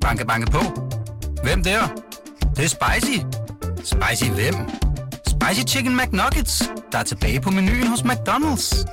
Banke, 0.00 0.26
banke 0.26 0.50
på. 0.50 0.58
Hvem 1.42 1.62
der? 1.62 1.80
Det, 2.40 2.56
det 2.56 2.64
er 2.64 2.68
spicy. 2.68 3.18
Spicy 3.76 4.30
hvem? 4.30 4.54
Spicy 5.26 5.74
Chicken 5.74 5.96
McNuggets, 5.96 6.62
der 6.92 6.98
er 6.98 7.02
tilbage 7.02 7.40
på 7.40 7.50
menuen 7.50 7.86
hos 7.86 8.00
McDonald's. 8.00 8.84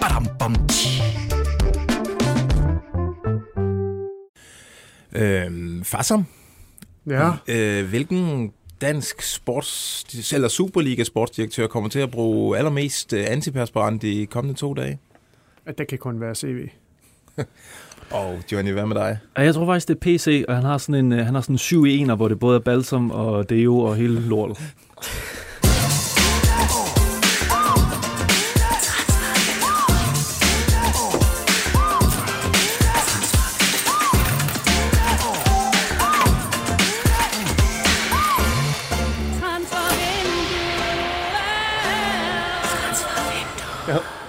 Badum, 0.00 0.26
bom, 0.38 0.54
tji. 0.68 1.02
Øhm, 5.12 5.84
Fassam, 5.84 6.24
Ja, 7.06 7.30
øh, 7.48 7.88
hvilken 7.88 8.52
dansk 8.80 9.22
sports, 9.22 10.32
eller 10.32 10.48
Superliga 10.48 11.04
sportsdirektør 11.04 11.66
kommer 11.66 11.88
til 11.90 11.98
at 11.98 12.10
bruge 12.10 12.58
allermest 12.58 13.12
øh, 13.12 13.24
antiperspirant 13.28 14.02
de 14.02 14.26
kommende 14.26 14.58
to 14.58 14.74
dage? 14.74 14.98
at 15.66 15.78
det 15.78 15.88
kan 15.88 15.98
kun 15.98 16.20
være 16.20 16.34
CV. 16.34 16.68
Og 18.10 18.38
Johnny, 18.52 18.72
hvad 18.72 18.86
med 18.86 18.96
dig? 18.96 19.18
Jeg 19.36 19.54
tror 19.54 19.66
faktisk, 19.66 19.88
det 19.88 19.94
er 19.94 20.00
PC, 20.00 20.44
og 20.48 20.54
han 20.54 20.64
har 20.64 20.78
sådan 20.78 21.04
en, 21.04 21.12
øh, 21.12 21.26
han 21.26 21.34
har 21.34 21.40
sådan 21.40 21.54
en 21.54 21.58
7 21.58 21.84
i 21.84 22.02
1, 22.02 22.16
hvor 22.16 22.28
det 22.28 22.38
både 22.38 22.56
er 22.56 22.60
balsam 22.60 23.10
og 23.10 23.50
deo 23.50 23.78
og 23.78 23.96
hele 23.96 24.20
lortet. 24.20 24.58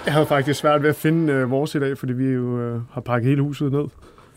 Jeg, 0.06 0.12
havde 0.12 0.26
faktisk 0.26 0.60
svært 0.60 0.82
ved 0.82 0.88
at 0.88 0.96
finde 0.96 1.32
øh, 1.32 1.50
vores 1.50 1.74
i 1.74 1.78
dag, 1.78 1.98
fordi 1.98 2.12
vi 2.12 2.24
jo 2.24 2.58
øh, 2.60 2.80
har 2.92 3.00
pakket 3.00 3.28
hele 3.28 3.42
huset 3.42 3.72
ned. 3.72 3.84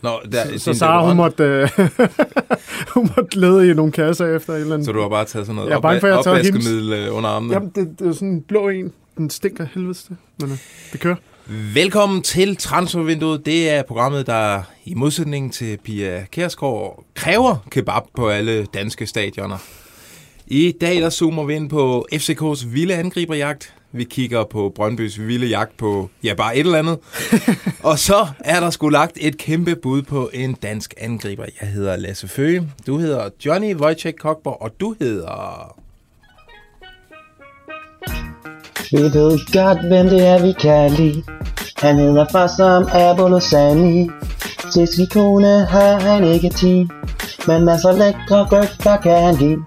Nå, 0.02 0.10
der, 0.32 0.44
Så, 0.52 0.58
så 0.58 0.74
Sara, 0.74 1.06
hun 1.06 1.16
måtte, 1.16 1.44
øh, 1.44 1.68
hun 2.94 3.10
måtte 3.16 3.40
lede 3.40 3.70
i 3.70 3.74
nogle 3.74 3.92
kasser 3.92 4.36
efter 4.36 4.54
en 4.54 4.60
eller 4.60 4.74
anden. 4.74 4.84
Så 4.84 4.92
du 4.92 5.00
har 5.00 5.08
bare 5.08 5.24
taget 5.24 5.46
sådan 5.46 5.56
noget 5.56 5.70
Jeg 5.70 5.76
er 5.76 5.80
bange 5.80 6.00
for, 6.00 6.06
at 6.06 6.14
jeg 6.14 6.24
taget 6.24 6.38
opvaskemiddel 6.38 6.92
øh, 6.92 7.16
under 7.16 7.30
armene? 7.30 7.52
Jamen, 7.52 7.72
det, 7.74 7.98
det 7.98 8.08
er 8.08 8.12
sådan 8.12 8.28
en 8.28 8.42
blå 8.42 8.68
en. 8.68 8.92
Den 9.16 9.30
stinker 9.30 9.66
helvedes 9.74 10.02
det, 10.02 10.16
men 10.40 10.50
øh, 10.50 10.58
det 10.92 11.00
kører. 11.00 11.16
Velkommen 11.74 12.22
til 12.22 12.56
Transfervinduet. 12.56 13.46
Det 13.46 13.70
er 13.70 13.82
programmet, 13.82 14.26
der 14.26 14.62
i 14.84 14.94
modsætning 14.94 15.52
til 15.52 15.78
Pia 15.84 16.24
Kærsgaard 16.32 17.04
kræver 17.14 17.56
kebab 17.70 18.02
på 18.16 18.28
alle 18.28 18.64
danske 18.64 19.06
stadioner. 19.06 19.58
I 20.46 20.74
dag 20.80 20.96
der 20.96 21.10
zoomer 21.10 21.44
vi 21.44 21.54
ind 21.54 21.70
på 21.70 22.06
FCK's 22.12 22.68
vilde 22.68 22.94
angriberjagt. 22.94 23.74
Vi 23.96 24.04
kigger 24.04 24.44
på 24.44 24.72
Brøndbys 24.74 25.18
vilde 25.18 25.46
jagt 25.46 25.76
på, 25.76 26.10
ja, 26.24 26.34
bare 26.34 26.56
et 26.56 26.66
eller 26.66 26.78
andet. 26.78 26.98
og 27.90 27.98
så 27.98 28.26
er 28.38 28.60
der 28.60 28.70
sgu 28.70 28.88
lagt 28.88 29.18
et 29.20 29.38
kæmpe 29.38 29.76
bud 29.76 30.02
på 30.02 30.30
en 30.32 30.54
dansk 30.62 30.94
angriber. 30.98 31.44
Jeg 31.60 31.68
hedder 31.68 31.96
Lasse 31.96 32.28
Føge, 32.28 32.68
du 32.86 32.98
hedder 32.98 33.28
Johnny 33.46 33.74
Wojciech 33.74 34.18
Kokborg, 34.18 34.62
og 34.62 34.70
du 34.80 34.94
hedder... 35.00 35.76
Vi 38.90 39.02
ved 39.02 39.52
godt, 39.52 39.86
hvem 39.88 40.08
det 40.08 40.26
er, 40.26 40.42
vi 40.46 40.52
kan 40.52 40.90
lide. 40.90 41.22
Han 41.76 41.96
hedder 41.96 42.26
far 42.32 42.46
som 42.46 42.88
Abolosani. 42.92 44.10
Til 44.72 44.88
sin 44.88 45.06
kone 45.06 45.64
har 45.64 46.00
han 46.00 46.24
ikke 46.24 46.48
tid. 46.48 46.86
Men 47.46 47.64
masser 47.64 47.92
lækre 47.92 48.46
bøffer 48.50 48.96
kan 48.96 49.22
han 49.22 49.36
give. 49.36 49.64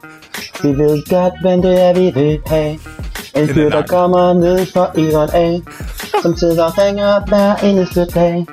Vi 0.64 0.70
ved 0.70 1.10
godt, 1.10 1.34
hvem 1.42 1.62
det 1.62 1.82
er, 1.82 1.94
vi 1.94 2.22
vil 2.22 2.40
have. 2.46 2.80
En 3.38 3.48
fyr, 3.48 3.70
der 3.70 3.88
kommer 3.88 4.34
ned 4.34 4.66
fra 4.66 5.00
Iran 5.00 5.30
af. 5.34 5.62
Som 6.22 6.38
sidder 6.38 6.64
og 6.64 6.78
ringer 6.78 7.26
hver 7.28 7.56
eneste 7.56 8.06
dag. 8.06 8.46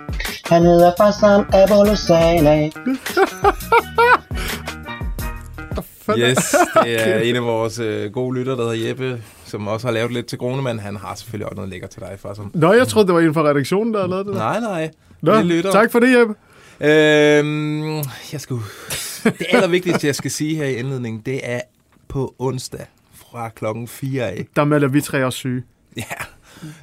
Han 0.44 0.62
hedder 0.62 0.92
far 0.98 1.10
som 1.20 1.46
Abolosani. 1.52 2.72
Yes, 6.18 6.54
det 6.84 7.08
er 7.08 7.18
en 7.18 7.36
af 7.36 7.42
vores 7.42 7.78
øh, 7.78 8.12
gode 8.12 8.38
lytter, 8.38 8.56
der 8.56 8.70
hedder 8.70 8.88
Jeppe, 8.88 9.22
som 9.44 9.68
også 9.68 9.86
har 9.86 9.92
lavet 9.94 10.12
lidt 10.12 10.26
til 10.26 10.38
Gronemann. 10.38 10.78
Han 10.78 10.96
har 10.96 11.14
selvfølgelig 11.14 11.46
også 11.46 11.56
noget 11.56 11.70
lækker 11.70 11.88
til 11.88 12.00
dig, 12.00 12.34
som. 12.36 12.50
Nå, 12.54 12.72
jeg 12.72 12.88
troede, 12.88 13.06
det 13.06 13.14
var 13.14 13.20
en 13.20 13.34
fra 13.34 13.42
redaktionen, 13.42 13.94
der 13.94 14.06
lavet 14.06 14.26
det 14.26 14.34
der. 14.34 14.40
Nej, 14.40 14.60
nej. 14.60 14.90
Nå, 15.20 15.42
lytter. 15.42 15.72
tak 15.72 15.92
for 15.92 15.98
det, 16.00 16.18
Jeppe. 16.18 16.34
Øhm, 16.80 17.96
jeg 18.32 18.40
skal, 18.40 18.56
det 19.24 19.46
allervigtigste, 19.50 20.06
jeg 20.06 20.14
skal 20.14 20.30
sige 20.30 20.56
her 20.56 20.64
i 20.64 20.74
indledningen, 20.74 21.22
det 21.26 21.40
er 21.42 21.60
på 22.08 22.34
onsdag 22.38 22.86
fra 23.34 23.48
klokken 23.48 23.88
4 23.88 24.30
af. 24.30 24.46
Der 24.56 24.64
melder 24.64 24.88
vi 24.88 25.00
tre 25.00 25.24
os 25.24 25.34
syge. 25.34 25.62
Ja. 25.96 26.02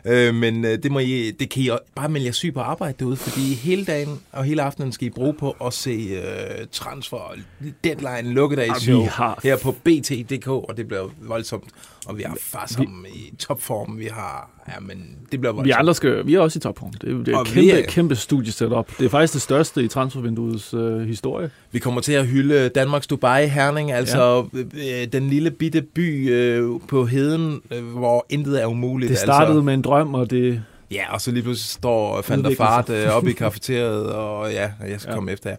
Øh, 0.06 0.36
men 0.36 0.66
øh, 0.66 0.84
det, 0.84 0.92
må 0.92 1.00
I, 1.00 1.32
det 1.40 1.50
kan 1.50 1.64
I 1.64 1.70
bare 1.96 2.10
melde 2.10 2.26
jer 2.26 2.32
syg 2.32 2.54
på 2.54 2.60
arbejde 2.60 2.96
derude, 3.00 3.16
fordi 3.18 3.54
hele 3.54 3.86
dagen 3.86 4.20
og 4.32 4.44
hele 4.44 4.62
aftenen 4.62 4.92
skal 4.92 5.08
I 5.08 5.10
bruge 5.10 5.34
på 5.34 5.52
at 5.66 5.74
se 5.74 5.92
øh, 5.92 6.68
transfer, 6.72 7.36
deadline, 7.84 8.34
lukkedagsshow 8.34 8.98
Og 8.98 9.04
vi 9.04 9.08
har- 9.08 9.40
her 9.44 9.58
på 9.58 9.72
BT.dk, 9.72 10.48
og 10.48 10.78
det 10.78 10.88
bliver 10.88 11.10
voldsomt. 11.22 11.64
Og 12.06 12.18
vi 12.18 12.24
har 12.24 12.38
far 12.42 12.66
sammen 12.68 13.06
i 13.14 13.36
topform, 13.40 14.00
vi 14.00 14.06
har, 14.12 14.50
ja, 14.68 14.80
men 14.80 15.16
det 15.32 15.40
bliver 15.40 15.54
voldsomt. 15.54 15.66
Vi 15.66 15.72
andre 15.72 15.96
skal, 15.96 16.26
vi 16.26 16.36
er 16.36 16.40
også 16.40 16.58
i 16.58 16.62
topform. 16.62 16.94
Det 16.94 17.10
er, 17.10 17.18
det 17.24 17.34
er 17.34 17.40
et 17.40 17.56
vi 17.56 17.62
kæmpe, 17.62 17.82
er- 17.82 17.86
kæmpe 17.88 18.16
studiesetup. 18.16 18.92
Det 19.00 19.06
er 19.06 19.10
faktisk 19.10 19.34
det 19.34 19.42
største 19.42 19.84
i 19.84 19.88
transfervinduets 19.88 20.74
øh, 20.74 21.00
historie. 21.00 21.50
Vi 21.72 21.80
kommer 21.80 22.02
til 22.02 22.14
at 22.14 22.28
hylde 22.28 22.70
Danmarks 22.70 23.08
Dubai 23.08 23.48
Herning, 23.48 23.92
altså 23.92 24.46
ja. 24.54 25.02
øh, 25.02 25.08
den 25.14 25.30
lille 25.30 25.52
bitte 25.52 25.82
by 25.82 26.32
øh, 26.32 26.80
på 26.88 27.06
heden, 27.06 27.62
øh, 27.72 27.84
hvor 27.86 28.26
intet 28.30 28.62
er 28.62 28.66
umuligt. 28.66 29.10
Det 29.10 29.18
startede 29.18 29.52
altså. 29.52 29.62
med 29.62 29.74
en 29.74 29.82
drøm, 29.82 30.14
og 30.14 30.32
det... 30.32 30.64
Ja, 30.92 31.14
og 31.14 31.22
så 31.22 31.32
lige 31.32 31.44
pludselig 31.44 31.70
står 31.70 32.18
Udvikler 32.18 32.56
Fart 32.56 32.90
øh, 32.90 33.10
op 33.10 33.28
i 33.28 33.32
kafeteriet, 33.32 34.06
og 34.06 34.52
ja, 34.52 34.72
jeg 34.88 35.02
skal. 35.02 35.10
Ja. 35.12 35.16
komme 35.16 35.32
efter 35.32 35.50
jer. 35.50 35.58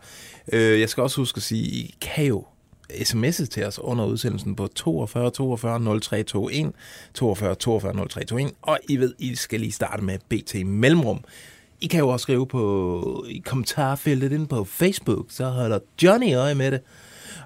Øh, 0.53 0.81
jeg 0.81 0.89
skal 0.89 1.03
også 1.03 1.17
huske 1.17 1.37
at 1.39 1.43
sige, 1.43 1.63
I 1.65 1.95
kan 2.01 2.25
jo 2.25 2.45
sms'et 2.91 3.47
til 3.47 3.65
os 3.65 3.79
under 3.79 4.05
udsendelsen 4.05 4.57
på 4.57 4.67
42 4.67 5.31
42 5.31 5.79
0321, 6.01 6.73
42 7.15 7.55
42 7.55 7.93
0321, 7.93 8.51
og 8.63 8.79
I 8.89 8.97
ved, 8.97 9.15
I 9.19 9.35
skal 9.35 9.61
lige 9.61 9.73
starte 9.73 10.05
med 10.05 10.19
BT 10.29 10.67
Mellemrum. 10.67 11.25
I 11.81 11.87
kan 11.87 12.01
jo 12.01 12.09
også 12.09 12.23
skrive 12.23 12.47
på 12.47 13.25
i 13.29 13.43
kommentarfeltet 13.45 14.33
inde 14.33 14.47
på 14.47 14.65
Facebook, 14.65 15.27
så 15.29 15.45
holder 15.49 15.79
Johnny 16.03 16.35
øje 16.35 16.55
med 16.55 16.71
det. 16.71 16.81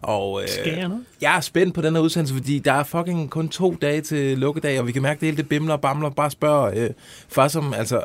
Og 0.03 0.43
øh, 0.43 0.49
Skal 0.49 0.73
jeg 0.73 0.91
jeg 1.21 1.37
er 1.37 1.41
spændt 1.41 1.75
på 1.75 1.83
den 1.83 1.95
her 1.95 2.03
udsendelse, 2.03 2.35
fordi 2.35 2.59
der 2.59 2.73
er 2.73 2.83
fucking 2.83 3.31
kun 3.31 3.49
to 3.49 3.77
dage 3.83 4.01
til 4.01 4.39
lukkedag, 4.39 4.81
og 4.81 4.87
vi 4.87 4.93
kan 4.93 5.03
mærke, 5.03 5.17
at 5.17 5.21
det 5.21 5.27
hele 5.27 5.37
det 5.37 5.49
bimler 5.49 5.75
og 5.75 5.81
bamler. 5.81 6.11
Bare 6.11 6.31
spørg 6.31 6.77
øh, 6.77 6.91
far 7.29 7.49
som, 7.49 7.75
altså, 7.75 8.01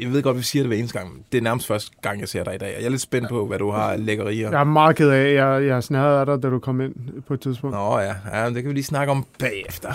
jeg 0.00 0.12
ved 0.12 0.22
godt, 0.22 0.36
vi 0.36 0.42
siger 0.42 0.62
det 0.62 0.68
hver 0.68 0.76
eneste 0.78 0.98
gang, 0.98 1.12
men 1.12 1.22
det 1.32 1.38
er 1.38 1.42
nærmest 1.42 1.66
første 1.66 1.90
gang, 2.02 2.20
jeg 2.20 2.28
ser 2.28 2.44
dig 2.44 2.54
i 2.54 2.58
dag, 2.58 2.74
og 2.76 2.80
jeg 2.80 2.86
er 2.86 2.90
lidt 2.90 3.02
spændt 3.02 3.28
på, 3.28 3.46
hvad 3.46 3.58
du 3.58 3.70
har 3.70 3.96
lækkerier. 3.96 4.50
Jeg 4.50 4.60
er 4.60 4.64
meget 4.64 4.96
ked 4.96 5.08
af, 5.10 5.34
jeg, 5.34 5.66
jeg 5.66 5.82
snærede 5.82 6.20
af 6.20 6.26
dig, 6.26 6.42
da 6.42 6.48
du 6.48 6.58
kom 6.58 6.80
ind 6.80 6.94
på 7.28 7.34
et 7.34 7.40
tidspunkt. 7.40 7.76
Nå 7.76 7.98
ja, 7.98 8.14
ja, 8.34 8.44
men 8.44 8.54
det 8.54 8.62
kan 8.62 8.68
vi 8.68 8.74
lige 8.74 8.84
snakke 8.84 9.10
om 9.10 9.26
bagefter. 9.38 9.92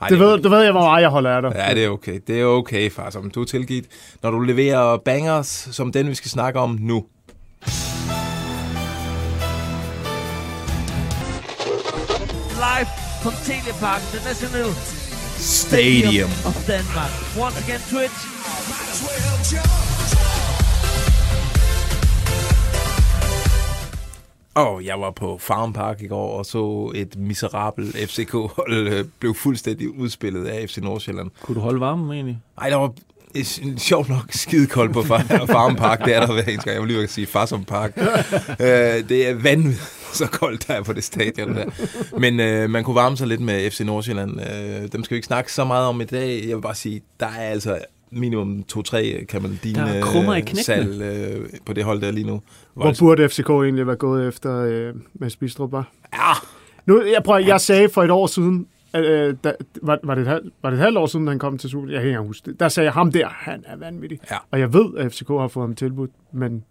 Ej, 0.00 0.08
Det 0.08 0.18
ved, 0.18 0.38
du 0.38 0.48
ved 0.48 0.62
jeg, 0.62 0.72
hvor 0.72 0.80
meget 0.80 1.02
jeg 1.02 1.10
holder 1.10 1.30
af 1.30 1.42
dig. 1.42 1.52
Ja, 1.54 1.74
det 1.74 1.84
er 1.84 1.88
okay. 1.88 2.20
Det 2.26 2.40
er 2.40 2.44
okay, 2.44 2.90
far, 2.90 3.10
som 3.10 3.30
du 3.30 3.40
er 3.40 3.44
tilgivet, 3.44 3.84
når 4.22 4.30
du 4.30 4.38
leverer 4.40 4.96
bangers, 4.96 5.68
som 5.72 5.92
den, 5.92 6.08
vi 6.08 6.14
skal 6.14 6.30
snakke 6.30 6.60
om 6.60 6.78
nu. 6.80 7.04
Live 12.58 12.88
from 13.22 13.32
Telepark 13.44 14.02
International 14.14 14.70
Stadium. 15.38 16.30
of 16.48 16.56
Denmark. 16.66 17.12
Once 17.36 17.56
again, 17.64 17.80
Twitch. 17.90 18.18
Og 24.54 24.84
jeg 24.84 25.00
var 25.00 25.10
på 25.10 25.38
Farm 25.40 25.72
Park 25.72 26.02
i 26.02 26.06
går 26.06 26.38
og 26.38 26.46
så 26.46 26.92
et 26.94 27.16
miserabelt 27.18 27.96
FCK-hold 28.10 28.88
øh, 28.88 29.04
blev 29.20 29.34
fuldstændig 29.34 29.98
udspillet 29.98 30.46
af 30.46 30.68
FC 30.68 30.76
Nordsjælland. 30.76 31.30
Kunne 31.42 31.54
du 31.54 31.60
holde 31.60 31.80
varmen 31.80 32.12
egentlig? 32.12 32.38
Ej, 32.60 32.68
der 32.70 32.76
var 32.76 32.92
sjovt 33.78 34.08
nok 34.08 34.24
skidekoldt 34.30 34.92
på 34.92 35.02
Far- 35.02 35.46
Farm 35.54 35.76
Park. 35.76 36.04
Det 36.04 36.14
er 36.14 36.20
der 36.26 36.32
hver 36.32 36.42
eneste 36.42 36.64
gang. 36.70 36.74
Jeg 36.74 36.82
vil 36.82 36.88
lige 36.96 37.08
sige 37.08 37.26
Farsom 37.26 37.64
Park. 37.64 37.92
øh, 37.96 39.08
det 39.08 39.28
er 39.28 39.34
vanvittigt 39.34 39.97
så 40.20 40.26
koldt 40.26 40.68
der 40.68 40.74
er 40.74 40.82
på 40.82 40.92
det 40.92 41.04
stadion 41.04 41.54
der. 41.54 41.64
Men 42.18 42.40
øh, 42.40 42.70
man 42.70 42.84
kunne 42.84 42.96
varme 42.96 43.16
sig 43.16 43.26
lidt 43.26 43.40
med 43.40 43.70
FC 43.70 43.80
Nordsjælland. 43.80 44.40
Øh, 44.40 44.88
dem 44.92 45.04
skal 45.04 45.14
vi 45.14 45.16
ikke 45.16 45.26
snakke 45.26 45.52
så 45.52 45.64
meget 45.64 45.86
om 45.86 46.00
i 46.00 46.04
dag. 46.04 46.44
Jeg 46.48 46.56
vil 46.56 46.62
bare 46.62 46.74
sige, 46.74 47.02
der 47.20 47.26
er 47.26 47.50
altså 47.50 47.78
minimum 48.10 48.64
2-3 48.72 49.24
kan 49.24 49.42
man 49.42 49.60
dine 49.62 50.02
knækkene. 50.02 50.62
salg 50.62 51.02
øh, 51.02 51.48
på 51.66 51.72
det 51.72 51.84
hold 51.84 52.00
der 52.00 52.10
lige 52.10 52.26
nu. 52.26 52.40
Hvor 52.74 52.94
burde 52.98 53.28
FCK 53.28 53.50
egentlig 53.50 53.86
være 53.86 53.96
gået 53.96 54.28
efter 54.28 54.64
øh, 54.64 54.94
Mads 55.14 55.36
Bistrup 55.36 55.72
var? 55.72 55.92
Ja, 56.12 56.32
Nu, 56.86 57.02
jeg, 57.02 57.22
prøver, 57.22 57.38
jeg 57.38 57.60
sagde 57.60 57.88
for 57.88 58.02
et 58.02 58.10
år 58.10 58.26
siden, 58.26 58.66
at, 58.92 59.04
øh, 59.04 59.34
da, 59.44 59.52
var, 59.82 59.98
var, 60.02 60.14
det 60.14 60.22
et 60.22 60.28
halvt, 60.28 60.52
var 60.62 60.70
det 60.70 60.76
et 60.76 60.82
halvt 60.82 60.98
år 60.98 61.06
siden, 61.06 61.26
han 61.26 61.38
kom 61.38 61.58
til 61.58 61.70
Super? 61.70 61.92
Jeg 61.92 62.00
kan 62.00 62.08
ikke 62.08 62.20
huske 62.20 62.50
det. 62.50 62.60
Der 62.60 62.68
sagde 62.68 62.84
jeg, 62.84 62.92
ham 62.92 63.12
der, 63.12 63.28
han 63.28 63.64
er 63.66 63.76
vanvittig. 63.76 64.20
Ja. 64.30 64.36
Og 64.50 64.60
jeg 64.60 64.72
ved, 64.72 64.86
at 64.96 65.12
FCK 65.12 65.28
har 65.28 65.48
fået 65.48 65.64
ham 65.66 65.74
tilbudt, 65.74 66.10
men 66.32 66.64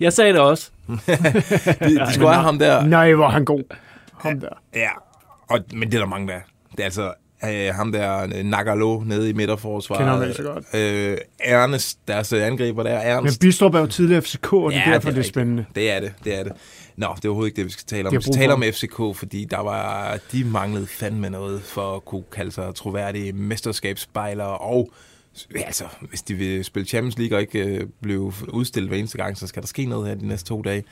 Jeg 0.00 0.12
sagde 0.12 0.32
det 0.32 0.40
også. 0.40 0.70
de, 0.88 1.98
de 1.98 2.12
skulle 2.14 2.32
have 2.32 2.42
ham 2.44 2.58
der. 2.58 2.84
nej, 2.84 3.12
hvor 3.12 3.26
er 3.26 3.30
han 3.30 3.44
god. 3.44 3.62
Ham 4.18 4.40
der. 4.40 4.48
Ja, 4.74 4.88
og, 5.48 5.58
men 5.74 5.88
det 5.88 5.94
er 5.94 5.98
der 5.98 6.06
mange, 6.06 6.28
der 6.28 6.34
er. 6.34 6.40
Det 6.72 6.80
er 6.80 6.84
altså, 6.84 7.12
øh, 7.44 7.74
ham 7.74 7.92
der 7.92 8.22
øh, 8.36 8.44
Nagalo 8.44 9.00
nede 9.00 9.30
i 9.30 9.32
midterforsvaret. 9.32 9.98
Kender 10.00 10.12
ham 10.14 10.22
ikke 10.22 10.34
så 10.34 10.42
godt. 10.42 10.64
Øh, 10.74 11.18
Ernest, 11.40 11.98
deres 12.08 12.32
øh, 12.32 12.46
angriber 12.46 12.82
der, 12.82 12.98
Men 12.98 13.06
Ernst. 13.06 13.40
Bistrup 13.40 13.74
er 13.74 13.80
jo 13.80 13.86
tidligere 13.86 14.22
FCK, 14.22 14.52
og 14.52 14.70
det 14.72 14.78
er 14.78 14.82
Ja, 14.86 14.94
derfor, 14.94 15.08
det 15.08 15.16
det 15.16 15.22
er 15.22 15.24
er 15.24 15.28
spændende. 15.28 15.64
Det 15.74 15.90
er 15.90 16.00
det, 16.00 16.12
det 16.24 16.38
er 16.38 16.42
det. 16.42 16.52
Nå, 16.96 17.06
det 17.16 17.24
er 17.24 17.28
overhovedet 17.28 17.48
ikke 17.50 17.56
det, 17.56 17.64
vi 17.66 17.70
skal 17.70 17.84
tale 17.86 18.08
om. 18.08 18.16
Vi 18.16 18.22
skal 18.22 18.34
tale 18.34 18.52
om. 18.52 18.62
FCK, 18.62 18.96
fordi 19.18 19.44
der 19.50 19.60
var, 19.60 20.18
de 20.32 20.44
manglede 20.44 20.86
fandme 20.86 21.30
noget 21.30 21.62
for 21.62 21.96
at 21.96 22.04
kunne 22.04 22.24
kalde 22.32 22.52
sig 22.52 22.74
troværdige 22.74 23.32
mesterskabsspejlere, 23.32 24.58
og 24.58 24.90
altså, 25.54 25.84
hvis 26.08 26.22
de 26.22 26.34
vil 26.34 26.64
spille 26.64 26.86
Champions 26.88 27.18
League 27.18 27.36
og 27.38 27.40
ikke 27.40 27.64
øh, 27.64 27.86
blive 28.02 28.32
udstillet 28.48 28.90
hver 28.90 28.98
eneste 28.98 29.18
gang, 29.18 29.38
så 29.38 29.46
skal 29.46 29.62
der 29.62 29.66
ske 29.68 29.84
noget 29.86 30.08
her 30.08 30.14
de 30.14 30.26
næste 30.26 30.48
to 30.48 30.62
dage. 30.62 30.84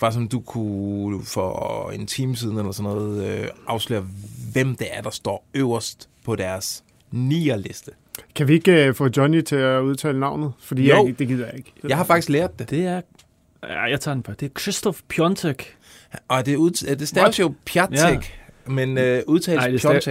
Bare 0.00 0.12
som 0.12 0.28
du 0.28 0.40
kunne 0.40 1.24
for 1.24 1.90
en 1.90 2.06
time 2.06 2.36
siden 2.36 2.58
eller 2.58 2.72
sådan 2.72 2.92
noget 2.92 3.26
øh, 3.42 3.48
afsløre, 3.66 4.06
hvem 4.52 4.74
det 4.76 4.86
er, 4.90 5.00
der 5.02 5.10
står 5.10 5.44
øverst 5.54 6.08
på 6.24 6.36
deres 6.36 6.84
nier-liste. 7.10 7.90
Kan 8.34 8.48
vi 8.48 8.54
ikke 8.54 8.88
uh, 8.88 8.94
få 8.94 9.08
Johnny 9.16 9.42
til 9.42 9.56
at 9.56 9.80
udtale 9.80 10.20
navnet? 10.20 10.52
Fordi 10.60 10.88
Jo. 10.88 11.06
jeg, 11.06 11.18
det 11.18 11.28
gider 11.28 11.46
jeg 11.46 11.56
ikke. 11.56 11.72
Jeg 11.88 11.96
har 11.96 12.04
faktisk 12.04 12.28
lært 12.28 12.58
det, 12.58 12.70
Det 12.70 12.86
er... 12.86 13.00
Ja, 13.62 13.82
jeg 13.82 14.00
tager 14.00 14.14
den 14.14 14.22
på. 14.22 14.32
Det 14.32 14.46
er 14.46 14.60
Christoph 14.60 14.98
Piontek. 15.08 15.76
og 16.28 16.46
det, 16.46 16.54
er 16.54 16.58
ud, 16.58 16.70
det 16.96 17.08
staves 17.08 17.38
jo 17.38 17.54
Piatek, 17.64 17.98
ja. 18.00 18.72
men 18.72 18.98
øh, 18.98 19.22
udtales 19.26 19.84
Nej, 19.84 20.08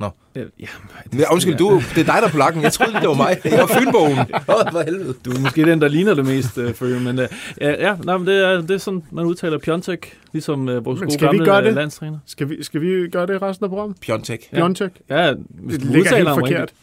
det 0.00 0.06
stav- 0.06 0.12
Piontek. 0.34 0.52
Ja, 0.60 1.18
Ja, 1.18 1.32
undskyld, 1.32 1.56
du, 1.56 1.82
det 1.94 2.00
er 2.00 2.04
dig, 2.04 2.14
der 2.20 2.26
er 2.26 2.28
på 2.28 2.36
lakken. 2.38 2.62
Jeg 2.62 2.72
troede, 2.72 2.92
det 2.92 3.08
var 3.08 3.14
mig. 3.14 3.38
Jeg 3.44 3.58
var 3.58 3.66
Fynbogen. 3.80 4.18
Åh, 4.54 4.72
for 4.72 4.84
helvede. 4.84 5.14
Du 5.24 5.30
er 5.30 5.40
måske 5.40 5.62
den, 5.64 5.80
der 5.80 5.88
ligner 5.88 6.14
det 6.14 6.24
mest, 6.26 6.58
øh, 6.58 6.74
følge, 6.74 7.00
men 7.00 7.18
øh, 7.18 7.28
ja, 7.60 7.70
ja 7.70 7.96
nej, 8.04 8.16
men 8.18 8.26
det, 8.26 8.44
er, 8.44 8.60
det 8.60 8.70
er 8.70 8.78
sådan, 8.78 9.02
man 9.10 9.24
udtaler 9.24 9.58
Piontek, 9.58 10.18
ligesom 10.32 10.68
øh, 10.68 10.84
vores 10.84 11.00
Men 11.00 11.06
gode 11.08 11.14
skal 11.18 11.32
vi 11.32 11.36
gamle 11.38 11.44
gøre 11.44 11.62
det? 11.62 11.68
øh, 11.68 11.74
landstræner. 11.74 12.18
Skal 12.26 12.48
vi, 12.48 12.62
skal 12.62 12.80
vi 12.80 13.08
gøre 13.08 13.26
det 13.26 13.42
resten 13.42 13.64
af 13.64 13.70
programmet? 13.70 13.96
Piontek. 14.00 14.48
Ja. 14.52 14.56
Bjørntek? 14.56 14.90
Ja, 15.10 15.32
hvis 15.48 15.78
Det 15.78 15.86
du 15.88 15.92
ligger 15.92 16.16
helt 16.16 16.28
forkert. 16.28 16.60
rigtigt. 16.60 16.74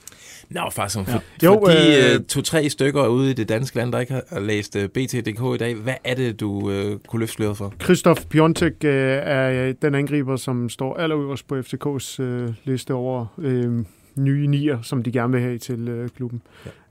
Nå, 0.49 0.61
faktisk 0.71 0.93
som 0.93 1.05
Ja. 1.07 1.13
for, 1.13 1.21
Jo, 1.43 1.51
for 1.53 1.67
de 1.67 2.09
øh, 2.09 2.15
øh, 2.15 2.25
to-tre 2.25 2.69
stykker 2.69 3.07
ude 3.07 3.31
i 3.31 3.33
det 3.33 3.49
danske 3.49 3.77
land, 3.77 3.91
der 3.91 3.99
ikke 3.99 4.21
har 4.29 4.39
læst 4.39 4.75
øh, 4.75 4.89
BT.dk 4.89 5.55
i 5.55 5.57
dag, 5.57 5.75
hvad 5.75 5.93
er 6.03 6.15
det, 6.15 6.39
du 6.39 6.71
øh, 6.71 6.99
kunne 7.07 7.19
løfte 7.19 7.33
sløret 7.33 7.57
for? 7.57 7.73
Christoph 7.83 8.21
Piontek 8.21 8.73
øh, 8.83 8.91
er 9.23 9.73
den 9.81 9.95
angriber, 9.95 10.35
som 10.35 10.69
står 10.69 10.95
allerøverst 10.97 11.47
på 11.47 11.55
FCK's 11.55 12.21
øh, 12.21 12.49
liste 12.63 12.93
over 12.93 13.25
øh, 13.37 13.85
nye 14.15 14.47
nier, 14.47 14.81
som 14.81 15.03
de 15.03 15.11
gerne 15.11 15.33
vil 15.33 15.41
have 15.41 15.57
til 15.57 15.87
øh, 15.87 16.09
klubben. 16.09 16.41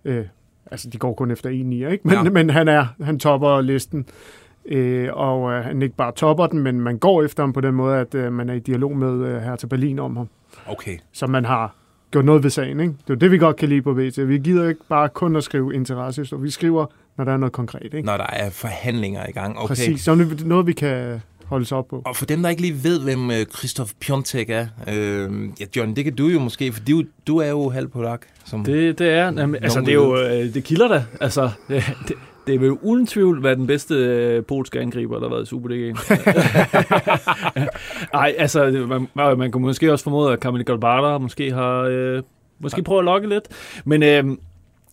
Ja. 0.04 0.10
Øh, 0.10 0.26
altså, 0.70 0.90
de 0.90 0.98
går 0.98 1.14
kun 1.14 1.30
efter 1.30 1.50
en 1.50 1.66
nier, 1.66 1.88
ikke? 1.88 2.08
Men, 2.08 2.14
ja. 2.14 2.22
men 2.30 2.50
han 2.50 2.68
er 2.68 2.86
han 3.02 3.18
topper 3.18 3.60
listen. 3.60 4.06
Øh, 4.66 5.08
og 5.12 5.52
øh, 5.52 5.64
han 5.64 5.82
ikke 5.82 5.96
bare 5.96 6.12
topper 6.12 6.46
den, 6.46 6.58
men 6.58 6.80
man 6.80 6.98
går 6.98 7.22
efter 7.22 7.42
ham 7.42 7.52
på 7.52 7.60
den 7.60 7.74
måde, 7.74 7.96
at 7.96 8.14
øh, 8.14 8.32
man 8.32 8.48
er 8.48 8.54
i 8.54 8.58
dialog 8.58 8.96
med 8.96 9.26
øh, 9.26 9.42
her 9.42 9.56
til 9.56 9.66
Berlin 9.66 9.98
om 9.98 10.16
ham. 10.16 10.28
Okay. 10.66 10.98
Så 11.12 11.26
man 11.26 11.44
har 11.44 11.76
gjort 12.12 12.24
noget 12.24 12.42
ved 12.42 12.50
sagen, 12.50 12.80
ikke? 12.80 12.94
Det 13.08 13.14
er 13.14 13.18
det, 13.18 13.30
vi 13.30 13.38
godt 13.38 13.56
kan 13.56 13.68
lide 13.68 13.82
på 13.82 13.94
BT. 13.94 14.28
Vi 14.28 14.38
gider 14.38 14.68
ikke 14.68 14.80
bare 14.88 15.08
kun 15.08 15.36
at 15.36 15.44
skrive 15.44 15.74
interesse, 15.74 16.24
så 16.24 16.36
vi 16.36 16.50
skriver, 16.50 16.86
når 17.16 17.24
der 17.24 17.32
er 17.32 17.36
noget 17.36 17.52
konkret, 17.52 17.94
ikke? 17.94 18.02
Når 18.02 18.16
der 18.16 18.26
er 18.32 18.50
forhandlinger 18.50 19.26
i 19.28 19.32
gang. 19.32 19.58
Okay. 19.58 19.68
Præcis, 19.68 20.00
så 20.00 20.10
er 20.10 20.14
det 20.14 20.46
noget, 20.46 20.66
vi 20.66 20.72
kan 20.72 21.20
holde 21.46 21.64
sig 21.66 21.78
op 21.78 21.88
på. 21.88 22.02
Og 22.04 22.16
for 22.16 22.26
dem, 22.26 22.42
der 22.42 22.48
ikke 22.50 22.62
lige 22.62 22.84
ved, 22.84 23.00
hvem 23.00 23.30
øh, 23.30 23.46
Christoph 23.56 23.90
Piontek 24.00 24.50
er, 24.50 24.66
øh, 24.88 25.30
ja, 25.60 25.64
John, 25.76 25.96
det 25.96 26.04
kan 26.04 26.14
du 26.14 26.26
jo 26.26 26.38
måske, 26.40 26.72
for 26.72 26.80
du, 26.80 27.02
du 27.26 27.38
er 27.38 27.48
jo 27.48 27.68
halv 27.70 27.88
polak. 27.88 28.20
Som, 28.44 28.64
Det, 28.64 28.98
det 28.98 29.10
er, 29.10 29.24
jamen, 29.24 29.62
altså 29.62 29.80
det 29.80 29.88
er 29.88 29.92
jo, 29.92 30.16
øh, 30.16 30.54
det 30.54 30.64
kilder 30.64 30.88
da. 30.88 31.04
Altså, 31.20 31.50
det, 31.68 31.84
det, 32.08 32.16
det 32.46 32.60
vil 32.60 32.70
uden 32.70 33.06
tvivl 33.06 33.42
være 33.42 33.54
den 33.54 33.66
bedste 33.66 33.94
øh, 33.94 34.44
polske 34.44 34.80
angriber, 34.80 35.14
der 35.14 35.28
har 35.28 35.34
været 35.34 35.42
i 35.42 35.46
Superligaen. 35.46 35.96
Nej, 38.12 38.34
altså, 38.44 38.86
man, 39.14 39.38
man 39.38 39.52
kan 39.52 39.60
måske 39.60 39.92
også 39.92 40.04
formode, 40.04 40.32
at 40.32 40.40
Kamil 40.40 40.64
Galbada 40.64 41.18
måske 41.18 41.52
har 41.52 41.80
øh, 41.80 42.22
måske 42.58 42.82
prøvet 42.82 43.00
at 43.00 43.04
lokke 43.04 43.28
lidt. 43.28 43.48
Men 43.84 44.02
øh, 44.02 44.36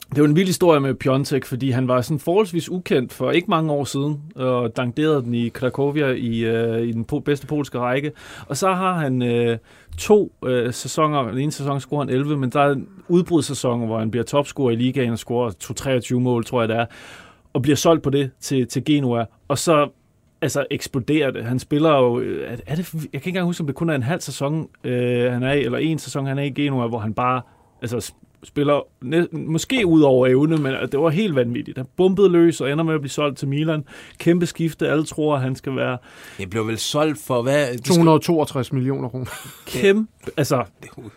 det 0.10 0.18
er 0.18 0.22
jo 0.22 0.26
en 0.26 0.36
vild 0.36 0.48
historie 0.48 0.80
med 0.80 0.94
Piontek, 0.94 1.46
fordi 1.46 1.72
han 1.72 1.88
var 1.88 2.02
sådan 2.02 2.20
forholdsvis 2.20 2.70
ukendt 2.70 3.14
for 3.14 3.32
ikke 3.32 3.48
mange 3.50 3.72
år 3.72 3.84
siden, 3.84 4.22
og 4.36 4.78
danderede 4.78 5.22
den 5.22 5.34
i 5.34 5.50
Krakovia 5.50 6.08
i, 6.08 6.40
øh, 6.40 6.82
i 6.82 6.92
den 6.92 7.06
po- 7.12 7.20
bedste 7.20 7.48
polske 7.48 7.80
række. 7.80 8.12
Og 8.48 8.58
så 8.58 8.74
har 8.74 8.94
han 8.94 9.22
øh, 9.22 9.58
to 9.98 10.32
øh, 10.46 10.74
sæsoner, 10.74 11.24
den 11.24 11.38
ene 11.38 11.52
sæson 11.52 11.80
scorer 11.80 12.06
han 12.06 12.10
11, 12.10 12.38
men 12.38 12.50
der 12.50 12.62
er 12.62 12.72
en 12.72 12.88
udbrudssæson, 13.08 13.86
hvor 13.86 14.00
han 14.00 14.12
bliver 14.12 14.24
topscorer 14.24 14.72
i 14.72 14.76
ligaen 14.76 15.12
og 15.12 15.20
scorer 15.20 15.52
2-23 16.14 16.20
mål, 16.20 16.46
tror 16.46 16.62
jeg 16.62 16.70
det 16.70 16.78
er, 16.78 16.86
og 17.54 17.62
bliver 17.62 17.76
solgt 17.76 18.04
på 18.04 18.10
det 18.10 18.32
til, 18.40 18.68
til 18.68 18.86
Genua. 18.86 19.26
Og 19.48 19.58
så 19.58 19.90
altså 20.42 20.66
eksploderer 20.72 21.32
det. 21.32 21.44
Han 21.46 21.60
spiller 21.60 21.98
jo, 21.98 22.20
øh, 22.20 22.52
er, 22.52 22.58
er 22.68 22.76
det, 22.76 22.94
jeg 22.94 23.02
kan 23.02 23.10
ikke 23.14 23.28
engang 23.28 23.46
huske, 23.46 23.62
om 23.62 23.68
det 23.68 23.76
kun 23.76 23.90
er 23.90 23.96
en 23.96 24.04
halv 24.04 24.22
sæson, 24.22 24.68
øh, 24.84 25.32
han 25.32 25.44
er 25.44 25.54
i, 25.54 25.64
eller 25.64 25.78
en 25.78 26.00
sæson, 26.00 26.26
han 26.26 26.38
er 26.40 26.44
i 26.44 26.50
Genua, 26.50 26.88
hvor 26.88 27.00
han 27.00 27.14
bare 27.14 27.42
altså, 27.82 28.14
spiller 28.44 28.82
næ- 29.02 29.26
måske 29.32 29.86
ud 29.86 30.02
over 30.02 30.28
evne, 30.28 30.58
men 30.58 30.74
det 30.92 31.00
var 31.00 31.10
helt 31.10 31.36
vanvittigt. 31.36 31.78
Han 31.78 31.88
bumpede 31.98 32.30
løs 32.30 32.62
og 32.62 32.72
ender 32.72 32.84
med 32.84 32.94
at 32.94 33.02
blive 33.02 33.12
solgt 33.12 33.38
til 33.38 33.48
Milan. 33.48 33.84
Kæmpe 34.18 34.46
skifte. 34.46 34.88
Alle 34.90 35.04
tror, 35.06 35.36
at 35.36 35.42
han 35.42 35.56
skal 35.56 35.76
være 35.76 35.98
det 36.38 36.50
blev 36.50 36.68
vel 36.68 36.78
solgt 36.78 37.20
for 37.20 37.42
hvad? 37.42 37.68
Det, 37.72 37.80
skal, 37.80 37.96
262 37.96 38.74
millioner 38.74 39.10
kroner. 39.10 39.26
kæmpe... 39.68 40.12
Altså, 40.38 40.64
det, 40.84 40.90
er 40.98 41.02
jo- 41.02 41.10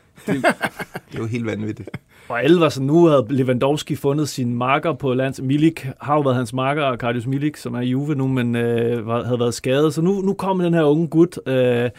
det 1.10 1.14
er 1.14 1.18
jo 1.18 1.26
helt 1.26 1.46
vanvittigt 1.46 1.88
og 2.28 2.42
alle 2.42 2.60
var 2.60 2.68
sådan, 2.68 2.86
nu 2.86 3.06
havde 3.06 3.26
Lewandowski 3.28 3.96
fundet 3.96 4.28
sin 4.28 4.54
marker 4.54 4.92
på 4.92 5.14
lands. 5.14 5.40
Milik 5.40 5.86
har 6.00 6.14
jo 6.14 6.20
været 6.20 6.36
hans 6.36 6.52
marker, 6.52 6.82
og 6.82 7.14
Milik, 7.26 7.56
som 7.56 7.74
er 7.74 7.80
i 7.80 7.86
Juve 7.86 8.14
nu, 8.14 8.28
men 8.28 8.56
øh, 8.56 9.06
havde 9.06 9.38
været 9.38 9.54
skadet. 9.54 9.94
Så 9.94 10.02
nu, 10.02 10.20
nu 10.20 10.34
kom 10.34 10.58
den 10.58 10.74
her 10.74 10.82
unge 10.82 11.08
gut. 11.08 11.38
Øh, 11.46 11.90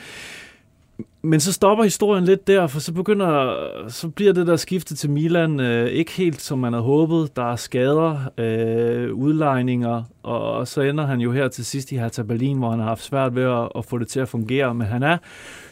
men 1.21 1.39
så 1.39 1.53
stopper 1.53 1.83
historien 1.83 2.23
lidt 2.23 2.47
der, 2.47 2.67
for 2.67 2.79
så 2.79 2.93
begynder, 2.93 3.55
så 3.87 4.09
bliver 4.09 4.33
det 4.33 4.47
der 4.47 4.55
skifte 4.55 4.95
til 4.95 5.09
Milan 5.09 5.59
øh, 5.59 5.87
ikke 5.87 6.11
helt 6.11 6.41
som 6.41 6.59
man 6.59 6.73
havde 6.73 6.83
håbet. 6.83 7.35
Der 7.35 7.51
er 7.51 7.55
skader, 7.55 8.17
øh, 8.37 9.13
udlejninger, 9.13 10.03
og 10.23 10.67
så 10.67 10.81
ender 10.81 11.05
han 11.05 11.19
jo 11.19 11.31
her 11.31 11.47
til 11.47 11.65
sidst 11.65 11.91
i 11.91 11.97
Hertha 11.97 12.21
Berlin, 12.21 12.57
hvor 12.57 12.69
han 12.69 12.79
har 12.79 12.87
haft 12.87 13.03
svært 13.03 13.35
ved 13.35 13.43
at, 13.43 13.69
at 13.75 13.85
få 13.85 13.97
det 13.97 14.07
til 14.07 14.19
at 14.19 14.27
fungere. 14.27 14.73
Men 14.73 14.87
han 14.87 15.03
er 15.03 15.17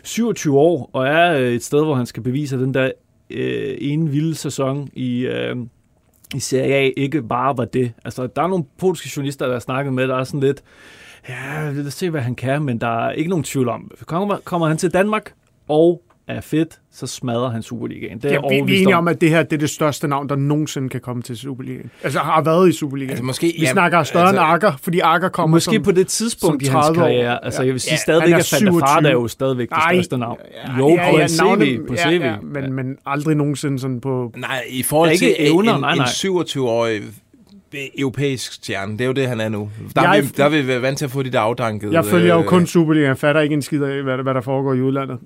27 0.04 0.60
år, 0.60 0.90
og 0.94 1.08
er 1.08 1.38
øh, 1.38 1.54
et 1.54 1.64
sted, 1.64 1.84
hvor 1.84 1.96
han 1.96 2.06
skal 2.06 2.24
bevise, 2.24 2.56
at 2.56 2.62
den 2.62 2.74
der 2.74 2.92
øh, 3.34 3.78
ene 3.82 4.10
vilde 4.10 4.36
sæson 4.36 4.90
i, 4.94 5.26
øh, 5.26 5.56
i 6.36 6.40
Serie 6.40 6.76
A 6.76 6.92
ikke 6.98 7.22
bare 7.22 7.58
var 7.58 7.66
det. 7.66 7.94
Altså, 8.06 8.28
der 8.28 8.42
er 8.42 8.48
nogle 8.48 8.66
polske 8.78 9.10
journalister, 9.16 9.46
der 9.46 9.54
har 9.54 9.60
snakket 9.60 9.94
med, 9.94 10.08
der 10.08 10.16
er 10.16 10.24
sådan 10.24 10.40
lidt, 10.40 10.64
ja, 11.30 11.72
lad 11.72 11.88
os 11.88 11.94
se, 11.94 12.10
hvad 12.10 12.22
han 12.22 12.36
kan, 12.36 12.64
men 12.64 12.82
der 12.82 13.08
er 13.08 13.12
ikke 13.12 13.30
nogen 13.30 13.44
tvivl 13.44 13.70
om. 13.70 13.92
Kommer, 14.06 14.38
kommer 14.44 14.68
han 14.68 14.78
til 14.78 14.94
Danmark 14.94 15.34
og 15.68 16.02
er 16.28 16.42
fedt, 16.42 16.80
så 16.92 17.08
smadrer 17.08 17.50
han 17.50 17.64
Superligaen. 17.64 18.18
Det 18.18 18.26
er 18.26 18.30
Ja, 18.34 18.40
jeg 18.50 18.66
vi, 18.66 18.72
vi 18.72 18.78
er 18.78 18.82
enige 18.82 18.96
om. 18.96 19.08
at 19.08 19.22
det 19.22 19.30
her 19.30 19.44
det 19.44 19.54
er 19.54 19.58
det 19.58 19.70
største 19.70 20.08
navn, 20.08 20.30
der 20.30 20.36
nogensinde 20.36 20.90
kan 20.90 21.02
komme 21.02 21.22
til 21.24 21.38
Superligaen. 21.38 21.92
Altså 22.04 22.20
har 22.20 22.42
været 22.42 22.70
i 22.70 22.72
Superligaen. 22.72 23.10
Altså, 23.10 23.24
måske, 23.24 23.54
vi 23.60 23.66
snakker 23.66 24.04
større 24.04 24.28
altså, 24.28 24.42
end 24.42 24.52
Akker, 24.52 24.72
fordi 24.84 25.00
Akker 25.00 25.30
kommer 25.30 25.56
Måske 25.58 25.76
som... 25.76 25.84
på 25.84 25.92
det 25.92 26.08
tidspunkt 26.08 26.64
i 26.64 26.66
hans 26.66 26.86
30 26.86 27.02
år. 27.02 27.06
karriere. 27.06 27.46
Altså, 27.46 27.64
jeg 27.64 27.74
vil 27.74 27.82
sige 27.82 27.94
Ja, 27.94 27.98
stadigvæk, 27.98 28.34
er 28.34 28.38
at 28.38 28.48
Fanta 28.54 28.72
Fart 28.72 28.90
27. 28.90 29.08
er 29.08 29.12
jo 29.12 29.28
stadigvæk 29.28 29.70
det 29.70 29.78
største 29.92 30.18
navn. 30.18 30.38
ja, 30.68 30.78
jo, 30.78 30.90
ja, 30.90 31.12
på 31.12 31.18
ja, 31.18 31.24
en 31.24 31.30
CV. 31.30 31.42
navnet- 31.44 31.88
på 31.88 31.94
ja, 31.94 32.10
CV. 32.10 32.22
Ja, 32.22 32.36
men, 32.42 32.74
men 32.74 32.98
aldrig 33.06 33.36
nogensinde 33.36 33.80
sådan 33.80 34.02
på... 34.02 34.32
Nej, 34.38 34.64
i 34.70 34.84
forhold 34.84 35.10
Ja, 35.10 35.16
til 35.16 35.28
ikke 35.28 35.40
evner, 35.50 35.76
en, 35.76 35.82
nej, 35.82 35.96
nej. 35.96 36.06
en 36.06 36.40
27-årig 36.42 37.02
europæisk 37.98 38.54
stjerne, 38.54 38.92
det 38.94 39.02
er 39.02 39.06
jo 39.06 39.12
det, 39.12 39.28
han 39.28 39.40
er 39.42 39.50
nu. 39.50 39.70
Der, 39.96 40.02
er 40.02 40.14
Jeg- 40.14 40.24
vi, 40.24 40.30
der 40.38 40.46
er 40.46 40.50
vi 40.50 40.68
være 40.68 40.82
vant 40.82 40.98
til 40.98 41.06
at 41.06 41.12
få 41.12 41.24
de 41.24 41.30
der 41.32 41.40
afdankede... 41.40 41.94
Jeg 41.94 42.06
følger 42.06 42.34
jo 42.36 42.40
øh, 42.42 42.46
kun 42.48 42.66
Superligaen, 42.68 43.08
jeg 43.08 43.18
fatter 43.18 43.42
ikke 43.42 43.54
en 43.54 43.62
skid 43.62 43.84
af, 43.84 44.04
hvad, 44.04 44.18
der- 44.18 44.24
hvad 44.24 44.34
der 44.34 44.42
foregår 44.42 44.74
i 44.74 44.82
udlandet. 44.82 45.20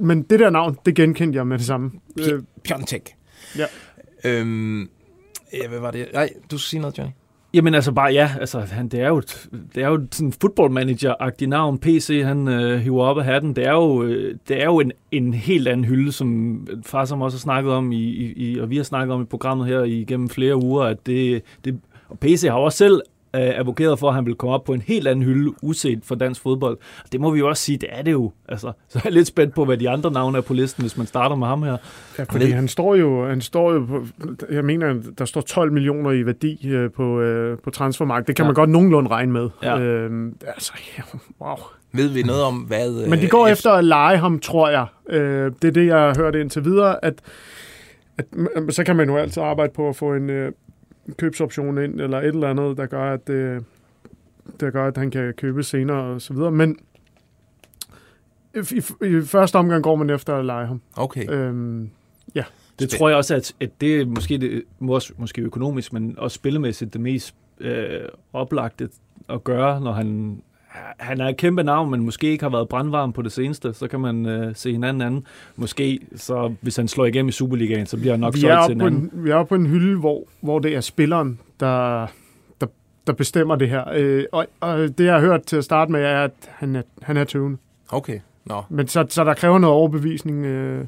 Men 0.00 0.22
det 0.22 0.40
der 0.40 0.50
navn, 0.50 0.78
det 0.86 0.94
genkendte 0.94 1.36
jeg 1.36 1.46
med 1.46 1.58
det 1.58 1.66
samme. 1.66 1.90
Øh, 2.20 2.42
Piontek. 2.64 3.10
Ja. 3.58 3.64
Øhm, 4.24 4.80
ja, 5.52 5.68
hvad 5.68 5.78
var 5.80 5.90
det? 5.90 6.06
Nej, 6.14 6.30
du 6.50 6.58
skal 6.58 6.68
sige 6.68 6.80
noget, 6.80 6.98
Johnny. 6.98 7.12
Jamen 7.54 7.74
altså 7.74 7.92
bare, 7.92 8.12
ja, 8.12 8.30
altså, 8.40 8.60
han, 8.60 8.88
det 8.88 9.00
er 9.00 9.08
jo, 9.08 9.18
et, 9.18 9.48
det 9.74 9.82
er 9.82 9.88
jo 9.88 9.94
et 9.94 10.14
sådan 10.14 10.32
football 10.32 10.70
manager-agtig 10.70 11.46
navn. 11.46 11.78
PC, 11.78 12.22
han 12.24 12.48
øh, 12.48 12.80
hiver 12.80 13.04
op 13.04 13.18
af 13.18 13.24
hatten. 13.24 13.56
Det 13.56 13.66
er 13.66 13.72
jo, 13.72 14.02
øh, 14.02 14.36
det 14.48 14.62
er 14.62 14.64
jo 14.64 14.80
en, 14.80 14.92
en 15.10 15.34
helt 15.34 15.68
anden 15.68 15.84
hylde, 15.84 16.12
som 16.12 16.58
far 16.86 17.04
som 17.04 17.22
også 17.22 17.36
har 17.36 17.40
snakket 17.40 17.72
om, 17.72 17.92
i, 17.92 17.96
i, 17.96 18.32
i, 18.36 18.58
og 18.60 18.70
vi 18.70 18.76
har 18.76 18.84
snakket 18.84 19.14
om 19.14 19.22
i 19.22 19.24
programmet 19.24 19.66
her 19.66 19.82
igennem 19.82 20.28
flere 20.28 20.56
uger, 20.56 20.84
at 20.84 21.06
det, 21.06 21.42
det 21.64 21.80
og 22.08 22.18
PC 22.18 22.42
har 22.42 22.58
også 22.58 22.78
selv 22.78 23.02
øh, 23.34 23.58
advokeret 23.58 23.98
for, 23.98 24.08
at 24.08 24.14
han 24.14 24.26
vil 24.26 24.34
komme 24.34 24.54
op 24.54 24.64
på 24.64 24.72
en 24.72 24.80
helt 24.86 25.08
anden 25.08 25.24
hylde, 25.24 25.52
uset 25.62 26.00
for 26.04 26.14
dansk 26.14 26.42
fodbold. 26.42 26.76
Og 27.04 27.12
det 27.12 27.20
må 27.20 27.30
vi 27.30 27.38
jo 27.38 27.48
også 27.48 27.62
sige, 27.62 27.78
det 27.78 27.88
er 27.92 28.02
det 28.02 28.12
jo. 28.12 28.32
Altså, 28.48 28.72
så 28.88 28.98
er 28.98 29.02
jeg 29.04 29.12
lidt 29.12 29.26
spændt 29.26 29.54
på, 29.54 29.64
hvad 29.64 29.76
de 29.76 29.90
andre 29.90 30.10
navne 30.12 30.38
er 30.38 30.42
på 30.42 30.54
listen, 30.54 30.82
hvis 30.82 30.96
man 30.96 31.06
starter 31.06 31.36
med 31.36 31.46
ham 31.46 31.62
her. 31.62 31.76
Ja, 32.18 32.22
fordi 32.30 32.50
han 32.50 32.68
står 32.68 32.94
jo, 32.94 33.28
han 33.28 33.40
står 33.40 33.72
jo 33.72 33.84
på, 33.84 34.04
jeg 34.50 34.64
mener, 34.64 34.94
der 35.18 35.24
står 35.24 35.40
12 35.40 35.72
millioner 35.72 36.10
i 36.10 36.26
værdi 36.26 36.68
øh, 36.68 36.90
på, 36.90 37.20
øh, 37.20 37.58
på 37.58 37.70
transfermarkedet. 37.70 38.26
Det 38.28 38.36
kan 38.36 38.44
Ja. 38.44 38.48
man 38.48 38.54
godt 38.54 38.70
nogenlunde 38.70 39.10
regne 39.10 39.32
med. 39.32 39.48
Ja. 39.62 39.78
Øhm, 39.80 40.36
altså, 40.46 40.72
ja, 40.98 41.02
wow. 41.40 41.56
Ved 41.92 42.08
vi 42.08 42.22
noget 42.22 42.42
om, 42.42 42.54
hvad... 42.56 43.08
Men 43.08 43.18
de 43.18 43.24
øh, 43.24 43.30
går 43.30 43.46
F- 43.48 43.50
efter 43.50 43.70
at 43.72 43.84
lege 43.84 44.16
ham, 44.16 44.38
tror 44.40 44.68
jeg. 44.68 44.86
Øh, 45.10 45.52
det 45.62 45.68
er 45.68 45.72
det, 45.72 45.86
jeg 45.86 45.98
har 45.98 46.14
hørt 46.18 46.34
indtil 46.34 46.64
videre, 46.64 47.04
at, 47.04 47.14
at 48.18 48.24
så 48.70 48.84
kan 48.84 48.96
man 48.96 49.08
jo 49.08 49.16
altid 49.16 49.42
arbejde 49.42 49.72
på 49.76 49.88
at 49.88 49.96
få 49.96 50.14
en 50.14 50.30
øh, 50.30 50.52
købsoption 51.18 51.78
ind, 51.84 52.00
eller 52.00 52.18
et 52.18 52.26
eller 52.26 52.48
andet, 52.48 52.76
der 52.76 52.86
gør, 52.86 53.12
at, 53.12 53.28
øh, 53.28 53.60
der 54.60 54.70
gør, 54.70 54.86
at 54.86 54.96
han 54.96 55.10
kan 55.10 55.32
købe 55.36 55.62
senere 55.62 55.96
og 56.02 56.20
så 56.20 56.34
videre. 56.34 56.50
Men 56.50 56.78
I, 58.54 58.58
i, 59.02 59.06
I 59.06 59.20
første 59.22 59.56
omgang 59.56 59.82
går 59.82 59.96
man 59.96 60.10
efter 60.10 60.34
at 60.36 60.44
lege 60.44 60.66
ham. 60.66 60.80
Okay. 60.96 61.30
Øhm, 61.30 61.90
Det 62.78 62.90
tror 62.90 63.08
jeg 63.08 63.16
også, 63.16 63.34
at, 63.34 63.52
at 63.60 63.70
det 63.80 64.00
er 64.00 64.06
måske, 64.06 64.38
det, 64.38 64.62
mås- 64.80 65.14
måske 65.18 65.42
økonomisk, 65.42 65.92
men 65.92 66.18
også 66.18 66.34
spillemæssigt 66.34 66.92
det 66.92 67.00
mest 67.00 67.34
øh, 67.60 68.00
oplagte 68.32 68.88
at 69.28 69.44
gøre, 69.44 69.80
når 69.80 69.92
han, 69.92 70.40
han 70.98 71.20
er 71.20 71.28
et 71.28 71.36
kæmpe 71.36 71.62
navn, 71.62 71.90
men 71.90 72.00
måske 72.04 72.26
ikke 72.26 72.44
har 72.44 72.50
været 72.50 72.68
brandvarm 72.68 73.12
på 73.12 73.22
det 73.22 73.32
seneste, 73.32 73.74
så 73.74 73.88
kan 73.88 74.00
man 74.00 74.26
øh, 74.26 74.56
se 74.56 74.72
hinanden 74.72 75.02
anden. 75.02 75.26
Måske, 75.56 76.00
så 76.16 76.54
hvis 76.60 76.76
han 76.76 76.88
slår 76.88 77.04
igennem 77.04 77.28
i 77.28 77.32
Superligaen, 77.32 77.86
så 77.86 77.96
bliver 77.96 78.12
han 78.12 78.20
nok 78.20 78.34
vi, 78.34 78.40
solgt 78.40 78.52
til 78.52 78.58
oppe 78.58 78.72
en 78.72 78.78
på 78.78 78.86
anden. 78.86 79.10
en, 79.14 79.24
vi 79.24 79.30
er 79.30 79.44
på 79.44 79.54
en 79.54 79.66
hylde, 79.66 79.98
hvor, 79.98 80.24
hvor 80.40 80.58
det 80.58 80.74
er 80.74 80.80
spilleren, 80.80 81.40
der, 81.60 82.06
der, 82.60 82.66
der 83.06 83.12
bestemmer 83.12 83.56
det 83.56 83.68
her. 83.68 83.84
Øh, 83.94 84.24
og, 84.32 84.46
og 84.60 84.78
det, 84.78 85.00
jeg 85.00 85.14
har 85.14 85.20
hørt 85.20 85.42
til 85.42 85.56
at 85.56 85.64
starte 85.64 85.92
med, 85.92 86.00
er, 86.00 86.22
at 86.22 86.32
han 86.48 86.76
er, 86.76 86.82
han 87.02 87.16
er 87.16 87.24
tøvende. 87.24 87.58
Okay. 87.88 88.20
Nå. 88.44 88.62
Men 88.68 88.88
så, 88.88 89.06
så 89.08 89.24
der 89.24 89.34
kræver 89.34 89.58
noget 89.58 89.76
overbevisning. 89.76 90.44
Øh, 90.44 90.84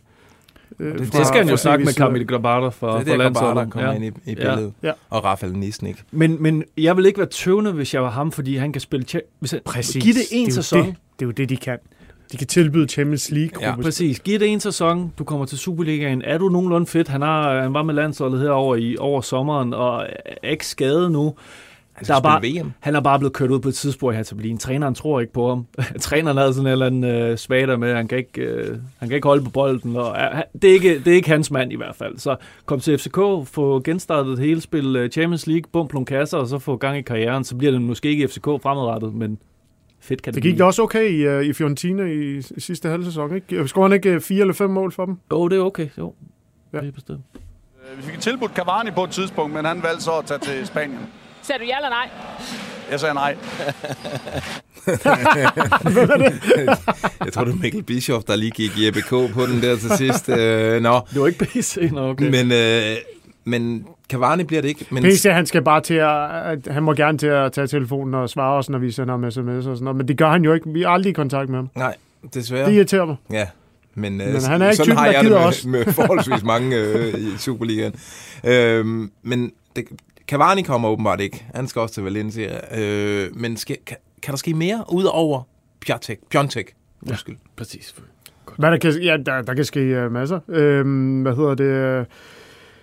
øh, 0.78 0.98
det 0.98 1.08
fra- 1.08 1.18
Det 1.18 1.26
skal 1.26 1.38
han 1.38 1.48
jo 1.48 1.52
fra 1.52 1.56
snakke 1.56 1.84
med. 1.84 1.92
Camille 1.92 2.26
Grabata 2.26 2.68
for, 2.68 2.86
Det 2.86 2.94
er 2.94 3.04
Kabata 3.04 3.16
landsholdet. 3.22 3.70
kommer 3.70 3.92
ind 3.92 4.04
i, 4.04 4.08
i 4.08 4.34
billedet. 4.34 4.72
Ja. 4.82 4.92
Og 5.10 5.24
Rafael 5.24 5.52
Nisnik. 5.52 6.02
Men, 6.10 6.42
men 6.42 6.64
jeg 6.76 6.96
vil 6.96 7.06
ikke 7.06 7.18
være 7.18 7.28
tøvende, 7.28 7.72
hvis 7.72 7.94
jeg 7.94 8.02
var 8.02 8.10
ham, 8.10 8.32
fordi 8.32 8.56
han 8.56 8.72
kan 8.72 8.80
spille... 8.80 9.06
Hvis 9.38 9.50
han, 9.50 9.60
Præcis. 9.64 10.04
Giv 10.04 10.14
det 10.14 10.22
en 10.30 10.48
jo 10.48 10.54
sæson. 10.54 10.78
Det, 10.86 10.94
det 11.18 11.24
er 11.24 11.26
jo 11.26 11.30
det, 11.32 11.48
de 11.48 11.56
kan. 11.56 11.78
De 12.32 12.36
kan 12.36 12.46
tilbyde 12.46 12.88
Champions 12.88 13.30
League. 13.30 13.60
Ja, 13.62 13.68
Ja, 13.68 13.76
Præcis. 13.82 14.20
Giv 14.20 14.38
det 14.40 14.48
en 14.48 14.60
sæson, 14.60 15.12
du 15.18 15.24
kommer 15.24 15.46
til 15.46 15.58
Superligaen. 15.58 16.22
Er 16.22 16.38
du 16.38 16.48
nogenlunde 16.48 16.86
fedt? 16.86 17.08
Han, 17.08 17.22
har, 17.22 17.60
han 17.62 17.74
var 17.74 17.82
med 17.82 17.94
landsholdet 17.94 18.40
herover 18.40 18.76
i 18.76 18.96
over 18.98 19.20
sommeren, 19.20 19.74
og 19.74 20.06
er 20.42 20.48
ikke 20.50 20.66
skadet 20.66 21.12
nu. 21.12 21.34
Han 21.96 22.06
Der 22.06 22.14
er 22.16 22.20
bare- 22.20 22.42
VM. 22.42 22.72
Han 22.80 22.94
er 22.96 23.00
bare 23.00 23.18
blevet 23.18 23.32
kørt 23.32 23.50
ud 23.50 23.60
på 23.60 23.68
et 23.68 23.74
tidspunkt 23.74 24.16
her 24.16 24.22
til 24.22 24.34
Berlin. 24.34 24.58
Træneren 24.58 24.94
tror 24.94 25.20
ikke 25.20 25.32
på 25.32 25.48
ham. 25.48 25.66
Træneren 26.00 26.36
havde 26.36 26.54
sådan 26.54 26.66
en 26.66 26.72
eller 26.72 26.86
anden 26.86 27.04
øh, 27.04 27.38
svater 27.38 27.76
med, 27.76 27.94
han 27.94 28.08
kan, 28.08 28.18
ikke, 28.18 28.40
øh, 28.40 28.78
han 28.98 29.08
kan 29.08 29.14
ikke 29.16 29.28
holde 29.28 29.44
på 29.44 29.50
bolden. 29.50 29.96
Og, 29.96 30.16
øh, 30.18 30.42
det, 30.62 30.70
er 30.70 30.74
ikke, 30.74 30.98
det 30.98 31.06
er 31.08 31.14
ikke 31.14 31.28
hans 31.28 31.50
mand 31.50 31.72
i 31.72 31.76
hvert 31.76 31.94
fald. 31.96 32.18
Så 32.18 32.36
kom 32.66 32.80
til 32.80 32.98
FCK, 32.98 33.16
få 33.44 33.80
genstartet 33.84 34.38
hele 34.38 34.60
spil 34.60 34.96
øh, 34.96 35.10
Champions 35.10 35.46
League, 35.46 35.64
bump 35.72 35.92
nogle 35.92 36.06
kasser, 36.06 36.38
og 36.38 36.46
så 36.46 36.58
få 36.58 36.76
gang 36.76 36.98
i 36.98 37.02
karrieren. 37.02 37.44
Så 37.44 37.56
bliver 37.56 37.72
det 37.72 37.82
måske 37.82 38.08
ikke 38.08 38.28
FCK 38.28 38.44
fremadrettet, 38.44 39.14
men 39.14 39.38
fedt 40.00 40.22
kan 40.22 40.34
det, 40.34 40.34
det 40.34 40.42
gik 40.42 40.52
da 40.52 40.56
blive. 40.56 40.66
også 40.66 40.82
okay 40.82 41.10
i, 41.10 41.28
uh, 41.38 41.44
i 41.44 41.52
Fiorentina 41.52 42.02
i, 42.02 42.36
i 42.36 42.60
sidste 42.60 42.88
halv 42.88 43.04
sæson, 43.04 43.34
ikke? 43.34 43.68
Scorede 43.68 43.88
han 43.90 43.96
ikke 43.96 44.10
øh, 44.10 44.20
fire 44.20 44.40
eller 44.40 44.54
fem 44.54 44.70
mål 44.70 44.92
for 44.92 45.04
dem? 45.04 45.16
Jo, 45.32 45.48
det 45.48 45.58
er 45.58 45.62
okay. 45.62 45.88
Jo, 45.98 46.14
ja. 46.72 46.78
det 46.80 46.88
er 46.88 46.92
bestemt. 46.92 47.20
Vi 47.96 48.02
fik 48.02 48.20
tilbudt 48.20 48.52
Cavani 48.54 48.90
på 48.90 49.04
et 49.04 49.10
tidspunkt, 49.10 49.54
men 49.54 49.64
han 49.64 49.82
valgte 49.82 50.02
så 50.04 50.10
at 50.18 50.24
tage 50.24 50.38
til 50.38 50.66
Spanien. 50.66 50.98
Sagde 51.46 51.58
du 51.60 51.64
ja 51.64 51.76
eller 51.76 51.88
nej? 51.88 52.08
Jeg 52.90 53.00
sagde 53.00 53.14
nej. 53.14 53.36
Jeg 57.24 57.32
tror, 57.32 57.44
det 57.44 57.52
var 57.52 57.58
Mikkel 57.62 57.82
Bischoff, 57.82 58.24
der 58.24 58.36
lige 58.36 58.50
gik 58.50 58.78
i 58.78 58.86
ABK 58.86 59.08
på 59.08 59.46
den 59.46 59.62
der 59.62 59.76
til 59.76 59.90
sidst. 59.90 60.28
Øh, 60.28 60.82
nå, 60.82 61.00
Det 61.12 61.20
var 61.20 61.26
ikke 61.26 61.44
PC, 61.44 61.76
nå, 61.92 62.10
okay. 62.10 62.30
men, 62.30 62.52
øh, 62.52 62.96
men 63.44 63.86
Cavani 64.10 64.44
bliver 64.44 64.62
det 64.62 64.68
ikke. 64.68 64.86
Men 64.90 65.02
PC, 65.02 65.24
han 65.30 65.46
skal 65.46 65.62
bare 65.62 65.80
til 65.80 65.94
at, 65.94 66.58
han 66.70 66.82
må 66.82 66.94
gerne 66.94 67.18
til 67.18 67.26
at 67.26 67.52
tage 67.52 67.66
telefonen 67.66 68.14
og 68.14 68.30
svare 68.30 68.56
os, 68.58 68.70
når 68.70 68.78
vi 68.78 68.90
sender 68.90 69.14
ham 69.14 69.30
sms 69.30 69.48
og 69.48 69.62
sådan 69.62 69.78
noget, 69.84 69.96
men 69.96 70.08
det 70.08 70.18
gør 70.18 70.30
han 70.30 70.44
jo 70.44 70.52
ikke. 70.52 70.68
Vi 70.68 70.82
er 70.82 70.88
aldrig 70.88 71.10
i 71.10 71.14
kontakt 71.14 71.48
med 71.50 71.58
ham. 71.58 71.70
Nej, 71.74 71.94
desværre. 72.34 72.66
Det 72.66 72.72
irriterer 72.74 73.04
mig. 73.04 73.16
Ja, 73.30 73.46
men, 73.94 74.20
øh, 74.20 74.32
Men 74.32 74.42
han 74.42 74.62
er 74.62 74.66
ikke 74.66 74.76
sådan 74.76 74.84
typen, 74.84 74.98
har 74.98 75.04
der 75.06 75.12
jeg 75.12 75.22
det 75.24 75.32
med, 75.32 75.38
os. 75.38 75.64
med 75.64 75.92
forholdsvis 75.92 76.42
mange 76.44 76.76
øh, 76.76 77.14
i 77.14 77.38
Superligaen. 77.38 77.94
Øhm, 78.44 79.10
men 79.22 79.52
det, 79.76 79.84
Cavani 80.28 80.62
kommer 80.62 80.88
åbenbart 80.88 81.20
ikke. 81.20 81.46
Han 81.54 81.68
skal 81.68 81.80
også 81.80 81.94
til 81.94 82.02
Valencia. 82.02 82.80
Øh, 82.80 83.36
men 83.36 83.56
skal, 83.56 83.76
kan, 83.86 83.96
kan 84.22 84.32
der 84.32 84.36
ske 84.38 84.54
mere 84.54 84.84
ud 84.92 85.04
over 85.04 85.42
Piontek? 85.80 86.18
Piontek. 86.30 86.74
Undskyld. 87.08 87.36
Præcis. 87.56 87.94
Hvad 88.58 88.70
der 88.70 88.76
kan, 88.78 88.92
ja, 89.02 89.16
der, 89.26 89.42
der 89.42 89.54
kan 89.54 89.64
ske 89.64 90.04
uh, 90.06 90.12
masser. 90.12 90.40
Øhm, 90.48 91.22
hvad 91.22 91.36
hedder 91.36 91.54
det? 91.54 91.64
øh, 91.64 92.04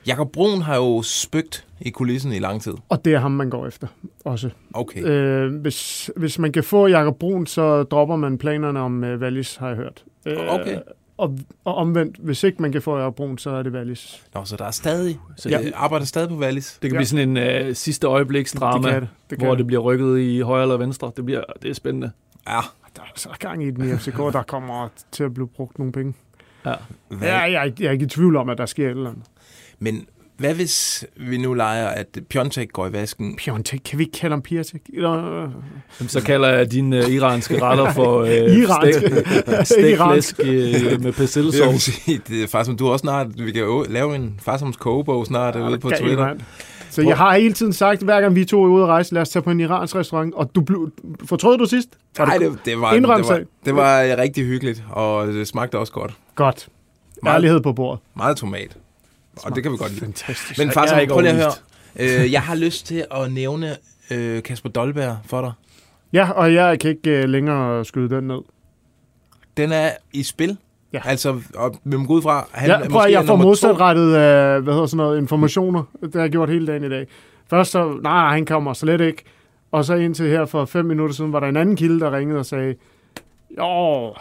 Jakob 0.08 0.32
Brun 0.32 0.62
har 0.62 0.76
jo 0.76 1.02
spøgt 1.02 1.68
i 1.82 1.90
kulissen 1.90 2.32
i 2.32 2.40
lang 2.40 2.62
tid. 2.62 2.74
Og 2.90 3.06
det 3.06 3.14
er 3.14 3.20
ham, 3.20 3.32
man 3.32 3.50
går 3.50 3.68
efter 3.68 3.88
også. 4.26 4.50
Okay. 4.74 5.04
Øh, 5.06 5.56
hvis, 5.62 6.10
hvis 6.16 6.40
man 6.40 6.52
kan 6.52 6.64
få 6.64 6.88
Jakob 6.88 7.20
Brun, 7.20 7.48
så 7.48 7.84
dropper 7.84 8.16
man 8.16 8.38
planerne 8.38 8.80
om 8.80 9.04
uh, 9.04 9.10
Wallis, 9.10 9.56
har 9.56 9.68
jeg 9.68 9.76
hørt. 9.78 10.04
Øh, 10.26 10.38
Okay. 10.50 10.78
Og, 11.24 11.38
og 11.65 11.75
omvendt, 11.75 12.18
hvis 12.18 12.44
ikke 12.44 12.62
man 12.62 12.72
kan 12.72 12.82
få 12.82 13.10
Brun, 13.12 13.38
så 13.38 13.50
er 13.50 13.63
det 13.63 13.74
Wallis. 13.74 14.24
Nå, 14.34 14.46
så 14.46 14.56
der 14.58 14.65
er 14.65 14.72
stadig, 14.72 15.20
så 15.38 15.50
Ja. 15.50 15.62
ja. 15.62 15.70
arbejder 15.75 16.06
stadig 16.06 16.30
på 16.30 16.36
Wallis. 16.36 16.72
Det 16.82 16.82
kan 16.82 16.92
Ja. 16.92 16.98
blive 16.98 17.06
sådan 17.08 17.30
en 17.30 17.38
øh, 17.38 17.75
sidste 17.75 18.08
øjebliksdrama, 18.08 18.92
det 18.94 19.01
det. 19.01 19.10
det 19.30 19.38
hvor 19.38 19.50
det. 19.50 19.58
det 19.58 19.68
bliver 19.68 19.82
rykket 19.82 20.20
i 20.20 20.39
højre 20.39 20.62
eller 20.62 20.77
venstre. 20.77 21.12
Det, 21.18 21.25
bliver, 21.25 21.44
det 21.62 21.70
er 21.70 21.74
spændende. 21.74 22.12
Ja. 22.48 22.60
Der 22.96 23.01
er 23.01 23.06
så 23.15 23.30
gang 23.39 23.63
i 23.63 23.72
den 23.72 23.89
i 23.89 23.98
FCK, 23.98 24.18
der 24.18 24.44
kommer 24.48 24.88
til 25.12 25.24
at 25.24 25.34
blive 25.34 25.48
brugt 25.48 25.77
nogle 25.80 25.92
penge. 25.94 26.13
Ja. 26.65 26.74
Hvad, 27.08 27.27
Ja, 27.27 27.36
jeg, 27.38 27.53
er 27.53 27.63
ikke- 27.63 27.84
jeg 27.84 27.88
er 27.88 27.92
ikke 27.92 28.06
i 28.06 28.10
tvivl 28.10 28.36
om, 28.36 28.50
at 28.50 28.58
der 28.58 28.65
sker 28.65 28.86
et 28.86 28.89
eller 28.92 29.10
andet. 29.10 29.24
Men 29.80 30.06
hvad 30.44 30.54
hvis 30.54 31.06
vi 31.18 31.38
nu 31.38 31.54
leger, 31.54 31.88
at 31.88 32.20
Piontek 32.30 32.74
går 32.74 32.88
i 32.88 32.94
vasken? 32.94 33.36
Piontek, 33.36 33.82
kan 33.86 34.00
vi 34.00 34.04
ikke 34.04 34.18
kalde 34.20 34.34
ham 34.34 34.42
Piontek? 34.42 34.82
Eller, 34.94 35.42
Jamen, 36.00 36.10
Så 36.10 36.22
kalder 36.24 36.50
jeg 36.50 36.72
dine 36.72 36.98
øh, 36.98 37.10
iranske 37.10 37.62
retter 37.62 37.94
for 37.94 38.22
øh, 38.22 38.30
Iranske. 38.62 39.06
Iransk. 39.92 40.30
stekflæsk 40.36 40.40
øh, 40.40 41.04
med 41.04 41.14
sige, 41.80 42.22
det 42.28 42.44
er 42.44 42.48
faktisk, 42.48 42.66
som 42.66 42.78
du 42.78 42.88
også 42.90 43.04
snart, 43.04 43.28
vi 43.46 43.52
kan 43.52 43.62
jo 43.62 43.86
lave 43.90 44.16
en 44.16 44.40
farsoms 44.42 44.78
kogebog 44.78 45.26
snart 45.26 45.56
ude 45.56 45.80
på 45.80 45.90
Twitter. 45.90 46.26
mand. 46.26 46.40
Så 46.90 47.02
jeg 47.02 47.18
har 47.18 47.36
hele 47.38 47.54
tiden 47.54 47.74
sagt, 47.74 48.02
hver 48.02 48.22
gang 48.22 48.36
vi 48.36 48.46
to 48.46 48.64
er 48.64 48.68
ude 48.68 48.84
at 48.84 48.90
rejse, 48.90 49.14
lad 49.14 49.22
os 49.22 49.30
tage 49.30 49.44
på 49.44 49.52
en 49.52 49.60
iransk 49.60 49.96
restaurant, 49.96 50.34
og 50.36 50.52
du 50.56 50.62
blev, 50.62 50.92
fortrød 51.26 51.58
du 51.58 51.66
sidst? 51.66 51.90
Var 52.18 52.26
Nej, 52.26 52.38
det, 52.38 52.60
det, 52.66 52.82
var, 52.82 52.94
det, 52.94 53.08
var, 53.08 53.22
selv. 53.22 53.46
det 53.66 53.76
var 53.76 54.02
rigtig 54.18 54.46
hyggeligt, 54.46 54.84
og 54.92 55.28
det 55.28 55.48
smagte 55.48 55.78
også 55.80 55.94
godt. 55.94 56.14
Godt. 56.36 56.68
Ærlighed 57.28 57.62
på 57.62 57.74
bordet. 57.74 58.00
Meget 58.16 58.38
tomat. 58.38 58.78
Og 59.44 59.56
det 59.56 59.63
kan 59.63 59.72
vi 59.72 59.78
godt 59.78 59.92
lide. 59.92 60.02
Fantastisk. 60.06 60.60
Men 60.60 60.70
er 60.70 61.00
ikke 61.00 61.13
prøv 61.13 61.22
lige 61.22 61.32
at 61.32 61.38
høre. 61.38 62.24
Øh, 62.24 62.32
jeg 62.32 62.42
har 62.42 62.56
lyst 62.66 62.86
til 62.86 63.06
at 63.12 63.32
nævne 63.32 63.78
øh, 64.12 64.44
Kasper 64.44 64.70
Dolberg 64.70 65.18
for 65.25 65.42
dig. 65.42 65.52
Ja, 66.13 66.32
og 66.32 66.54
jeg 66.54 66.80
kan 66.80 66.90
ikke 66.90 67.24
uh, 67.24 67.30
længere 67.30 67.86
skyde 67.86 68.16
den 68.16 68.24
ned. 68.24 68.40
Den 69.58 69.72
er 69.72 69.90
i 70.13 70.24
spil. 70.24 70.58
Ja. 70.94 71.02
Altså, 71.06 71.42
og 71.56 71.75
vi 71.84 71.98
må 71.98 72.06
gå 72.06 72.13
ud 72.13 72.22
fra, 72.22 72.48
han 72.52 72.70
Ja, 72.70 72.78
prøv, 72.78 72.90
måske 72.92 73.08
at, 73.08 73.12
jeg 73.12 73.25
får 73.25 73.36
modsatrettet 73.36 74.06
uh, 74.06 74.63
hvad 74.63 74.74
hedder 74.74 74.86
sådan 74.86 74.98
noget, 74.98 75.18
informationer. 75.18 75.84
Det 76.02 76.13
har 76.13 76.22
jeg 76.22 76.30
gjort 76.32 76.50
hele 76.50 76.68
dagen 76.68 76.84
i 76.84 76.90
dag. 76.90 77.08
Først 77.50 77.72
så, 77.72 78.00
nej, 78.04 78.34
han 78.34 78.46
kommer 78.46 78.74
slet 78.74 79.02
ikke. 79.02 79.24
Og 79.72 79.86
så 79.86 79.96
indtil 79.96 80.30
her 80.30 80.46
for 80.46 80.66
fem 80.66 80.86
minutter 80.86 81.16
siden, 81.16 81.34
var 81.34 81.40
der 81.40 81.48
en 81.48 81.58
anden 81.58 81.75
kilde, 81.75 82.00
der 82.00 82.18
ringede 82.18 82.40
og 82.40 82.46
sagde, 82.46 82.75
jo, 83.58 84.13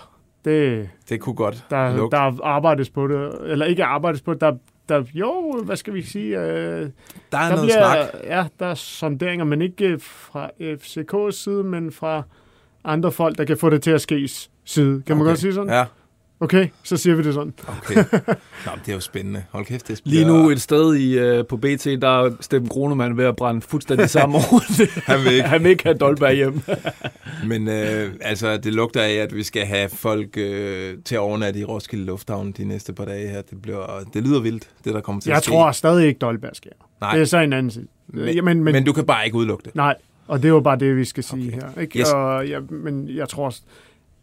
det, 0.45 0.89
Det 1.09 1.21
kunne 1.21 1.35
godt 1.35 1.65
der, 1.71 1.97
lugte. 1.97 2.17
der 2.17 2.45
arbejdes 2.45 2.91
på 2.91 3.09
det. 3.09 3.39
Eller 3.45 3.67
ikke 3.67 3.85
arbejdes 3.85 4.21
på 4.23 4.33
det, 4.33 4.41
der, 4.41 4.53
der 4.89 5.05
jo, 5.15 5.61
hvad 5.65 5.77
skal 5.77 5.95
vi 5.95 6.03
sige, 6.03 6.39
uh, 6.39 6.43
Der 6.43 6.49
er 6.51 6.91
der 7.33 7.49
noget 7.49 7.63
bliver, 7.63 8.07
snak. 8.13 8.23
Ja, 8.25 8.47
der 8.61 8.67
er 8.67 8.75
sonderinger, 8.75 9.45
men 9.45 9.63
ikke 9.63 9.99
fra 9.99 10.51
FCK's 10.61 11.31
side, 11.31 11.65
men 11.65 11.93
fra 11.93 12.23
andre 12.85 13.13
folk, 13.13 13.39
der 13.39 13.45
kan 13.45 13.59
få 13.59 13.71
det 13.71 13.83
til 13.83 13.91
at 13.91 14.01
ske 14.01 14.29
side. 14.65 15.03
Kan 15.07 15.17
man 15.17 15.23
Okay. 15.23 15.31
godt 15.31 15.39
sige 15.39 15.55
sådan? 15.55 15.73
Ja, 15.73 15.85
Okay, 16.43 16.69
så 16.83 16.97
siger 16.97 17.17
vi 17.17 17.23
det 17.23 17.35
sådan. 17.35 17.55
okay. 17.69 17.95
Nå, 18.67 18.71
men 18.73 18.81
det 18.87 18.89
er 18.89 18.93
jo 18.95 19.01
spændende. 19.01 19.45
Hold 19.51 19.65
kæft, 19.67 19.89
det 19.89 20.01
Lige 20.05 20.25
bliver- 20.25 20.43
nu 20.43 20.51
et 20.51 20.61
sted 20.61 20.95
i, 20.95 21.19
øh, 21.19 21.47
på 21.47 21.57
BT, 21.57 21.85
der 21.85 22.25
er 22.25 22.31
Steffen 22.41 22.69
Kronemann 22.69 23.17
ved 23.17 23.25
at 23.25 23.37
brænde 23.37 23.61
fuldstændig 23.61 24.11
sammen 24.21 24.35
over. 24.37 24.61
Han 25.11 25.25
vil 25.25 25.33
ikke. 25.33 25.49
Han 25.49 25.63
vil 25.63 25.71
ikke 25.71 25.83
have 25.85 25.99
Dolberg 25.99 26.35
hjem. 26.35 26.61
Men 27.51 27.69
øh, 27.69 28.15
altså, 28.21 28.57
det 28.57 28.73
lugter 28.75 29.03
af, 29.03 29.13
at 29.13 29.35
vi 29.35 29.43
skal 29.43 29.67
have 29.67 29.89
folk 29.89 30.37
øh, 30.37 30.95
til 31.05 31.15
at 31.15 31.19
overnatte 31.19 31.61
i 31.61 31.65
Roskilde 31.65 32.05
Lufthavn 32.05 32.53
de 32.53 32.65
næste 32.65 32.93
par 32.93 33.05
dage 33.05 33.29
her. 33.29 33.43
Det, 33.43 33.63
bliver, 33.63 34.05
det 34.15 34.23
lyder 34.23 34.41
vildt, 34.41 34.69
det 34.85 34.95
der 34.95 35.01
kommer 35.01 35.21
til 35.23 35.29
Jeg 35.31 35.37
at 35.37 35.43
ske. 35.45 35.51
tror 35.53 35.73
stadig 35.73 36.07
ikke, 36.07 36.19
Dolberg 36.19 36.57
sker. 36.57 36.71
Nej. 37.01 37.13
Det 37.13 37.21
er 37.21 37.25
så 37.25 37.39
en 37.39 37.53
anden 37.53 37.71
side. 37.71 37.87
Men, 38.09 38.45
men, 38.45 38.65
men, 38.65 38.73
men 38.73 38.85
du 38.85 38.93
kan 38.93 39.05
bare 39.07 39.25
ikke 39.25 39.37
udelukke 39.37 39.65
det. 39.65 39.75
Nej, 39.75 39.95
og 40.27 40.39
det 40.39 40.45
er 40.45 40.53
jo 40.53 40.61
bare 40.61 40.79
det, 40.79 40.97
vi 40.97 41.05
skal 41.05 41.25
sige 41.25 41.49
Okay. 41.57 41.67
her. 41.75 41.81
Ikke? 41.83 41.99
Yes. 41.99 42.13
Og, 42.13 42.47
ja, 42.49 42.59
men 42.71 43.09
jeg 43.17 43.29
tror 43.29 43.45
også, 43.47 43.61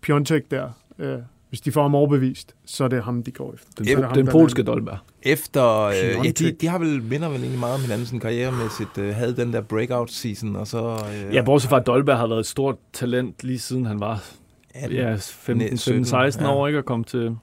Piontek 0.02 0.52
der, 0.52 0.70
øh, 1.00 1.18
hvis 1.50 1.62
de 1.62 1.72
får 1.72 1.82
ham 1.82 1.96
overbevist, 1.96 2.56
så 2.66 2.84
er 2.84 2.88
det 2.88 3.04
ham, 3.04 3.24
de 3.24 3.32
går 3.32 3.54
efter. 3.54 3.68
Den, 3.78 3.88
er 3.88 3.96
det 3.96 4.06
ham, 4.06 4.14
den 4.14 4.28
polske 4.28 4.60
er- 4.62 4.66
Dolberg. 4.66 4.98
Efter, 5.24 5.82
øh, 5.84 5.96
ja, 6.26 6.32
de, 6.32 6.52
de 6.52 6.68
har 6.68 6.80
vel 6.80 7.04
minder 7.04 7.30
vel 7.30 7.40
egentlig 7.40 7.60
meget 7.60 7.76
om 7.76 7.82
hinanden 7.82 8.06
sådan 8.06 8.20
karrieremæssigt. 8.20 8.98
Øh, 8.98 9.16
havde 9.16 9.36
den 9.36 9.54
der 9.54 9.62
breakout 9.62 10.12
season, 10.12 10.56
og 10.56 10.68
så... 10.68 10.98
Øh, 11.28 11.36
Ja, 11.36 11.42
bortset 11.42 11.70
fra, 11.70 11.80
at 11.80 11.88
Dolberg 11.88 12.18
har 12.18 12.28
været 12.28 12.40
et 12.40 12.46
stort 12.46 12.76
talent 12.94 13.44
lige 13.44 13.60
siden 13.60 13.86
han 13.86 14.00
var 14.00 14.24
18. 14.76 14.98
ja, 14.98 15.16
15, 15.20 15.78
17, 15.78 16.06
16 16.06 16.46
år, 16.46 16.68
ikke? 16.68 16.80
Og 16.80 16.86
kom 16.86 17.04
til 17.04 17.36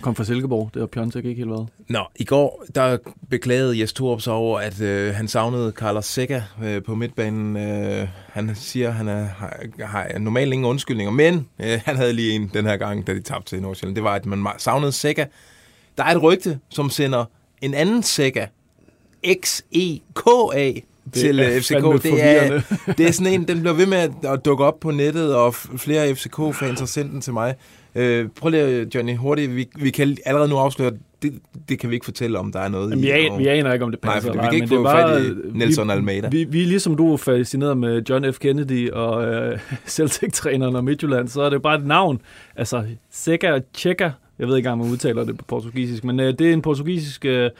kom 0.00 0.14
fra 0.14 0.24
Silkeborg. 0.24 0.70
Det 0.74 0.80
har 0.82 0.86
Piontek 0.86 1.24
ikke 1.24 1.38
helt 1.38 1.50
været. 1.50 1.68
Nå, 1.88 2.00
i 2.16 2.24
går 2.24 2.64
der 2.74 2.98
beklagede 3.30 3.80
Jes 3.80 3.92
Torup 3.92 4.20
sig 4.20 4.32
over, 4.32 4.58
at 4.60 4.80
øh, 4.80 5.14
han 5.14 5.28
savnede 5.28 5.72
Carlos 5.76 6.04
Seca 6.04 6.42
øh, 6.64 6.82
på 6.82 6.94
midtbanen. 6.94 7.56
Øh, 7.56 8.08
han 8.28 8.54
siger, 8.54 8.88
at 8.88 8.94
han 8.94 9.08
er, 9.08 9.24
har, 9.24 9.56
har 9.80 10.18
normalt 10.18 10.52
ingen 10.52 10.66
undskyldninger, 10.66 11.12
men 11.12 11.48
øh, 11.58 11.80
han 11.84 11.96
havde 11.96 12.12
lige 12.12 12.32
en 12.32 12.50
den 12.54 12.66
her 12.66 12.76
gang, 12.76 13.06
da 13.06 13.14
de 13.14 13.20
tabte 13.20 13.48
til 13.48 13.62
Nordsjælland. 13.62 13.96
Det 13.96 14.04
var, 14.04 14.14
at 14.14 14.26
man 14.26 14.46
ma- 14.46 14.58
savnede 14.58 14.92
Seca. 14.92 15.26
Der 15.98 16.04
er 16.04 16.14
et 16.14 16.22
rygte, 16.22 16.58
som 16.68 16.90
sender 16.90 17.24
en 17.62 17.74
anden 17.74 18.02
Seca, 18.02 18.46
X-E-K-A, 19.44 20.72
til 21.12 21.38
er 21.38 21.54
øh, 21.54 21.60
FCK. 21.60 22.02
Det 22.02 22.24
er, 22.24 22.60
det 22.98 23.06
er 23.06 23.12
sådan 23.12 23.32
en, 23.32 23.48
den 23.48 23.60
bliver 23.60 23.74
ved 23.74 23.86
med 23.86 23.98
at, 24.24 24.44
dukke 24.44 24.64
op 24.64 24.80
på 24.80 24.90
nettet, 24.90 25.34
og 25.34 25.54
flere 25.54 26.14
FCK-fans 26.14 26.78
har 26.78 26.86
sendt 26.86 27.12
den 27.12 27.20
til 27.20 27.32
mig. 27.32 27.54
Øh, 27.96 28.28
prøv 28.40 28.50
lige, 28.50 28.86
Johnny, 28.94 29.16
hurtigt. 29.16 29.56
Vi, 29.56 29.68
vi 29.78 29.90
kan 29.90 30.16
allerede 30.26 30.48
nu 30.50 30.56
afsløre, 30.56 30.92
det, 31.22 31.32
det 31.68 31.78
kan 31.78 31.90
vi 31.90 31.94
ikke 31.94 32.04
fortælle, 32.04 32.38
om 32.38 32.52
der 32.52 32.60
er 32.60 32.68
noget 32.68 32.90
Jamen, 32.90 33.02
vi, 33.02 33.08
i. 33.08 33.10
aner, 33.10 33.32
og- 33.32 33.38
vi 33.38 33.46
aner 33.46 33.72
ikke, 33.72 33.84
om 33.84 33.90
det 33.90 34.04
Nej, 34.04 34.14
passer. 34.14 34.28
fordi 34.32 34.38
vi 34.38 34.40
eller 34.46 34.50
kan 34.50 34.62
ikke 34.62 34.76
få 34.76 34.84
fat 34.90 35.22
i 35.54 35.58
Nelson 35.58 35.86
vi, 35.88 35.92
Almeida. 35.92 36.28
Vi, 36.28 36.44
vi 36.44 36.62
er 36.62 36.66
ligesom 36.66 36.96
du 36.96 37.12
er 37.12 37.16
fascineret 37.16 37.78
med 37.78 38.02
John 38.10 38.32
F. 38.32 38.38
Kennedy 38.38 38.90
og 38.90 39.24
øh, 39.34 39.58
Celtic-træneren 39.86 40.76
og 40.76 40.84
Midtjylland, 40.84 41.28
så 41.28 41.42
er 41.42 41.50
det 41.50 41.62
bare 41.62 41.78
et 41.78 41.86
navn. 41.86 42.20
Altså, 42.56 42.84
Sega 43.10 43.58
Checa, 43.74 44.10
jeg 44.38 44.48
ved 44.48 44.56
ikke 44.56 44.70
om 44.70 44.78
man 44.78 44.90
udtaler 44.90 45.24
det 45.24 45.38
på 45.38 45.44
portugisisk, 45.44 46.04
men 46.04 46.20
øh, 46.20 46.34
det 46.38 46.48
er 46.48 46.52
en 46.52 46.62
portugisisk 46.62 47.24
øh, 47.24 47.50